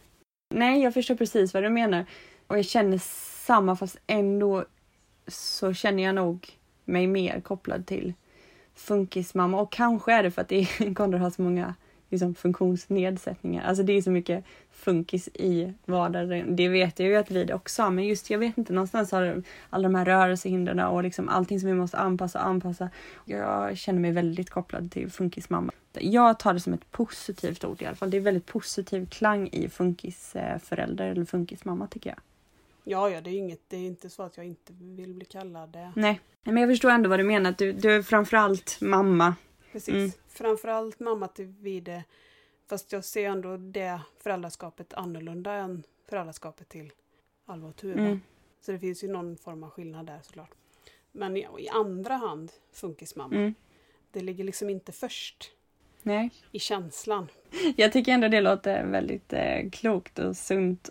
Nej, 0.53 0.81
jag 0.81 0.93
förstår 0.93 1.15
precis 1.15 1.53
vad 1.53 1.63
du 1.63 1.69
menar. 1.69 2.05
Och 2.47 2.57
jag 2.57 2.65
känner 2.65 2.97
samma 3.45 3.75
fast 3.75 3.97
ändå 4.07 4.65
så 5.27 5.73
känner 5.73 6.03
jag 6.03 6.15
nog 6.15 6.57
mig 6.85 7.07
mer 7.07 7.41
kopplad 7.41 7.87
till 7.87 8.13
funkismamma. 8.75 9.61
Och 9.61 9.71
kanske 9.71 10.13
är 10.13 10.23
det 10.23 10.31
för 10.31 10.41
att 10.41 10.95
Konrad 10.95 11.21
har 11.21 11.29
så 11.29 11.41
många 11.41 11.75
liksom, 12.09 12.35
funktionsnedsättningar. 12.35 13.63
Alltså 13.63 13.83
det 13.83 13.93
är 13.93 14.01
så 14.01 14.11
mycket 14.11 14.45
funkis 14.71 15.27
i 15.27 15.73
vardagen. 15.85 16.55
Det 16.55 16.69
vet 16.69 16.99
jag 16.99 17.09
ju 17.09 17.15
att 17.15 17.31
vi 17.31 17.53
också 17.53 17.83
har, 17.83 17.89
men 17.89 18.05
just 18.05 18.29
jag 18.29 18.39
vet 18.39 18.57
inte, 18.57 18.73
någonstans 18.73 19.11
har 19.11 19.43
alla 19.69 19.83
de 19.83 19.95
här 19.95 20.05
rörelsehindren 20.05 20.79
och 20.79 21.03
liksom 21.03 21.29
allting 21.29 21.59
som 21.59 21.69
vi 21.69 21.75
måste 21.75 21.97
anpassa 21.97 22.39
och 22.39 22.47
anpassa. 22.47 22.89
Jag 23.25 23.77
känner 23.77 23.99
mig 23.99 24.11
väldigt 24.11 24.49
kopplad 24.49 24.91
till 24.91 25.11
funkismamma. 25.11 25.71
Jag 25.93 26.39
tar 26.39 26.53
det 26.53 26.59
som 26.59 26.73
ett 26.73 26.91
positivt 26.91 27.65
ord 27.65 27.81
i 27.81 27.85
alla 27.85 27.95
fall. 27.95 28.11
Det 28.11 28.17
är 28.17 28.21
väldigt 28.21 28.45
positiv 28.45 29.05
klang 29.09 29.49
i 29.51 29.69
funkisförälder 29.69 31.07
eller 31.07 31.25
funkismamma 31.25 31.87
tycker 31.87 32.09
jag. 32.09 32.19
Ja, 32.83 33.09
ja, 33.09 33.21
det 33.21 33.29
är 33.29 33.37
inget, 33.37 33.59
det 33.67 33.77
är 33.77 33.85
inte 33.85 34.09
så 34.09 34.23
att 34.23 34.37
jag 34.37 34.45
inte 34.45 34.73
vill 34.73 35.13
bli 35.13 35.25
kallad 35.25 35.69
det. 35.69 35.91
Nej, 35.95 36.19
men 36.43 36.57
jag 36.57 36.69
förstår 36.69 36.89
ändå 36.89 37.09
vad 37.09 37.19
du 37.19 37.23
menar. 37.23 37.55
Du, 37.57 37.73
du 37.73 37.91
är 37.91 38.01
framförallt 38.01 38.77
mamma. 38.81 39.35
Precis. 39.71 39.93
Mm. 39.93 40.11
Framförallt 40.27 40.99
mamma 40.99 41.27
till 41.27 41.45
Vide. 41.45 42.03
Fast 42.67 42.91
jag 42.91 43.05
ser 43.05 43.29
ändå 43.29 43.57
det 43.57 44.01
föräldraskapet 44.19 44.93
annorlunda 44.93 45.53
än 45.53 45.83
föräldraskapet 46.05 46.69
till 46.69 46.91
Alva 47.45 47.67
och 47.67 47.75
Tuva. 47.75 47.99
Mm. 47.99 48.21
Så 48.61 48.71
det 48.71 48.79
finns 48.79 49.03
ju 49.03 49.07
någon 49.07 49.37
form 49.37 49.63
av 49.63 49.69
skillnad 49.69 50.05
där 50.05 50.19
såklart. 50.23 50.51
Men 51.11 51.37
i, 51.37 51.47
i 51.59 51.69
andra 51.69 52.13
hand 52.13 52.51
funkismamma. 52.71 53.35
Mm. 53.35 53.53
Det 54.11 54.21
ligger 54.21 54.43
liksom 54.43 54.69
inte 54.69 54.91
först. 54.91 55.51
Nej. 56.03 56.29
I 56.51 56.59
känslan. 56.59 57.27
Jag 57.75 57.93
tycker 57.93 58.11
ändå 58.11 58.27
det 58.27 58.41
låter 58.41 58.85
väldigt 58.85 59.33
eh, 59.33 59.69
klokt 59.71 60.19
och 60.19 60.37
sunt 60.37 60.89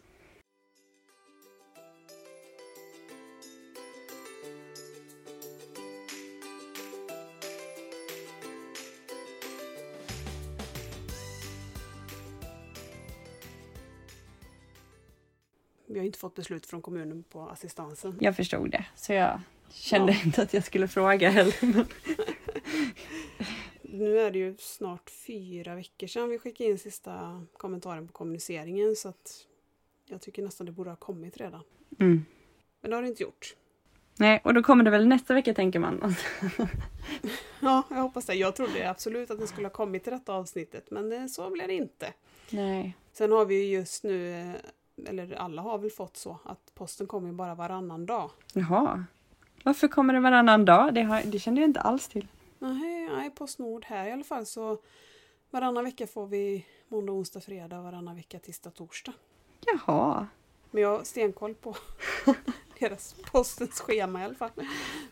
vi 15.99 16.01
har 16.01 16.07
inte 16.07 16.19
fått 16.19 16.35
beslut 16.35 16.67
från 16.67 16.83
kommunen 16.83 17.23
på 17.23 17.43
assistansen. 17.43 18.19
Jag 18.21 18.37
förstod 18.37 18.71
det, 18.71 18.85
så 18.97 19.13
jag 19.13 19.41
kände 19.71 20.13
ja. 20.13 20.19
inte 20.25 20.43
att 20.43 20.55
jag 20.55 20.65
skulle 20.65 20.89
fråga 20.89 21.31
heller. 21.31 21.55
nu 23.83 24.19
är 24.19 24.31
det 24.31 24.39
ju 24.39 24.57
snart 24.59 25.11
fyra 25.11 25.75
veckor 25.75 26.07
sedan 26.07 26.29
vi 26.29 26.39
skickade 26.39 26.71
in 26.71 26.79
sista 26.79 27.45
kommentaren 27.57 28.07
på 28.07 28.13
kommuniceringen 28.13 28.97
så 28.97 29.09
att 29.09 29.47
jag 30.07 30.21
tycker 30.21 30.43
nästan 30.43 30.67
det 30.67 30.73
borde 30.73 30.91
ha 30.91 30.97
kommit 30.97 31.37
redan. 31.37 31.63
Mm. 32.01 32.25
Men 32.81 32.91
det 32.91 32.97
har 32.97 33.03
det 33.03 33.09
inte 33.09 33.23
gjort. 33.23 33.57
Nej, 34.17 34.41
och 34.45 34.55
då 34.55 34.63
kommer 34.63 34.85
det 34.85 34.91
väl 34.91 35.07
nästa 35.07 35.35
vecka 35.35 35.55
tänker 35.55 35.79
man. 35.79 36.15
ja, 37.61 37.83
jag 37.91 37.97
hoppas 37.97 38.27
det. 38.27 38.35
Jag 38.35 38.57
trodde 38.57 38.91
absolut 38.91 39.31
att 39.31 39.41
det 39.41 39.47
skulle 39.47 39.67
ha 39.67 39.73
kommit 39.73 40.05
till 40.05 40.13
detta 40.13 40.33
avsnittet 40.33 40.91
men 40.91 41.09
det, 41.09 41.29
så 41.29 41.51
blev 41.51 41.69
det 41.69 41.75
inte. 41.75 42.13
Nej. 42.51 42.97
Sen 43.13 43.33
har 43.33 43.45
vi 43.45 43.55
ju 43.55 43.79
just 43.79 44.05
nu 44.05 44.41
eh, 44.41 44.55
eller 45.07 45.35
alla 45.35 45.63
har 45.63 45.79
väl 45.79 45.91
fått 45.91 46.17
så, 46.17 46.39
att 46.45 46.75
posten 46.75 47.07
kommer 47.07 47.33
bara 47.33 47.55
varannan 47.55 48.07
dag. 48.07 48.31
Jaha. 48.53 49.05
Varför 49.65 49.89
kommer 49.89 50.15
det 50.15 50.21
varannan 50.21 50.65
dag? 50.65 50.95
Det, 50.95 51.03
har, 51.03 51.23
det 51.25 51.39
kände 51.39 51.61
jag 51.61 51.69
inte 51.69 51.81
alls 51.81 52.09
till. 52.09 52.29
Nej, 52.59 53.09
nej, 53.09 53.31
Postnord 53.31 53.85
här 53.85 54.09
i 54.09 54.13
alla 54.13 54.25
fall 54.25 54.47
så 54.47 54.79
varannan 55.51 55.85
vecka 55.85 56.07
får 56.07 56.27
vi 56.27 56.67
måndag, 56.89 57.13
onsdag, 57.13 57.41
fredag, 57.41 57.81
varannan 57.81 58.17
vecka, 58.17 58.39
tisdag, 58.39 58.71
torsdag. 58.71 59.13
Jaha. 59.67 60.27
Men 60.71 60.83
jag 60.83 60.99
har 60.99 61.05
stenkoll 61.05 61.55
på 61.55 61.77
deras 62.81 63.15
postens 63.33 63.81
schema 63.81 64.21
i 64.21 64.25
alla 64.25 64.35
fall. 64.35 64.51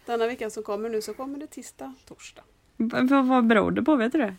Denna 0.07 0.27
veckan 0.27 0.51
som 0.51 0.63
kommer 0.63 0.89
nu 0.89 1.03
så 1.03 1.15
kommer 1.15 1.39
det 1.39 1.47
tisdag, 1.47 1.95
torsdag. 2.07 2.45
V 2.77 3.23
vad 3.23 3.47
beror 3.47 3.71
det 3.71 3.83
på? 3.83 3.97
Vet 3.97 4.13
du 4.13 4.19
det? 4.19 4.35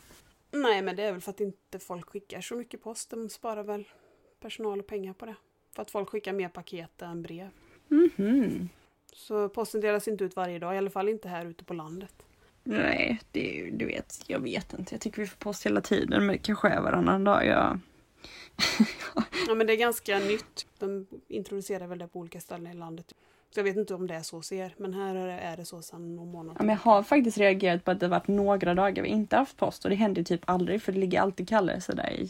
Nej, 0.52 0.82
men 0.82 0.96
det 0.96 1.04
är 1.04 1.12
väl 1.12 1.22
för 1.22 1.32
att 1.32 1.40
inte 1.40 1.80
folk 1.80 2.10
skickar 2.10 2.42
så 2.42 2.56
mycket 2.56 2.84
post. 2.84 3.10
De 3.10 3.30
sparar 3.30 3.64
väl 3.64 3.88
personal 4.40 4.80
och 4.80 4.88
pengar 4.88 5.14
på 5.14 5.26
det. 5.26 5.36
För 5.76 5.82
att 5.82 5.92
folk 5.92 6.10
skickar 6.10 6.34
mer 6.34 6.50
paket 6.50 7.02
än 7.02 7.22
brev. 7.22 7.50
Mm 7.92 8.10
-hmm. 8.16 8.68
Så 9.14 9.50
posten 9.50 9.82
delas 9.82 10.08
inte 10.08 10.24
ut 10.24 10.36
varje 10.36 10.60
dag, 10.60 10.76
i 10.76 10.78
alla 10.78 10.90
fall 10.90 11.10
inte 11.10 11.30
här 11.30 11.46
ute 11.46 11.64
på 11.64 11.74
landet. 11.74 12.14
Nej, 12.64 13.22
det, 13.32 13.70
du 13.74 13.86
vet, 13.86 14.24
jag 14.28 14.40
vet 14.40 14.74
inte. 14.74 14.94
Jag 14.94 15.02
tycker 15.02 15.22
vi 15.22 15.28
får 15.28 15.38
post 15.38 15.66
hela 15.66 15.82
tiden, 15.82 16.26
men 16.26 16.28
det 16.28 16.38
kanske 16.38 16.70
är 16.70 16.82
varannan 16.82 17.24
dag. 17.24 17.46
Jag... 17.46 17.80
ja, 19.48 19.56
men 19.56 19.68
det 19.68 19.74
är 19.74 19.78
ganska 19.78 20.20
nytt. 20.20 20.68
De 20.80 21.08
introducerar 21.28 21.88
väl 21.88 22.00
det 22.00 22.08
på 22.08 22.20
olika 22.20 22.42
ställen 22.42 22.68
i 22.68 22.74
landet. 22.74 23.14
Så 23.50 23.60
jag 23.60 23.64
vet 23.64 23.78
inte 23.78 23.94
om 23.94 24.08
det 24.08 24.14
är 24.14 24.22
så 24.22 24.36
hos 24.36 24.52
er, 24.52 24.76
men 24.78 24.94
här 24.94 25.16
är 25.16 25.58
det 25.58 25.66
så 25.66 25.82
sedan 25.82 26.16
någon 26.16 26.32
månad. 26.32 26.56
Ja, 26.60 26.64
men 26.64 26.76
jag 26.76 26.82
har 26.82 27.04
faktiskt 27.04 27.38
reagerat 27.38 27.86
på 27.86 27.92
att 27.92 28.00
det 28.00 28.08
varit 28.08 28.28
några 28.28 28.74
dagar 28.74 29.04
vi 29.04 29.10
inte 29.10 29.36
haft 29.36 29.58
post 29.58 29.84
och 29.84 29.90
det 29.90 29.96
händer 29.96 30.24
typ 30.24 30.42
aldrig 30.46 30.82
för 30.82 30.92
det 30.92 31.00
ligger 31.00 31.22
alltid 31.22 31.50
kallare 31.50 31.82
sådär 31.82 32.12
i. 32.12 32.30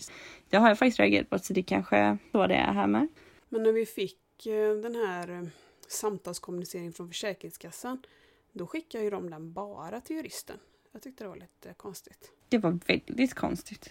Det 0.50 0.58
har 0.58 0.68
jag 0.68 0.80
faktiskt 0.80 1.00
reagerat 1.00 1.30
på 1.30 1.40
så 1.40 1.54
det 1.54 1.64
kanske 1.64 2.18
så 2.32 2.48
det 2.48 2.56
är 2.56 2.74
här 2.74 2.88
med. 2.88 3.08
Men 3.50 3.64
när 3.64 3.72
vi 3.72 3.86
fick 3.86 4.46
eh, 4.46 4.74
den 4.74 4.96
här 4.96 5.30
eh, 5.30 5.48
samtalskommuniceringen 5.88 6.94
från 6.94 7.08
Försäkringskassan 7.08 8.04
då 8.52 8.68
skickade 8.68 9.04
ju 9.04 9.10
de 9.10 9.30
den 9.30 9.54
bara 9.54 10.02
till 10.02 10.16
juristen. 10.16 10.58
Jag 10.92 11.02
tyckte 11.02 11.24
det 11.24 11.28
var 11.28 11.36
lite 11.36 11.74
konstigt. 11.78 12.32
Det 12.50 12.58
var 12.58 12.80
väldigt 12.88 13.34
konstigt. 13.34 13.90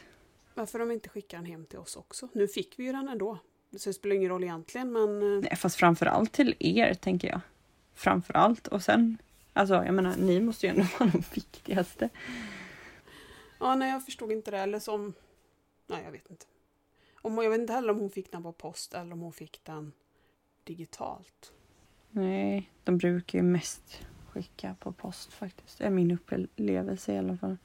Varför 0.55 0.79
de 0.79 0.91
inte 0.91 1.09
skickar 1.09 1.39
den 1.39 1.47
hem 1.47 1.67
till 1.67 1.79
oss 1.79 1.97
också. 1.97 2.29
Nu 2.33 2.49
fick 2.49 2.79
vi 2.79 2.85
ju 2.85 2.93
den 2.93 3.09
ändå 3.09 3.39
Så 3.77 3.89
det 3.89 3.95
spelar 3.95 4.17
ingen 4.17 4.29
roll 4.31 4.43
egentligen 4.45 4.93
men... 4.93 5.23
eh, 5.37 5.41
Nej, 5.43 5.57
fast 5.57 5.77
framförallt 5.77 6.33
till 6.33 6.55
er 6.59 6.95
tänker 6.95 7.29
jag. 7.29 7.41
Framförallt 7.95 8.67
och 8.67 8.83
sen, 8.83 9.19
alltså 9.53 9.75
jag 9.75 9.95
menar 9.95 10.17
ni 10.17 10.41
måste 10.41 10.67
ju 10.67 10.71
ändå 10.71 10.83
vara 10.99 11.11
de 11.11 11.23
viktigaste. 11.35 12.09
Ja, 13.61 13.75
nej 13.75 13.91
jag 13.91 14.05
förstod 14.05 14.33
inte 14.33 14.51
det. 14.51 14.59
Eller 14.59 14.79
som... 14.79 15.15
Nej, 15.87 16.03
jag 16.05 16.13
vet 16.13 16.31
inte. 16.31 16.47
Om, 17.23 17.39
jag 17.39 17.51
vet 17.51 17.61
inte 17.61 17.73
heller 17.73 17.91
om 17.93 17.99
hon 18.01 18.11
fick 18.11 18.33
den 18.33 18.43
på 18.43 18.53
post 18.53 18.95
eller 18.95 19.13
om 19.13 19.21
hon 19.21 19.33
fick 19.33 19.61
den 19.65 19.93
digitalt. 20.65 21.53
Nej, 22.11 22.71
de 22.85 22.99
brukar 22.99 23.39
ju 23.39 23.43
mest 23.43 24.01
skicka 24.33 24.77
på 24.81 24.93
post 24.93 25.33
faktiskt. 25.33 25.79
Det 25.79 25.85
är 25.85 25.91
min 25.91 26.11
upplevelse 26.11 27.15
i 27.15 27.19
alla 27.19 27.37
fall. 27.37 27.57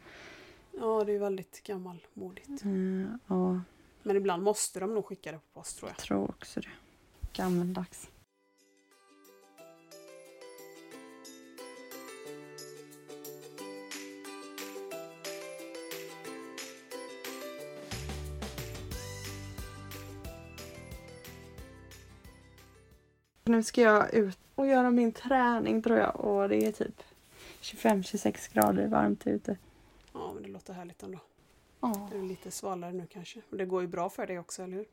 Ja, 0.80 1.04
det 1.06 1.12
är 1.14 1.20
väldigt 1.20 1.64
gammalmodigt. 1.64 2.64
Mm, 2.64 3.20
ja, 3.28 3.62
Men 4.04 4.18
ibland 4.18 4.44
måste 4.44 4.80
de 4.80 4.94
nog 4.94 5.06
skicka 5.06 5.32
det 5.32 5.38
på 5.38 5.60
post 5.60 5.78
tror 5.78 5.90
jag. 5.90 5.96
jag 5.98 6.04
tror 6.04 6.30
också 6.30 6.60
det. 6.60 6.70
Gammaldags. 7.34 8.10
Nu 23.44 23.64
ska 23.64 23.82
jag 23.82 24.14
ut 24.14 24.40
och 24.56 24.68
göra 24.68 24.92
min 24.92 25.12
träning 25.12 25.82
tror 25.82 25.98
jag 25.98 26.16
och 26.16 26.50
det 26.50 26.66
är 26.66 26.72
typ 26.72 27.04
25-26 27.62 28.54
grader 28.54 28.88
varmt 28.88 29.28
ute. 29.28 29.58
Ja, 30.14 30.32
men 30.34 30.44
det 30.44 30.50
låter 30.50 30.74
härligt 30.74 31.04
ändå. 31.04 31.20
Ja. 31.82 32.08
Det 32.12 32.18
är 32.18 32.24
lite 32.24 32.52
svalare 32.52 32.92
nu 32.92 33.08
kanske. 33.10 33.42
Och 33.50 33.58
det 33.58 33.66
går 33.66 33.82
ju 33.82 33.88
bra 33.88 34.10
för 34.10 34.28
dig 34.28 34.40
också, 34.40 34.64
eller 34.64 34.76
hur? 34.76 34.86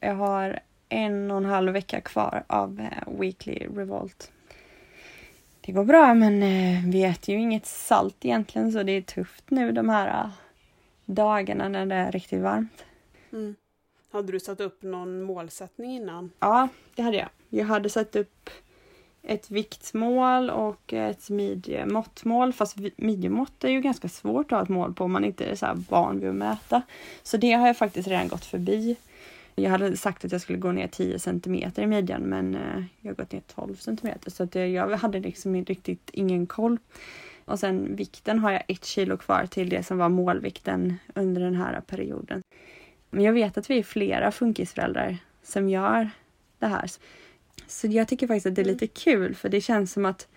Jag 0.00 0.14
har 0.14 0.60
en 0.88 1.30
och 1.30 1.36
en 1.36 1.44
halv 1.44 1.72
vecka 1.72 2.00
kvar 2.00 2.44
av 2.46 2.80
eh, 2.80 3.20
Weekly 3.20 3.66
Revolt. 3.74 4.32
Det 5.60 5.72
går 5.72 5.84
bra 5.84 6.14
men 6.14 6.42
eh, 6.42 6.90
vi 6.90 7.04
äter 7.04 7.34
ju 7.34 7.40
inget 7.40 7.66
salt 7.66 8.24
egentligen 8.24 8.72
så 8.72 8.82
det 8.82 8.92
är 8.92 9.02
tufft 9.02 9.50
nu 9.50 9.72
de 9.72 9.88
här 9.88 10.24
eh, 10.24 10.30
dagarna 11.04 11.68
när 11.68 11.86
det 11.86 11.94
är 11.94 12.12
riktigt 12.12 12.42
varmt. 12.42 12.84
Mm. 13.32 13.54
Hade 14.12 14.32
du 14.32 14.40
satt 14.40 14.60
upp 14.60 14.82
någon 14.82 15.22
målsättning 15.22 15.96
innan? 15.96 16.30
Ja, 16.38 16.68
det 16.94 17.02
hade 17.02 17.16
jag. 17.16 17.28
Jag 17.48 17.66
hade 17.66 17.90
satt 17.90 18.16
upp 18.16 18.50
ett 19.22 19.50
viktmål 19.50 20.50
och 20.50 20.92
ett 20.92 21.30
midjemåttmål. 21.30 22.52
Fast 22.52 22.76
midjemått 22.96 23.64
är 23.64 23.68
ju 23.68 23.80
ganska 23.80 24.08
svårt 24.08 24.52
att 24.52 24.58
ha 24.58 24.62
ett 24.62 24.68
mål 24.68 24.94
på 24.94 25.04
om 25.04 25.12
man 25.12 25.24
inte 25.24 25.44
är 25.44 25.54
så 25.54 25.66
här 25.66 25.82
van 25.88 26.20
vid 26.20 26.28
att 26.28 26.34
mäta. 26.34 26.82
Så 27.22 27.36
det 27.36 27.52
har 27.52 27.66
jag 27.66 27.76
faktiskt 27.76 28.08
redan 28.08 28.28
gått 28.28 28.44
förbi. 28.44 28.96
Jag 29.54 29.70
hade 29.70 29.96
sagt 29.96 30.24
att 30.24 30.32
jag 30.32 30.40
skulle 30.40 30.58
gå 30.58 30.72
ner 30.72 30.86
10 30.86 31.18
centimeter 31.18 31.82
i 31.82 31.86
midjan 31.86 32.22
men 32.22 32.54
eh, 32.54 32.84
jag 33.00 33.10
har 33.10 33.16
gått 33.16 33.32
ner 33.32 33.42
12 33.54 33.76
centimeter 33.76 34.30
så 34.30 34.42
att 34.42 34.54
jag 34.54 34.96
hade 34.96 35.20
liksom 35.20 35.64
riktigt 35.64 36.10
ingen 36.12 36.46
koll. 36.46 36.78
Och 37.44 37.58
sen 37.58 37.96
vikten 37.96 38.38
har 38.38 38.50
jag 38.50 38.62
ett 38.68 38.84
kilo 38.84 39.16
kvar 39.16 39.46
till 39.46 39.68
det 39.68 39.82
som 39.82 39.98
var 39.98 40.08
målvikten 40.08 40.94
under 41.14 41.40
den 41.40 41.54
här 41.54 41.80
perioden. 41.80 42.42
Men 43.10 43.24
jag 43.24 43.32
vet 43.32 43.58
att 43.58 43.70
vi 43.70 43.78
är 43.78 43.82
flera 43.82 44.32
funkisföräldrar 44.32 45.16
som 45.42 45.68
gör 45.68 46.10
det 46.58 46.66
här. 46.66 46.90
Så 47.68 47.86
jag 47.86 48.08
tycker 48.08 48.26
faktiskt 48.26 48.46
att 48.46 48.54
det 48.54 48.62
är 48.62 48.66
lite 48.66 48.86
kul 48.86 49.34
för 49.34 49.48
det 49.48 49.60
känns 49.60 49.92
som 49.92 50.04
att, 50.04 50.28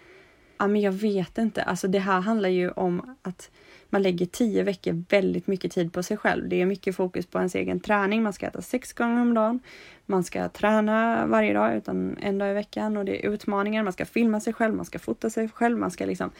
ja 0.57 0.67
men 0.67 0.81
jag 0.81 0.91
vet 0.91 1.37
inte, 1.37 1.63
alltså 1.63 1.87
det 1.87 1.99
här 1.99 2.21
handlar 2.21 2.49
ju 2.49 2.71
om 2.71 3.15
att 3.21 3.51
man 3.89 4.01
lägger 4.01 4.25
tio 4.25 4.63
veckor 4.63 5.03
väldigt 5.09 5.47
mycket 5.47 5.71
tid 5.71 5.93
på 5.93 6.03
sig 6.03 6.17
själv. 6.17 6.49
Det 6.49 6.61
är 6.61 6.65
mycket 6.65 6.95
fokus 6.95 7.25
på 7.25 7.37
ens 7.37 7.55
egen 7.55 7.79
träning. 7.79 8.23
Man 8.23 8.33
ska 8.33 8.47
äta 8.47 8.61
sex 8.61 8.93
gånger 8.93 9.21
om 9.21 9.33
dagen. 9.33 9.59
Man 10.05 10.23
ska 10.23 10.49
träna 10.49 11.25
varje 11.25 11.53
dag 11.53 11.75
utan 11.75 12.17
en 12.17 12.37
dag 12.37 12.51
i 12.51 12.53
veckan 12.53 12.97
och 12.97 13.05
det 13.05 13.25
är 13.25 13.29
utmaningar. 13.29 13.83
Man 13.83 13.93
ska 13.93 14.05
filma 14.05 14.39
sig 14.39 14.53
själv, 14.53 14.75
man 14.75 14.85
ska 14.85 14.99
fota 14.99 15.29
sig 15.29 15.49
själv, 15.49 15.77
man 15.77 15.91
ska 15.91 16.05
liksom... 16.05 16.31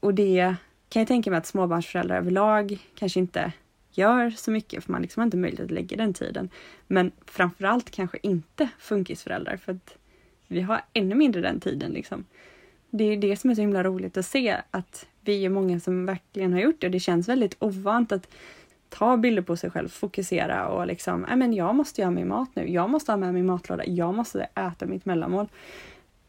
Och 0.00 0.14
det 0.14 0.54
kan 0.88 1.00
jag 1.00 1.08
tänka 1.08 1.30
mig 1.30 1.38
att 1.38 1.46
småbarnsföräldrar 1.46 2.16
överlag 2.16 2.78
kanske 2.94 3.20
inte 3.20 3.52
gör 3.90 4.30
så 4.30 4.50
mycket 4.50 4.84
för 4.84 4.92
man 4.92 5.02
liksom 5.02 5.20
har 5.20 5.24
inte 5.24 5.36
möjlighet 5.36 5.64
att 5.64 5.70
lägga 5.70 5.96
den 5.96 6.14
tiden. 6.14 6.50
Men 6.86 7.12
framförallt 7.26 7.90
kanske 7.90 8.18
inte 8.22 8.68
funkisföräldrar 8.78 9.56
för 9.56 9.72
att 9.72 9.96
vi 10.52 10.60
har 10.60 10.80
ännu 10.92 11.14
mindre 11.14 11.40
den 11.40 11.60
tiden 11.60 11.92
liksom. 11.92 12.24
Det 12.90 13.04
är 13.04 13.16
det 13.16 13.36
som 13.36 13.50
är 13.50 13.54
så 13.54 13.60
himla 13.60 13.82
roligt 13.82 14.16
att 14.16 14.26
se 14.26 14.56
att 14.70 15.06
vi 15.20 15.44
är 15.44 15.48
många 15.48 15.80
som 15.80 16.06
verkligen 16.06 16.52
har 16.52 16.60
gjort 16.60 16.80
det. 16.80 16.88
Det 16.88 17.00
känns 17.00 17.28
väldigt 17.28 17.56
ovant 17.58 18.12
att 18.12 18.28
ta 18.88 19.16
bilder 19.16 19.42
på 19.42 19.56
sig 19.56 19.70
själv, 19.70 19.88
fokusera 19.88 20.68
och 20.68 20.86
liksom, 20.86 21.20
nej 21.28 21.36
men 21.36 21.52
jag 21.52 21.74
måste 21.74 22.00
göra 22.00 22.10
min 22.10 22.28
mat 22.28 22.48
nu. 22.54 22.70
Jag 22.70 22.90
måste 22.90 23.12
ha 23.12 23.16
med 23.16 23.34
min 23.34 23.46
matlåda. 23.46 23.84
Jag 23.86 24.14
måste 24.14 24.48
äta 24.54 24.86
mitt 24.86 25.04
mellanmål. 25.04 25.48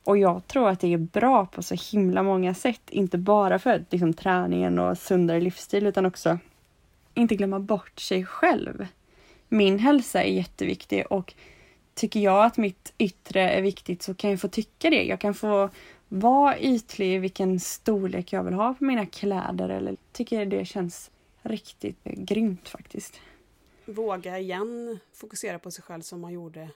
Och 0.04 0.18
jag 0.18 0.48
tror 0.48 0.70
att 0.70 0.80
det 0.80 0.94
är 0.94 0.98
bra 0.98 1.46
på 1.46 1.64
så 1.64 1.76
himla 1.92 2.24
många 2.24 2.54
sätt. 2.54 2.82
Inte 2.90 3.18
bara 3.18 3.60
för 3.60 3.86
liksom, 3.90 4.14
träningen 4.14 4.80
och 4.80 4.98
sundare 4.98 5.42
livsstil 5.42 5.88
utan 5.88 6.06
också 6.06 6.38
inte 7.14 7.36
glömma 7.36 7.60
bort 7.60 8.00
sig 8.00 8.26
själv. 8.26 8.88
Min 9.50 9.80
hälsa 9.80 10.24
är 10.24 10.32
jätteviktig 10.32 11.04
och 11.10 11.34
tycker 11.94 12.20
jag 12.20 12.46
att 12.46 12.58
mitt 12.58 12.94
yttre 12.98 13.50
är 13.50 13.62
viktigt 13.62 14.02
så 14.02 14.14
kan 14.14 14.30
jag 14.30 14.41
få 14.41 14.48
tycka 14.48 14.89
det. 14.89 15.04
Jag 15.04 15.20
kan 15.20 15.34
få 15.34 15.70
vara 16.10 16.60
ytlig 16.60 17.16
i 17.16 17.18
vilken 17.18 17.60
storlek 17.60 18.34
jag 18.34 18.44
vill 18.44 18.54
ha 18.54 18.74
på 18.74 18.84
mina 18.84 19.06
kläder 19.06 19.70
eller 19.70 19.98
tycker 20.12 20.46
det 20.46 20.66
känns 20.66 21.12
riktigt 21.41 22.04
grymt 22.04 22.70
faktiskt. 22.70 23.20
Våga 23.86 24.39
igen 24.39 25.00
fokusera 25.14 25.60
på 25.60 25.72
sig 25.72 25.84
själv 25.84 26.02
som 26.02 26.22
man 26.22 26.34
gjorde 26.34 26.70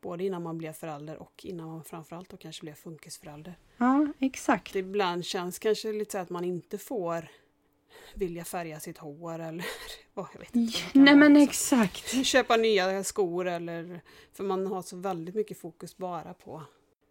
både 0.00 0.24
innan 0.24 0.42
man 0.42 0.58
blev 0.58 0.72
förälder 0.72 1.22
och 1.22 1.44
innan 1.44 1.68
man 1.68 1.84
framförallt 1.84 2.30
då 2.30 2.36
kanske 2.36 2.62
blev 2.62 2.74
funkisförälder. 2.74 3.54
Ja, 3.76 4.06
exakt. 4.18 4.72
Det 4.72 4.78
ibland 4.78 5.24
känns 5.24 5.58
kanske 5.58 5.92
lite 5.92 6.12
så 6.12 6.18
att 6.18 6.30
man 6.30 6.44
inte 6.44 6.78
får 6.78 7.28
vilja 8.14 8.44
färga 8.44 8.80
sitt 8.80 8.98
hår 8.98 9.38
eller 9.38 9.64
vad 10.14 10.26
jag 10.32 10.40
vet 10.40 10.56
inte. 10.56 10.78
Nej 10.92 11.16
men 11.16 11.32
också. 11.32 11.42
exakt. 11.42 12.26
Köpa 12.26 12.56
nya 12.56 13.04
skor 13.04 13.48
eller 13.48 14.00
för 14.32 14.44
man 14.44 14.66
har 14.66 14.82
så 14.82 14.96
väldigt 14.96 15.34
mycket 15.34 15.60
fokus 15.60 15.96
bara 15.96 16.34
på 16.34 16.62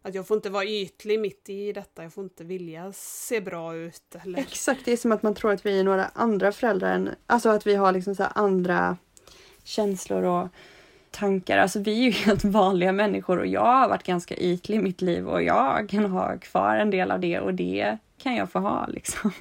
att 0.02 0.14
jag 0.14 0.26
får 0.26 0.36
inte 0.36 0.50
vara 0.50 0.64
ytlig 0.64 1.20
mitt 1.20 1.48
i 1.48 1.72
detta, 1.72 2.02
jag 2.02 2.12
får 2.12 2.24
inte 2.24 2.44
vilja 2.44 2.92
se 2.92 3.40
bra 3.40 3.74
ut 3.74 4.16
eller 4.24 4.38
Exakt, 4.38 4.84
det 4.84 4.92
är 4.92 4.96
som 4.96 5.12
att 5.12 5.22
man 5.22 5.34
tror 5.34 5.52
att 5.52 5.66
vi 5.66 5.80
är 5.80 5.84
några 5.84 6.04
andra 6.04 6.52
föräldrar 6.52 6.92
än, 6.94 7.10
alltså 7.26 7.48
att 7.48 7.66
vi 7.66 7.74
har 7.74 7.92
liksom 7.92 8.14
så 8.14 8.22
här 8.22 8.32
andra 8.34 8.96
känslor 9.64 10.22
och 10.22 10.48
tankar. 11.10 11.58
Alltså 11.58 11.78
vi 11.78 11.98
är 11.98 12.04
ju 12.04 12.10
helt 12.24 12.44
vanliga 12.44 12.92
människor 12.92 13.38
och 13.38 13.46
jag 13.46 13.64
har 13.64 13.88
varit 13.88 14.02
ganska 14.02 14.36
ytlig 14.36 14.76
i 14.76 14.82
mitt 14.82 15.02
liv 15.02 15.28
och 15.28 15.42
jag 15.42 15.88
kan 15.88 16.04
ha 16.04 16.38
kvar 16.38 16.76
en 16.76 16.90
del 16.90 17.10
av 17.10 17.20
det 17.20 17.40
och 17.40 17.54
det 17.54 17.98
kan 18.18 18.34
jag 18.34 18.50
få 18.50 18.58
ha 18.58 18.86
liksom. 18.86 19.32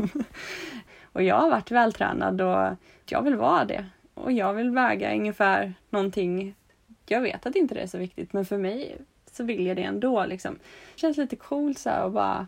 Och 1.12 1.24
jag 1.24 1.36
har 1.36 1.49
varit 1.49 1.72
vältränad 1.72 2.41
och 2.41 2.76
jag 3.05 3.22
vill 3.22 3.36
vara 3.36 3.66
det. 3.66 3.86
Och 4.14 4.32
jag 4.32 4.53
vill 4.53 4.70
väga 4.70 5.16
ungefär 5.16 5.74
någonting. 5.89 6.55
Jag 7.05 7.22
vet 7.22 7.45
att 7.45 7.55
inte 7.55 7.76
det 7.76 7.82
är 7.82 7.88
så 7.88 7.97
viktigt 7.97 8.34
men 8.34 8.45
för 8.45 8.57
mig 8.57 8.97
så 9.32 9.43
vill 9.43 9.66
jag 9.66 9.76
det 9.76 9.84
ändå 9.84 10.26
liksom. 10.26 10.55
Det 10.93 10.99
känns 11.01 11.18
lite 11.18 11.36
coolt 11.36 11.80
så 11.80 11.89
här 11.89 12.03
och 12.03 12.12
bara 12.12 12.47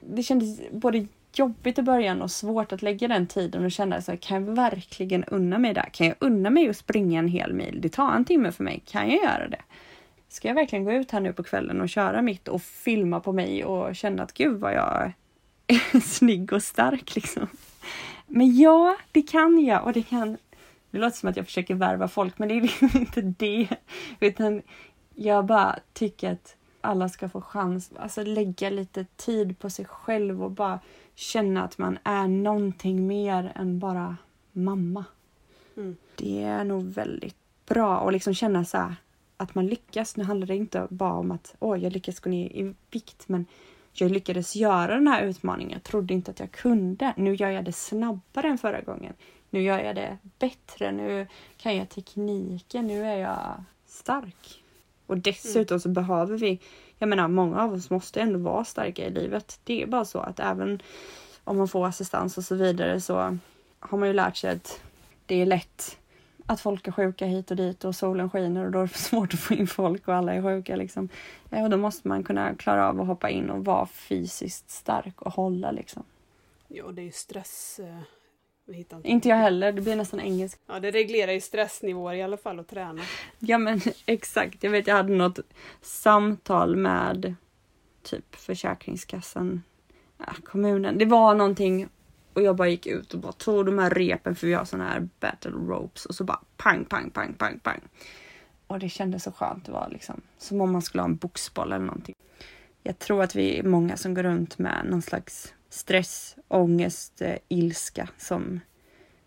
det 0.00 0.22
kändes 0.22 0.60
både 0.70 1.06
jobbigt 1.34 1.78
i 1.78 1.82
början 1.82 2.22
och 2.22 2.30
svårt 2.30 2.72
att 2.72 2.82
lägga 2.82 3.08
den 3.08 3.26
tiden 3.26 3.64
och 3.64 3.72
känna 3.72 4.02
så 4.02 4.12
här, 4.12 4.18
kan 4.18 4.46
jag 4.46 4.54
verkligen 4.54 5.24
unna 5.24 5.58
mig 5.58 5.74
det? 5.74 5.86
Kan 5.92 6.06
jag 6.06 6.16
unna 6.18 6.50
mig 6.50 6.68
att 6.68 6.76
springa 6.76 7.18
en 7.18 7.28
hel 7.28 7.52
mil? 7.52 7.80
Det 7.80 7.88
tar 7.88 8.12
en 8.12 8.24
timme 8.24 8.52
för 8.52 8.64
mig. 8.64 8.82
Kan 8.86 9.10
jag 9.10 9.22
göra 9.22 9.48
det? 9.48 9.62
Ska 10.28 10.48
jag 10.48 10.54
verkligen 10.54 10.84
gå 10.84 10.92
ut 10.92 11.10
här 11.10 11.20
nu 11.20 11.32
på 11.32 11.42
kvällen 11.42 11.80
och 11.80 11.88
köra 11.88 12.22
mitt 12.22 12.48
och 12.48 12.62
filma 12.62 13.20
på 13.20 13.32
mig 13.32 13.64
och 13.64 13.96
känna 13.96 14.22
att 14.22 14.34
gud 14.34 14.60
vad 14.60 14.74
jag 14.74 15.12
är 15.66 16.00
snygg 16.00 16.52
och 16.52 16.62
stark 16.62 17.14
liksom. 17.14 17.48
Men 18.34 18.56
ja, 18.56 18.96
det 19.12 19.22
kan 19.22 19.64
jag 19.64 19.84
och 19.84 19.92
det 19.92 20.02
kan 20.02 20.36
det 20.90 20.98
låter 20.98 21.16
som 21.16 21.28
att 21.28 21.36
jag 21.36 21.46
försöker 21.46 21.74
värva 21.74 22.08
folk 22.08 22.38
men 22.38 22.48
det 22.48 22.54
är 22.54 22.60
liksom 22.60 22.90
inte 22.94 23.20
det. 23.20 23.68
Utan 24.20 24.62
jag 25.14 25.46
bara 25.46 25.78
tycker 25.92 26.32
att 26.32 26.56
alla 26.80 27.08
ska 27.08 27.28
få 27.28 27.40
chans 27.40 27.90
alltså 27.96 28.22
lägga 28.22 28.70
lite 28.70 29.04
tid 29.16 29.58
på 29.58 29.70
sig 29.70 29.84
själv 29.84 30.42
och 30.42 30.50
bara 30.50 30.80
känna 31.14 31.64
att 31.64 31.78
man 31.78 31.98
är 32.04 32.28
någonting 32.28 33.06
mer 33.06 33.52
än 33.54 33.78
bara 33.78 34.16
mamma. 34.52 35.04
Mm. 35.76 35.96
Det 36.14 36.42
är 36.42 36.64
nog 36.64 36.84
väldigt 36.84 37.36
bra 37.66 37.98
och 37.98 38.12
liksom 38.12 38.34
känna 38.34 38.64
så 38.64 38.76
här 38.76 38.94
att 39.36 39.54
man 39.54 39.66
lyckas. 39.66 40.16
Nu 40.16 40.24
handlar 40.24 40.46
det 40.46 40.56
inte 40.56 40.86
bara 40.90 41.14
om 41.14 41.30
att 41.30 41.54
åh, 41.58 41.82
jag 41.82 41.92
lyckas 41.92 42.20
gå 42.20 42.30
ner 42.30 42.46
i 42.46 42.74
vikt 42.90 43.28
men 43.28 43.46
jag 43.92 44.10
lyckades 44.10 44.56
göra 44.56 44.94
den 44.94 45.06
här 45.06 45.22
utmaningen. 45.22 45.72
Jag 45.72 45.82
trodde 45.82 46.14
inte 46.14 46.30
att 46.30 46.40
jag 46.40 46.50
kunde. 46.50 47.14
Nu 47.16 47.34
gör 47.34 47.50
jag 47.50 47.64
det 47.64 47.72
snabbare 47.72 48.48
än 48.48 48.58
förra 48.58 48.80
gången. 48.80 49.14
Nu 49.50 49.62
gör 49.62 49.78
jag 49.78 49.94
det 49.94 50.18
bättre. 50.38 50.92
Nu 50.92 51.26
kan 51.56 51.76
jag 51.76 51.88
tekniken. 51.88 52.86
Nu 52.86 53.06
är 53.06 53.16
jag 53.16 53.64
stark. 53.86 54.62
Och 55.06 55.18
dessutom 55.18 55.80
så 55.80 55.88
behöver 55.88 56.36
vi, 56.36 56.60
jag 56.98 57.08
menar 57.08 57.28
många 57.28 57.62
av 57.62 57.72
oss 57.72 57.90
måste 57.90 58.20
ändå 58.20 58.38
vara 58.38 58.64
starka 58.64 59.06
i 59.06 59.10
livet. 59.10 59.60
Det 59.64 59.82
är 59.82 59.86
bara 59.86 60.04
så 60.04 60.18
att 60.18 60.40
även 60.40 60.82
om 61.44 61.58
man 61.58 61.68
får 61.68 61.86
assistans 61.86 62.38
och 62.38 62.44
så 62.44 62.54
vidare 62.54 63.00
så 63.00 63.38
har 63.80 63.98
man 63.98 64.08
ju 64.08 64.14
lärt 64.14 64.36
sig 64.36 64.50
att 64.50 64.82
det 65.26 65.42
är 65.42 65.46
lätt 65.46 65.98
att 66.52 66.60
folk 66.60 66.88
är 66.88 66.92
sjuka 66.92 67.26
hit 67.26 67.50
och 67.50 67.56
dit 67.56 67.84
och 67.84 67.94
solen 67.94 68.30
skiner 68.30 68.64
och 68.64 68.70
då 68.70 68.78
är 68.78 68.86
det 68.86 68.94
svårt 68.94 69.34
att 69.34 69.40
få 69.40 69.54
in 69.54 69.66
folk 69.66 70.08
och 70.08 70.14
alla 70.14 70.34
är 70.34 70.42
sjuka. 70.42 70.76
Liksom. 70.76 71.08
Ja, 71.50 71.62
och 71.62 71.70
då 71.70 71.76
måste 71.76 72.08
man 72.08 72.24
kunna 72.24 72.54
klara 72.54 72.88
av 72.88 73.00
att 73.00 73.06
hoppa 73.06 73.30
in 73.30 73.50
och 73.50 73.64
vara 73.64 73.86
fysiskt 73.86 74.70
stark 74.70 75.22
och 75.22 75.32
hålla. 75.32 75.70
Liksom. 75.70 76.02
Ja, 76.68 76.92
det 76.92 77.02
är 77.02 77.04
ju 77.04 77.12
stress. 77.12 77.80
Eh, 77.82 78.78
inte. 78.78 79.00
inte 79.04 79.28
jag 79.28 79.36
heller, 79.36 79.72
det 79.72 79.80
blir 79.80 79.96
nästan 79.96 80.20
engelskt. 80.20 80.60
Ja, 80.66 80.80
det 80.80 80.90
reglerar 80.90 81.32
ju 81.32 81.40
stressnivåer 81.40 82.14
i 82.14 82.22
alla 82.22 82.36
fall 82.36 82.60
att 82.60 82.68
träna. 82.68 83.02
Ja, 83.38 83.58
men 83.58 83.80
exakt. 84.06 84.62
Jag 84.62 84.70
vet, 84.70 84.86
jag 84.86 84.94
hade 84.94 85.12
något 85.12 85.38
samtal 85.80 86.76
med 86.76 87.34
typ 88.02 88.34
Försäkringskassan, 88.34 89.62
ja, 90.18 90.32
kommunen. 90.44 90.98
Det 90.98 91.04
var 91.04 91.34
någonting 91.34 91.88
och 92.32 92.42
jag 92.42 92.56
bara 92.56 92.68
gick 92.68 92.86
ut 92.86 93.14
och 93.14 93.20
bara 93.20 93.32
tog 93.32 93.66
de 93.66 93.78
här 93.78 93.90
repen 93.90 94.34
för 94.34 94.46
vi 94.46 94.54
har 94.54 94.64
såna 94.64 94.88
här 94.88 95.08
battle 95.20 95.50
ropes 95.50 96.06
och 96.06 96.14
så 96.14 96.24
bara 96.24 96.40
pang, 96.56 96.84
pang, 96.84 97.10
pang, 97.10 97.34
pang, 97.34 97.58
pang. 97.58 97.80
Och 98.66 98.78
det 98.78 98.88
kändes 98.88 99.22
så 99.22 99.32
skönt. 99.32 99.66
Det 99.66 99.72
var 99.72 99.88
liksom 99.90 100.20
som 100.38 100.60
om 100.60 100.72
man 100.72 100.82
skulle 100.82 101.02
ha 101.02 101.08
en 101.08 101.16
boxboll 101.16 101.72
eller 101.72 101.84
någonting. 101.84 102.14
Jag 102.82 102.98
tror 102.98 103.22
att 103.22 103.34
vi 103.34 103.58
är 103.58 103.62
många 103.62 103.96
som 103.96 104.14
går 104.14 104.22
runt 104.22 104.58
med 104.58 104.86
någon 104.90 105.02
slags 105.02 105.54
stress, 105.68 106.36
ångest, 106.48 107.22
eh, 107.22 107.36
ilska 107.48 108.08
som 108.18 108.60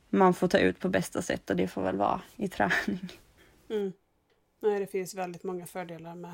man 0.10 0.34
får 0.34 0.48
ta 0.48 0.58
ut 0.58 0.80
på 0.80 0.90
bästa 0.90 1.22
sätt 1.22 1.50
och 1.50 1.56
det 1.56 1.68
får 1.68 1.82
väl 1.82 1.98
vara 1.98 2.22
i 2.36 2.48
träning. 2.48 3.20
Mm. 3.70 3.94
Nej, 4.60 4.80
det 4.80 4.88
finns 4.88 5.16
väldigt 5.16 5.44
många 5.44 5.66
fördelar 5.66 6.16
med 6.16 6.34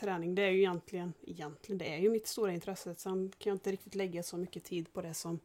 träning. 0.00 0.34
Det 0.34 0.42
är 0.42 0.50
ju 0.50 0.58
egentligen, 0.58 1.12
egentligen, 1.26 1.78
det 1.78 1.94
är 1.94 1.98
ju 1.98 2.10
mitt 2.10 2.26
stora 2.26 2.52
intresse. 2.52 2.94
Sen 2.94 3.32
kan 3.38 3.50
jag 3.50 3.54
inte 3.54 3.72
riktigt 3.72 3.94
lägga 3.94 4.22
så 4.22 4.36
mycket 4.36 4.64
tid 4.64 4.92
på 4.92 5.02
det 5.02 5.14
som 5.14 5.40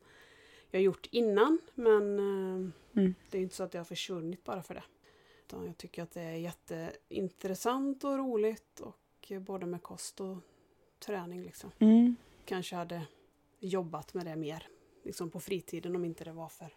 jag 0.72 0.82
gjort 0.82 1.08
innan. 1.12 1.60
Men 1.76 2.20
eh, 2.20 2.72
mm. 3.02 3.16
det 3.30 3.38
är 3.38 3.42
inte 3.42 3.56
så 3.56 3.64
att 3.64 3.74
jag 3.74 3.80
har 3.80 3.86
försvunnit 3.86 4.44
bara 4.44 4.64
för 4.64 4.74
det. 4.74 4.84
Utan 5.46 5.66
jag 5.66 5.78
tycker 5.78 6.04
att 6.04 6.12
det 6.12 6.22
är 6.22 6.36
jätteintressant 6.36 8.04
och 8.04 8.18
roligt 8.18 8.80
och 8.80 9.32
både 9.42 9.66
med 9.66 9.84
kost 9.84 10.22
och 10.22 10.38
träning 11.00 11.44
liksom. 11.44 11.72
Mm. 11.80 12.16
Kanske 12.46 12.76
hade 12.76 13.02
jobbat 13.60 14.14
med 14.14 14.26
det 14.26 14.36
mer 14.36 14.68
liksom 15.04 15.30
på 15.30 15.40
fritiden 15.40 15.96
om 15.96 16.06
inte 16.06 16.24
det 16.24 16.32
var 16.32 16.50
för 16.50 16.74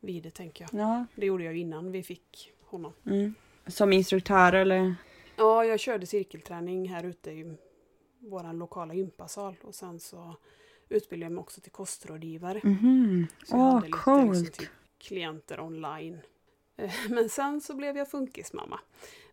Vide 0.00 0.30
tänker 0.30 0.68
jag. 0.70 0.80
Ja. 0.80 1.06
Det 1.14 1.26
gjorde 1.26 1.44
jag 1.44 1.56
innan 1.56 1.92
vi 1.92 2.02
fick 2.02 2.52
honom. 2.60 2.92
Mm. 3.06 3.34
Som 3.66 3.92
instruktör 3.92 4.52
eller? 4.52 4.94
Ja, 5.36 5.64
jag 5.64 5.80
körde 5.80 6.06
cirkelträning 6.06 6.88
här 6.88 7.04
ute 7.04 7.30
i 7.30 7.56
vår 8.18 8.52
lokala 8.52 8.94
gympasal 8.94 9.56
och 9.62 9.74
sen 9.74 10.00
så 10.00 10.36
utbildade 10.92 11.24
jag 11.24 11.32
mig 11.32 11.40
också 11.40 11.60
till 11.60 11.72
kostrådgivare. 11.72 12.60
Mm. 12.64 13.26
Så 13.44 13.56
jag 13.56 13.60
oh, 13.60 13.74
hade 13.74 13.86
lite 13.86 13.98
coolt. 13.98 14.44
Liksom, 14.44 14.64
typ, 14.64 14.70
klienter 14.98 15.60
online. 15.60 16.20
Eh, 16.76 16.90
men 17.08 17.28
sen 17.28 17.60
så 17.60 17.74
blev 17.74 17.96
jag 17.96 18.10
funkismamma. 18.10 18.80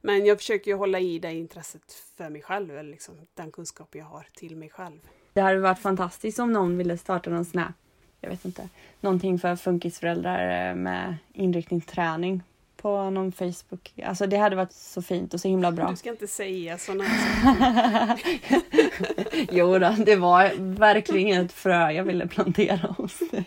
Men 0.01 0.25
jag 0.25 0.37
försöker 0.37 0.71
ju 0.71 0.77
hålla 0.77 0.99
i 0.99 1.19
det 1.19 1.33
intresset 1.33 1.93
för 2.17 2.29
mig 2.29 2.41
själv, 2.41 2.77
eller 2.77 2.91
liksom 2.91 3.15
den 3.33 3.51
kunskap 3.51 3.95
jag 3.95 4.05
har 4.05 4.27
till 4.33 4.55
mig 4.55 4.69
själv. 4.69 4.99
Det 5.33 5.41
hade 5.41 5.59
varit 5.59 5.79
fantastiskt 5.79 6.39
om 6.39 6.51
någon 6.53 6.77
ville 6.77 6.97
starta 6.97 7.29
någon 7.29 7.45
sån 7.45 7.61
här, 7.61 7.73
jag 8.21 8.29
vet 8.29 8.45
inte, 8.45 8.69
någonting 9.01 9.39
för 9.39 9.55
funkisföräldrar 9.55 10.69
eh, 10.69 10.75
med 10.75 11.17
inriktning 11.33 11.81
träning 11.81 12.43
på 12.81 13.09
någon 13.09 13.31
Facebook. 13.31 13.93
Alltså 14.05 14.27
det 14.27 14.37
hade 14.37 14.55
varit 14.55 14.73
så 14.73 15.01
fint 15.01 15.33
och 15.33 15.39
så 15.41 15.47
himla 15.47 15.71
bra. 15.71 15.89
Du 15.89 15.95
ska 15.95 16.09
inte 16.09 16.27
säga 16.27 16.77
sådana 16.77 17.03
saker. 17.03 18.61
jo 19.55 19.79
då, 19.79 19.95
det 20.05 20.15
var 20.15 20.51
verkligen 20.79 21.45
ett 21.45 21.51
frö 21.51 21.91
jag 21.91 22.03
ville 22.03 22.27
plantera 22.27 22.87
hos 22.97 23.19
dig. 23.31 23.45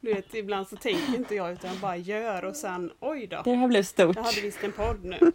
Du 0.00 0.14
vet, 0.14 0.34
ibland 0.34 0.68
så 0.68 0.76
tänker 0.76 1.14
inte 1.14 1.34
jag 1.34 1.52
utan 1.52 1.80
bara 1.80 1.96
gör 1.96 2.44
och 2.44 2.56
sen 2.56 2.90
oj 3.00 3.26
då. 3.26 3.42
Det 3.44 3.54
här 3.54 3.68
blev 3.68 3.82
stort. 3.82 4.16
Jag 4.16 4.22
hade 4.22 4.40
visst 4.40 4.64
en 4.64 4.72
podd 4.72 5.04
nu. 5.04 5.18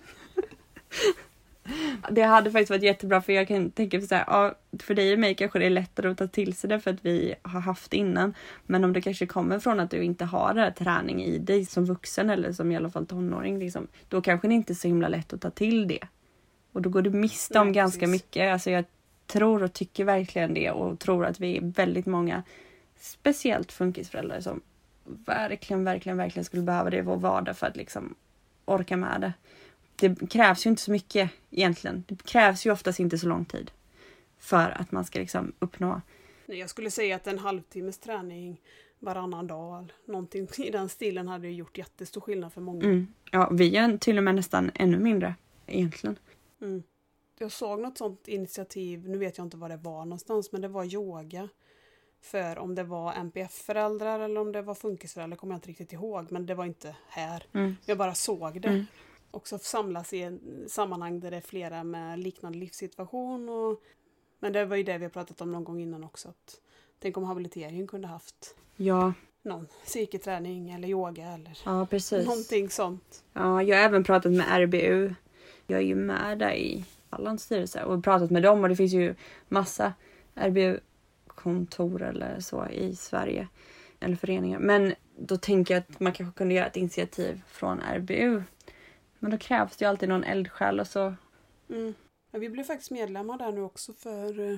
Det 2.11 2.21
hade 2.21 2.51
faktiskt 2.51 2.69
varit 2.69 2.83
jättebra 2.83 3.21
för 3.21 3.33
jag 3.33 3.47
kan 3.47 3.71
tänka 3.71 4.01
så 4.01 4.15
här, 4.15 4.23
ja, 4.27 4.55
för 4.79 4.93
dig 4.93 5.13
och 5.13 5.19
mig 5.19 5.35
kanske 5.35 5.59
det 5.59 5.65
är 5.65 5.69
lättare 5.69 6.09
att 6.09 6.17
ta 6.17 6.27
till 6.27 6.53
sig 6.53 6.69
det 6.69 6.79
för 6.79 6.91
att 6.91 7.05
vi 7.05 7.35
har 7.41 7.59
haft 7.59 7.93
innan. 7.93 8.33
Men 8.65 8.83
om 8.83 8.93
det 8.93 9.01
kanske 9.01 9.25
kommer 9.25 9.59
från 9.59 9.79
att 9.79 9.91
du 9.91 10.03
inte 10.03 10.25
har 10.25 10.53
det 10.53 10.61
här 10.61 10.71
träning 10.71 11.23
i 11.23 11.37
dig 11.37 11.65
som 11.65 11.85
vuxen 11.85 12.29
eller 12.29 12.51
som 12.51 12.71
i 12.71 12.75
alla 12.75 12.89
fall 12.89 13.05
tonåring, 13.05 13.59
liksom, 13.59 13.87
då 14.09 14.21
kanske 14.21 14.47
det 14.47 14.53
inte 14.53 14.73
är 14.73 14.75
så 14.75 14.87
himla 14.87 15.07
lätt 15.07 15.33
att 15.33 15.41
ta 15.41 15.49
till 15.49 15.87
det. 15.87 16.07
Och 16.71 16.81
då 16.81 16.89
går 16.89 17.01
du 17.01 17.09
miste 17.09 17.59
om 17.59 17.67
Nej, 17.67 17.73
ganska 17.73 17.99
precis. 17.99 18.13
mycket. 18.13 18.53
Alltså 18.53 18.71
jag 18.71 18.85
tror 19.27 19.63
och 19.63 19.73
tycker 19.73 20.03
verkligen 20.03 20.53
det 20.53 20.71
och 20.71 20.99
tror 20.99 21.25
att 21.25 21.39
vi 21.39 21.57
är 21.57 21.61
väldigt 21.61 22.05
många, 22.05 22.43
speciellt 22.99 23.71
funkisföräldrar 23.71 24.41
som 24.41 24.61
verkligen, 25.25 25.83
verkligen, 25.83 26.17
verkligen 26.17 26.45
skulle 26.45 26.63
behöva 26.63 26.89
det 26.89 26.97
i 26.97 27.01
vår 27.01 27.17
vardag 27.17 27.57
för 27.57 27.67
att 27.67 27.75
liksom 27.75 28.15
orka 28.65 28.97
med 28.97 29.21
det 29.21 29.33
det 29.99 30.29
krävs 30.29 30.65
ju 30.65 30.69
inte 30.69 30.81
så 30.81 30.91
mycket 30.91 31.31
egentligen. 31.49 32.03
Det 32.07 32.23
krävs 32.23 32.65
ju 32.65 32.71
oftast 32.71 32.99
inte 32.99 33.17
så 33.17 33.27
lång 33.27 33.45
tid 33.45 33.71
för 34.39 34.69
att 34.81 34.91
man 34.91 35.05
ska 35.05 35.19
liksom 35.19 35.53
uppnå. 35.59 36.01
Jag 36.45 36.69
skulle 36.69 36.91
säga 36.91 37.15
att 37.15 37.27
en 37.27 37.39
halvtimmes 37.39 37.99
träning 37.99 38.61
varannan 38.99 39.47
dag, 39.47 39.93
någonting 40.05 40.47
i 40.57 40.71
den 40.71 40.89
stilen 40.89 41.27
hade 41.27 41.49
gjort 41.49 41.77
jättestor 41.77 42.21
skillnad 42.21 42.53
för 42.53 42.61
många. 42.61 42.85
Mm. 42.85 43.07
Ja, 43.31 43.49
vi 43.49 43.75
är 43.75 43.97
till 43.97 44.17
och 44.17 44.23
med 44.23 44.35
nästan 44.35 44.71
ännu 44.75 44.99
mindre 44.99 45.35
egentligen. 45.67 46.19
Mm. 46.61 46.83
Jag 47.37 47.51
såg 47.51 47.79
något 47.79 47.97
sånt 47.97 48.27
initiativ, 48.27 49.09
nu 49.09 49.17
vet 49.17 49.37
jag 49.37 49.47
inte 49.47 49.57
var 49.57 49.69
det 49.69 49.77
var 49.77 50.05
någonstans, 50.05 50.51
men 50.51 50.61
det 50.61 50.67
var 50.67 50.93
yoga. 50.93 51.49
För 52.21 52.59
om 52.59 52.75
det 52.75 52.83
var 52.83 53.13
NPF-föräldrar 53.13 54.19
eller 54.19 54.41
om 54.41 54.51
det 54.51 54.61
var 54.61 54.75
funkisföräldrar 54.75 55.37
kommer 55.37 55.53
jag 55.53 55.57
inte 55.57 55.69
riktigt 55.69 55.93
ihåg, 55.93 56.31
men 56.31 56.45
det 56.45 56.55
var 56.55 56.65
inte 56.65 56.95
här. 57.07 57.43
Mm. 57.53 57.75
Jag 57.85 57.97
bara 57.97 58.13
såg 58.13 58.61
det. 58.61 58.85
Också 59.31 59.57
samlas 59.57 60.13
i 60.13 60.21
en 60.21 60.65
sammanhang 60.67 61.19
där 61.19 61.31
det 61.31 61.37
är 61.37 61.41
flera 61.41 61.83
med 61.83 62.19
liknande 62.19 62.57
livssituation. 62.57 63.49
Och, 63.49 63.81
men 64.39 64.53
det 64.53 64.65
var 64.65 64.75
ju 64.75 64.83
det 64.83 64.97
vi 64.97 65.05
har 65.05 65.09
pratat 65.09 65.41
om 65.41 65.51
någon 65.51 65.63
gång 65.63 65.81
innan 65.81 66.03
också. 66.03 66.29
Att, 66.29 66.61
tänk 66.99 67.17
om 67.17 67.23
habilitering 67.23 67.87
kunde 67.87 68.07
haft 68.07 68.55
ja. 68.75 69.13
någon 69.41 69.67
cirkelträning 69.83 70.71
eller 70.71 70.87
yoga 70.87 71.27
eller 71.27 71.57
ja, 71.65 71.85
precis. 71.85 72.25
någonting 72.25 72.69
sånt. 72.69 73.23
Ja, 73.33 73.63
jag 73.63 73.77
har 73.77 73.83
även 73.83 74.03
pratat 74.03 74.31
med 74.31 74.63
RBU. 74.63 75.13
Jag 75.67 75.79
är 75.79 75.85
ju 75.85 75.95
med 75.95 76.39
där 76.39 76.53
i 76.53 76.85
Hallands 77.09 77.43
styrelse 77.43 77.83
och 77.83 78.03
pratat 78.03 78.31
med 78.31 78.43
dem 78.43 78.63
och 78.63 78.69
det 78.69 78.75
finns 78.75 78.93
ju 78.93 79.15
massa 79.47 79.93
RBU-kontor 80.35 82.01
eller 82.01 82.39
så 82.39 82.67
i 82.67 82.95
Sverige. 82.95 83.47
Eller 83.99 84.15
föreningar. 84.15 84.59
Men 84.59 84.93
då 85.17 85.37
tänker 85.37 85.73
jag 85.73 85.83
att 85.89 85.99
man 85.99 86.13
kanske 86.13 86.37
kunde 86.37 86.53
göra 86.53 86.67
ett 86.67 86.77
initiativ 86.77 87.41
från 87.47 87.79
RBU 87.79 88.43
men 89.19 89.31
då 89.31 89.37
krävs 89.37 89.77
det 89.77 89.85
ju 89.85 89.89
alltid 89.89 90.09
någon 90.09 90.23
eldsjäl 90.23 90.79
och 90.79 90.87
så. 90.87 91.15
Mm. 91.69 91.93
Ja, 92.31 92.39
vi 92.39 92.49
blev 92.49 92.63
faktiskt 92.63 92.91
medlemmar 92.91 93.37
där 93.37 93.51
nu 93.51 93.61
också 93.61 93.93
för 93.93 94.39
eh, 94.39 94.57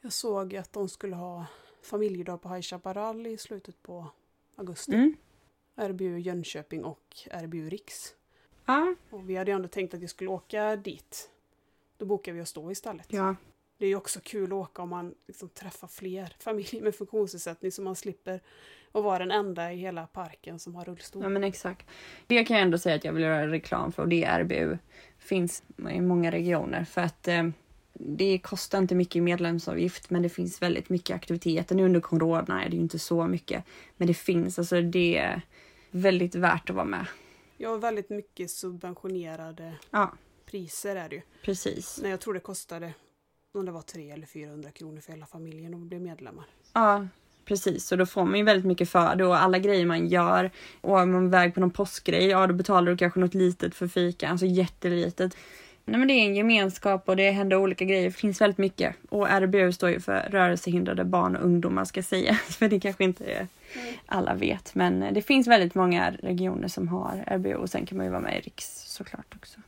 jag 0.00 0.12
såg 0.12 0.56
att 0.56 0.72
de 0.72 0.88
skulle 0.88 1.16
ha 1.16 1.46
familjedag 1.82 2.42
på 2.42 2.48
High 2.48 2.62
Chaparral 2.62 3.26
i 3.26 3.38
slutet 3.38 3.82
på 3.82 4.06
augusti. 4.56 4.94
Mm. 4.94 5.16
RBU 5.76 6.18
Jönköping 6.18 6.84
och 6.84 7.16
RBU 7.30 7.68
Riks. 7.68 8.14
Ja. 8.64 8.94
Och 9.10 9.30
vi 9.30 9.36
hade 9.36 9.50
ju 9.50 9.54
ändå 9.54 9.68
tänkt 9.68 9.94
att 9.94 10.00
vi 10.00 10.08
skulle 10.08 10.30
åka 10.30 10.76
dit. 10.76 11.30
Då 11.96 12.06
bokar 12.06 12.32
vi 12.32 12.40
oss 12.40 12.52
då 12.52 12.72
istället. 12.72 13.12
Ja. 13.12 13.36
Det 13.78 13.84
är 13.84 13.88
ju 13.88 13.96
också 13.96 14.20
kul 14.22 14.44
att 14.44 14.52
åka 14.52 14.82
om 14.82 14.88
man 14.88 15.14
liksom 15.26 15.48
träffar 15.48 15.88
fler 15.88 16.36
familjer 16.38 16.82
med 16.82 16.94
funktionsnedsättning 16.94 17.72
så 17.72 17.82
man 17.82 17.96
slipper 17.96 18.40
och 18.94 19.04
vara 19.04 19.18
den 19.18 19.30
enda 19.30 19.72
i 19.72 19.76
hela 19.76 20.06
parken 20.06 20.58
som 20.58 20.74
har 20.74 20.84
rullstol. 20.84 21.22
Ja 21.22 21.28
men 21.28 21.44
exakt. 21.44 21.86
Det 22.26 22.44
kan 22.44 22.56
jag 22.56 22.64
ändå 22.64 22.78
säga 22.78 22.96
att 22.96 23.04
jag 23.04 23.12
vill 23.12 23.22
göra 23.22 23.48
reklam 23.48 23.92
för 23.92 24.02
och 24.02 24.08
det 24.08 24.24
är 24.24 24.40
RBU. 24.40 24.78
Finns 25.18 25.62
i 25.90 26.00
många 26.00 26.30
regioner 26.30 26.84
för 26.84 27.00
att 27.00 27.28
eh, 27.28 27.48
det 27.92 28.38
kostar 28.38 28.78
inte 28.78 28.94
mycket 28.94 29.16
i 29.16 29.20
medlemsavgift 29.20 30.10
men 30.10 30.22
det 30.22 30.28
finns 30.28 30.62
väldigt 30.62 30.88
mycket 30.88 31.16
aktiviteter. 31.16 31.74
Nu 31.74 31.84
under 31.84 32.00
corona 32.00 32.64
är 32.64 32.68
det 32.68 32.76
ju 32.76 32.82
inte 32.82 32.98
så 32.98 33.26
mycket. 33.26 33.64
Men 33.96 34.06
det 34.06 34.14
finns, 34.14 34.58
alltså 34.58 34.80
det 34.80 35.18
är 35.18 35.42
väldigt 35.90 36.34
värt 36.34 36.70
att 36.70 36.76
vara 36.76 36.86
med. 36.86 37.06
Ja, 37.56 37.76
väldigt 37.76 38.10
mycket 38.10 38.50
subventionerade 38.50 39.74
ja. 39.90 40.12
priser 40.46 40.96
är 40.96 41.08
det 41.08 41.16
ju. 41.16 41.22
Precis. 41.42 41.98
Nej, 42.02 42.10
jag 42.10 42.20
tror 42.20 42.34
det 42.34 42.40
kostade 42.40 42.94
om 43.52 43.66
det 43.66 43.72
var 43.72 43.82
300 43.82 44.14
eller 44.14 44.26
400 44.26 44.70
kronor 44.70 45.00
för 45.00 45.12
hela 45.12 45.26
familjen 45.26 45.74
att 45.74 45.80
bli 45.80 46.00
medlemmar. 46.00 46.44
Ja, 46.72 47.06
Precis, 47.44 47.92
och 47.92 47.98
då 47.98 48.06
får 48.06 48.24
man 48.24 48.38
ju 48.38 48.44
väldigt 48.44 48.66
mycket 48.66 48.88
för 48.88 49.16
det 49.16 49.24
och 49.24 49.36
alla 49.36 49.58
grejer 49.58 49.86
man 49.86 50.08
gör. 50.08 50.50
Och 50.80 51.00
är 51.00 51.06
man 51.06 51.26
iväg 51.26 51.54
på 51.54 51.60
någon 51.60 51.70
påskgrej, 51.70 52.26
ja 52.26 52.46
då 52.46 52.54
betalar 52.54 52.90
du 52.90 52.96
kanske 52.96 53.20
något 53.20 53.34
litet 53.34 53.74
för 53.74 53.88
fika, 53.88 54.28
alltså 54.28 54.46
jättelitet. 54.46 55.36
Nej 55.86 55.98
men 55.98 56.08
det 56.08 56.14
är 56.14 56.26
en 56.26 56.34
gemenskap 56.34 57.08
och 57.08 57.16
det 57.16 57.30
händer 57.30 57.56
olika 57.56 57.84
grejer. 57.84 58.04
Det 58.04 58.10
finns 58.10 58.40
väldigt 58.40 58.58
mycket. 58.58 58.96
Och 59.08 59.28
RBU 59.28 59.72
står 59.72 59.90
ju 59.90 60.00
för 60.00 60.28
rörelsehindrade 60.30 61.04
barn 61.04 61.36
och 61.36 61.44
ungdomar 61.44 61.84
ska 61.84 62.02
säga. 62.02 62.34
För 62.48 62.68
det 62.68 62.80
kanske 62.80 63.04
inte 63.04 63.46
alla 64.06 64.34
vet. 64.34 64.74
Men 64.74 65.14
det 65.14 65.22
finns 65.22 65.46
väldigt 65.46 65.74
många 65.74 66.10
regioner 66.10 66.68
som 66.68 66.88
har 66.88 67.24
RBU 67.26 67.54
och 67.54 67.70
sen 67.70 67.86
kan 67.86 67.98
man 67.98 68.06
ju 68.06 68.10
vara 68.10 68.22
med 68.22 68.38
i 68.38 68.40
Riks 68.40 68.82
såklart 68.86 69.34
också. 69.36 69.60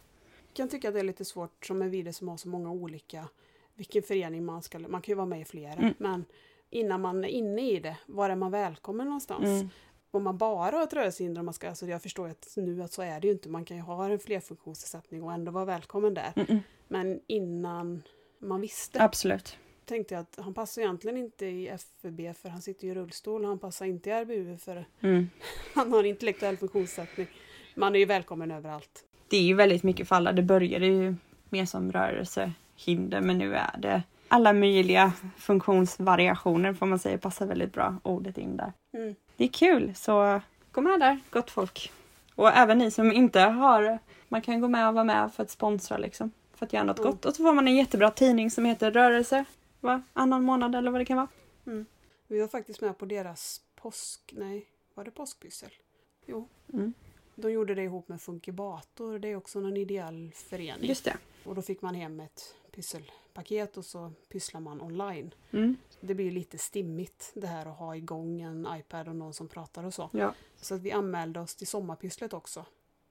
Jag 0.48 0.56
kan 0.56 0.68
tycka 0.68 0.88
att 0.88 0.94
det 0.94 1.00
är 1.00 1.04
lite 1.04 1.24
svårt 1.24 1.66
som 1.66 1.82
en 1.82 1.90
video 1.90 2.12
som 2.12 2.28
har 2.28 2.36
så 2.36 2.48
många 2.48 2.70
olika 2.70 3.28
vilken 3.74 4.02
förening 4.02 4.44
man 4.44 4.62
ska... 4.62 4.78
Man 4.78 5.02
kan 5.02 5.12
ju 5.12 5.14
vara 5.14 5.26
med 5.26 5.40
i 5.40 5.44
flera. 5.44 5.72
Mm. 5.72 5.94
Men 5.98 6.24
innan 6.70 7.00
man 7.00 7.24
är 7.24 7.28
inne 7.28 7.70
i 7.70 7.80
det, 7.80 7.96
var 8.06 8.30
är 8.30 8.36
man 8.36 8.50
välkommen 8.50 9.06
någonstans? 9.06 9.44
Mm. 9.44 9.68
om 10.10 10.22
man 10.22 10.38
bara 10.38 10.70
har 10.70 10.82
ett 10.82 10.92
rörelsehinder, 10.92 11.42
man 11.42 11.54
ska, 11.54 11.68
alltså 11.68 11.86
jag 11.86 12.02
förstår 12.02 12.28
att 12.28 12.52
nu 12.56 12.82
att 12.82 12.92
så 12.92 13.02
är 13.02 13.20
det 13.20 13.26
ju 13.26 13.32
inte, 13.32 13.48
man 13.48 13.64
kan 13.64 13.76
ju 13.76 13.82
ha 13.82 14.08
en 14.08 14.18
flerfunktionsnedsättning 14.18 15.22
och 15.22 15.32
ändå 15.32 15.52
vara 15.52 15.64
välkommen 15.64 16.14
där. 16.14 16.32
Mm 16.36 16.46
-mm. 16.46 16.60
Men 16.88 17.20
innan 17.26 18.02
man 18.38 18.60
visste 18.60 19.02
Absolut. 19.02 19.58
tänkte 19.84 20.14
jag 20.14 20.20
att 20.20 20.38
han 20.44 20.54
passar 20.54 20.82
egentligen 20.82 21.16
inte 21.16 21.46
i 21.46 21.78
FUB 22.02 22.36
för 22.36 22.48
han 22.48 22.62
sitter 22.62 22.88
i 22.88 22.94
rullstol 22.94 23.42
och 23.42 23.48
han 23.48 23.58
passar 23.58 23.86
inte 23.86 24.10
i 24.10 24.12
RBU 24.12 24.58
för 24.58 24.86
Mm. 25.00 25.30
han 25.74 25.92
har 25.92 26.04
intellektuell 26.04 26.56
funktionsnedsättning. 26.56 27.26
Man 27.74 27.94
är 27.94 27.98
ju 27.98 28.04
välkommen 28.04 28.50
överallt. 28.50 29.04
Det 29.28 29.36
är 29.36 29.42
ju 29.42 29.54
väldigt 29.54 29.82
mycket 29.82 30.08
för 30.08 30.16
alla. 30.16 30.32
Det 30.32 30.42
började 30.42 30.86
ju 30.86 31.14
mer 31.48 31.64
som 31.64 31.92
rörelsehinder 31.92 33.20
men 33.20 33.38
nu 33.38 33.54
är 33.54 33.78
det 33.78 34.02
alla 34.28 34.52
möjliga 34.52 35.12
funktionsvariationer 35.36 36.74
får 36.74 36.86
man 36.86 36.98
säga 36.98 37.18
passar 37.18 37.46
väldigt 37.46 37.72
bra 37.72 37.96
ordet 38.02 38.38
in 38.38 38.56
där. 38.56 38.72
Mm. 38.96 39.14
Det 39.36 39.44
är 39.44 39.48
kul 39.48 39.94
så 39.94 40.40
gå 40.72 40.80
med 40.80 41.00
där 41.00 41.20
gott 41.30 41.50
folk. 41.50 41.92
Och 42.34 42.48
även 42.48 42.78
ni 42.78 42.90
som 42.90 43.12
inte 43.12 43.40
har, 43.40 43.98
man 44.28 44.42
kan 44.42 44.60
gå 44.60 44.68
med 44.68 44.88
och 44.88 44.94
vara 44.94 45.04
med 45.04 45.32
för 45.34 45.42
att 45.42 45.50
sponsra 45.50 45.98
liksom. 45.98 46.30
För 46.54 46.66
att 46.66 46.72
göra 46.72 46.84
något 46.84 46.98
Mm. 46.98 47.10
gott. 47.10 47.24
Och 47.24 47.34
så 47.36 47.42
får 47.42 47.52
man 47.52 47.68
en 47.68 47.76
jättebra 47.76 48.10
tidning 48.10 48.50
som 48.50 48.64
heter 48.64 48.90
Rörelse. 48.90 49.44
Va? 49.80 50.02
Annan 50.12 50.44
månad 50.44 50.74
eller 50.74 50.90
vad 50.90 51.00
det 51.00 51.04
kan 51.04 51.16
vara. 51.16 51.28
Vi 52.28 52.40
var 52.40 52.48
faktiskt 52.48 52.80
med 52.80 52.98
på 52.98 53.06
deras 53.06 53.60
påsk... 53.76 54.34
Nej, 54.36 54.66
var 54.94 55.04
det 55.04 55.10
påskpyssel? 55.10 55.70
Jo. 56.26 56.48
Mm. 56.72 56.94
De 57.34 57.52
gjorde 57.52 57.74
det 57.74 57.82
ihop 57.82 58.08
med 58.08 58.20
Funkibator. 58.20 59.18
Det 59.18 59.28
är 59.28 59.36
också 59.36 59.58
en 59.58 59.76
ideell 59.76 60.32
förening. 60.34 60.88
Just 60.88 61.04
det. 61.04 61.16
Och 61.44 61.54
då 61.54 61.62
fick 61.62 61.82
man 61.82 61.94
hem 61.94 62.20
ett 62.20 62.54
pysselpaket 62.76 63.76
och 63.76 63.84
så 63.84 64.12
pysslar 64.28 64.60
man 64.60 64.80
online. 64.80 65.34
Mm. 65.50 65.76
Det 66.00 66.14
blir 66.14 66.30
lite 66.30 66.58
stimmigt 66.58 67.32
det 67.34 67.46
här 67.46 67.66
att 67.66 67.78
ha 67.78 67.96
igång 67.96 68.40
en 68.40 68.68
iPad 68.78 69.08
och 69.08 69.16
någon 69.16 69.34
som 69.34 69.48
pratar 69.48 69.84
och 69.84 69.94
så. 69.94 70.10
Ja. 70.12 70.34
Så 70.56 70.74
att 70.74 70.80
vi 70.80 70.92
anmälde 70.92 71.40
oss 71.40 71.56
till 71.56 71.66
sommarpysslet 71.66 72.32
också. 72.32 72.64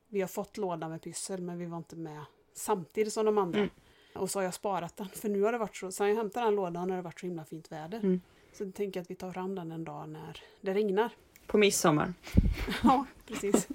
Vi 0.07 0.21
har 0.21 0.27
fått 0.27 0.57
låda 0.57 0.89
med 0.89 1.01
pyssel 1.01 1.41
men 1.41 1.57
vi 1.57 1.65
var 1.65 1.77
inte 1.77 1.95
med 1.95 2.25
samtidigt 2.53 3.13
som 3.13 3.25
de 3.25 3.37
andra. 3.37 3.59
Mm. 3.59 3.71
Och 4.15 4.29
så 4.29 4.39
har 4.39 4.43
jag 4.43 4.53
sparat 4.53 4.97
den 4.97 5.09
för 5.09 5.29
nu 5.29 5.41
har 5.41 5.51
det 5.51 5.57
varit 5.57 5.75
så, 5.75 5.91
sen 5.91 6.07
jag 6.07 6.15
hämtade 6.15 6.45
den 6.45 6.55
lådan 6.55 6.89
har 6.89 6.97
det 6.97 7.03
varit 7.03 7.19
så 7.19 7.25
himla 7.25 7.45
fint 7.45 7.71
väder. 7.71 7.97
Mm. 7.97 8.21
Så 8.53 8.63
jag 8.63 8.73
tänker 8.73 9.01
att 9.01 9.11
vi 9.11 9.15
tar 9.15 9.31
fram 9.31 9.55
den 9.55 9.71
en 9.71 9.83
dag 9.83 10.09
när 10.09 10.41
det 10.61 10.73
regnar. 10.73 11.09
På 11.47 11.57
midsommar. 11.57 12.13
Ja, 12.83 13.05
precis. 13.25 13.67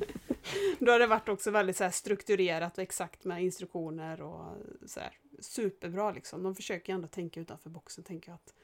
Då 0.78 0.92
har 0.92 0.98
det 0.98 1.06
varit 1.06 1.28
också 1.28 1.50
väldigt 1.50 1.76
så 1.76 1.90
strukturerat 1.90 2.78
och 2.78 2.82
exakt 2.82 3.24
med 3.24 3.44
instruktioner 3.44 4.22
och 4.22 4.56
så 4.86 5.00
här, 5.00 5.18
superbra 5.40 6.10
liksom. 6.10 6.42
De 6.42 6.54
försöker 6.54 6.92
ändå 6.92 7.08
tänka 7.08 7.40
utanför 7.40 7.70
boxen, 7.70 8.04
tänka 8.04 8.34
att 8.34 8.54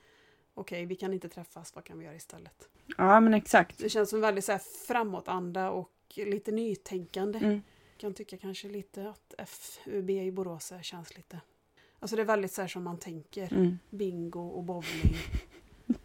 okej, 0.54 0.86
vi 0.86 0.96
kan 0.96 1.12
inte 1.12 1.28
träffas, 1.28 1.74
vad 1.74 1.84
kan 1.84 1.98
vi 1.98 2.04
göra 2.04 2.14
istället? 2.14 2.68
Ja 2.96 3.20
men 3.20 3.34
exakt. 3.34 3.78
Det 3.78 3.88
känns 3.88 4.10
som 4.10 4.20
väldigt 4.20 4.44
så 4.44 4.52
här 4.52 4.62
framåtanda 4.86 5.70
och 5.70 5.92
lite 6.14 6.52
nytänkande. 6.52 7.38
Mm. 7.38 7.62
kan 7.96 8.14
tycka 8.14 8.38
kanske 8.38 8.68
lite 8.68 9.08
att 9.08 9.48
FUB 9.48 10.10
i 10.10 10.32
Borås 10.32 10.72
känns 10.82 11.16
lite... 11.16 11.40
Alltså 11.98 12.16
det 12.16 12.22
är 12.22 12.26
väldigt 12.26 12.52
så 12.52 12.60
här 12.60 12.68
som 12.68 12.84
man 12.84 12.98
tänker. 12.98 13.52
Mm. 13.52 13.78
Bingo 13.90 14.48
och 14.48 14.64
bowling. 14.64 15.16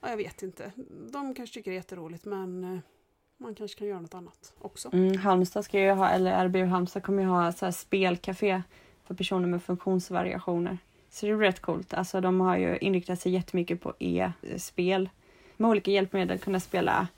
ja, 0.00 0.10
jag 0.10 0.16
vet 0.16 0.42
inte. 0.42 0.72
De 1.12 1.34
kanske 1.34 1.54
tycker 1.54 1.70
det 1.70 1.74
är 1.74 1.78
jätteroligt 1.78 2.24
men 2.24 2.64
eh, 2.64 2.78
man 3.44 3.54
kanske 3.54 3.78
kan 3.78 3.88
göra 3.88 4.00
något 4.00 4.14
annat 4.14 4.52
också. 4.60 4.90
Mm, 4.92 5.18
Halmstad 5.18 5.64
ska 5.64 5.80
ju 5.80 5.90
ha, 5.90 6.08
eller 6.08 6.44
RBU 6.48 6.64
Halmstad 6.64 7.02
kommer 7.02 7.22
ju 7.22 7.28
ha 7.28 7.52
så 7.52 7.64
här 7.64 7.72
spelcafé 7.72 8.62
för 9.04 9.14
personer 9.14 9.48
med 9.48 9.62
funktionsvariationer. 9.62 10.78
Så 11.10 11.26
det 11.26 11.32
är 11.32 11.36
rätt 11.36 11.60
coolt. 11.60 11.94
Alltså 11.94 12.20
de 12.20 12.40
har 12.40 12.56
ju 12.56 12.78
inriktat 12.78 13.20
sig 13.20 13.32
jättemycket 13.32 13.80
på 13.82 13.94
e-spel. 13.98 15.08
Med 15.56 15.70
olika 15.70 15.90
hjälpmedel 15.90 16.38
kunna 16.38 16.60
spela. 16.60 17.08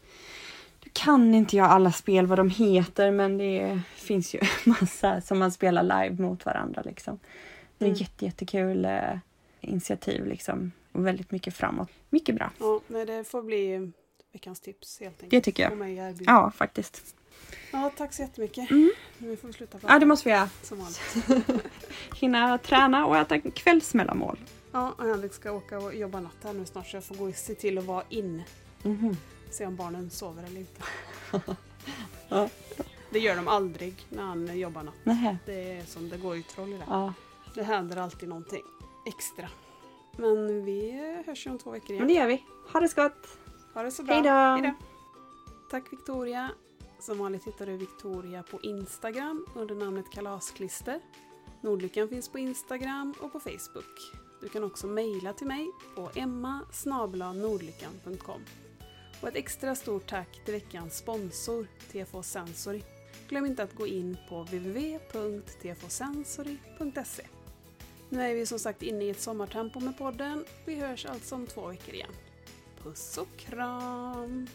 Du 0.84 0.90
kan 0.92 1.34
inte 1.34 1.56
jag 1.56 1.66
alla 1.66 1.92
spel 1.92 2.26
vad 2.26 2.38
de 2.38 2.50
heter 2.50 3.10
men 3.10 3.38
det 3.38 3.80
finns 3.94 4.34
ju 4.34 4.40
massa 4.64 5.20
som 5.20 5.38
man 5.38 5.52
spelar 5.52 5.82
live 5.82 6.22
mot 6.22 6.44
varandra 6.46 6.82
liksom. 6.84 7.18
Det 7.78 7.84
är 7.84 7.88
Mm. 7.88 7.98
jätte, 8.00 8.24
jättekul 8.24 8.84
eh, 8.84 9.18
initiativ 9.60 10.26
liksom. 10.26 10.72
Och 10.92 11.06
väldigt 11.06 11.30
mycket 11.30 11.54
framåt. 11.54 11.88
Mycket 12.10 12.34
bra. 12.34 12.50
Ja, 12.58 12.80
nej, 12.86 13.06
det 13.06 13.24
får 13.24 13.42
bli 13.42 13.92
veckans 14.36 14.60
tips 14.60 15.00
helt 15.00 15.14
enkelt. 15.14 15.30
Det 15.30 15.40
tycker 15.40 15.62
jag. 15.62 16.18
Ja, 16.26 16.50
faktiskt. 16.50 17.14
ja, 17.72 17.90
tack 17.96 18.12
så 18.12 18.22
jättemycket. 18.22 18.70
Mm. 18.70 18.90
Nu 19.18 19.36
får 19.36 19.48
vi 19.48 19.54
sluta 19.54 19.78
prata 19.78 19.94
Ja, 19.94 19.98
det 19.98 20.06
måste 20.06 20.28
vi 20.28 20.34
göra. 20.34 20.48
som 20.62 20.78
vanligt. 20.78 21.62
Hinna 22.14 22.58
träna 22.58 23.06
och 23.06 23.16
äta 23.16 23.40
kvällsmellanmål. 23.40 24.38
Ja, 24.72 24.94
och 24.98 25.04
Henrik 25.04 25.32
ska 25.32 25.52
åka 25.52 25.78
och 25.78 25.94
jobba 25.94 26.20
natt 26.20 26.36
här 26.44 26.52
nu 26.52 26.64
snart 26.66 26.86
så 26.86 26.96
jag 26.96 27.04
får 27.04 27.14
gå 27.14 27.28
och 27.28 27.34
se 27.34 27.54
till 27.54 27.78
att 27.78 27.84
vara 27.84 28.04
in. 28.08 28.42
Mhm. 28.82 29.16
Se 29.50 29.66
om 29.66 29.76
barnen 29.76 30.10
sover 30.10 30.42
eller 30.42 30.60
inte. 30.60 30.82
Ja. 32.28 32.48
Det 33.10 33.18
gör 33.18 33.36
de 33.36 33.48
aldrig 33.48 33.94
när 34.08 34.22
han 34.22 34.58
jobbar 34.58 34.82
natt. 34.82 34.94
Nähä. 35.04 35.38
Det 35.46 35.72
är 35.72 35.84
som 35.84 36.08
det 36.08 36.16
går 36.16 36.36
ju 36.36 36.42
troll 36.42 36.72
i 36.72 36.76
det. 36.76 36.84
Ja. 36.88 37.12
Det 37.54 37.62
händer 37.62 37.96
alltid 37.96 38.28
någonting 38.28 38.62
extra. 39.06 39.48
Men 40.16 40.64
vi 40.64 40.92
hörs 41.26 41.46
ju 41.46 41.50
om 41.50 41.58
två 41.58 41.70
veckor 41.70 41.86
Men 41.88 41.96
igen. 41.96 42.08
det 42.08 42.14
gör 42.14 42.26
vi. 42.26 42.44
Ha 42.72 42.80
det 42.80 42.88
så 42.88 43.02
gott. 43.02 43.26
Ha 43.76 43.82
det 43.82 43.90
så 43.90 44.02
bra. 44.02 44.14
Hejdå. 44.14 44.74
Tack 45.70 45.92
Victoria. 45.92 46.50
Som 46.98 47.18
vanligt 47.18 47.46
hittar 47.46 47.66
du 47.66 47.76
Victoria 47.76 48.42
på 48.42 48.60
Instagram 48.62 49.46
under 49.54 49.74
namnet 49.74 50.10
Kalasklister. 50.10 51.00
Nordlyckan 51.60 52.08
finns 52.08 52.28
på 52.28 52.38
Instagram 52.38 53.14
och 53.20 53.32
på 53.32 53.40
Facebook. 53.40 54.12
Du 54.40 54.48
kan 54.48 54.64
också 54.64 54.86
mejla 54.86 55.32
till 55.32 55.46
mig 55.46 55.70
på 55.94 56.10
emma. 56.14 56.60
Och 59.20 59.28
ett 59.28 59.36
extra 59.36 59.74
stort 59.74 60.06
tack 60.06 60.44
till 60.44 60.54
veckans 60.54 60.96
sponsor 60.96 61.66
TFH 61.92 62.22
Sensory. 62.22 62.82
Glöm 63.28 63.46
inte 63.46 63.62
att 63.62 63.74
gå 63.74 63.86
in 63.86 64.16
på 64.28 64.42
www.tfsensory.se. 64.42 67.26
Nu 68.08 68.22
är 68.22 68.34
vi 68.34 68.46
som 68.46 68.58
sagt 68.58 68.82
inne 68.82 69.04
i 69.04 69.10
ett 69.10 69.20
sommartempo 69.20 69.80
med 69.80 69.98
podden. 69.98 70.44
Vi 70.64 70.74
hörs 70.74 71.06
alltså 71.06 71.34
om 71.34 71.46
två 71.46 71.66
veckor 71.66 71.94
igen. 71.94 72.12
Puss 72.86 73.18
och 73.18 73.36
kram! 73.36 74.48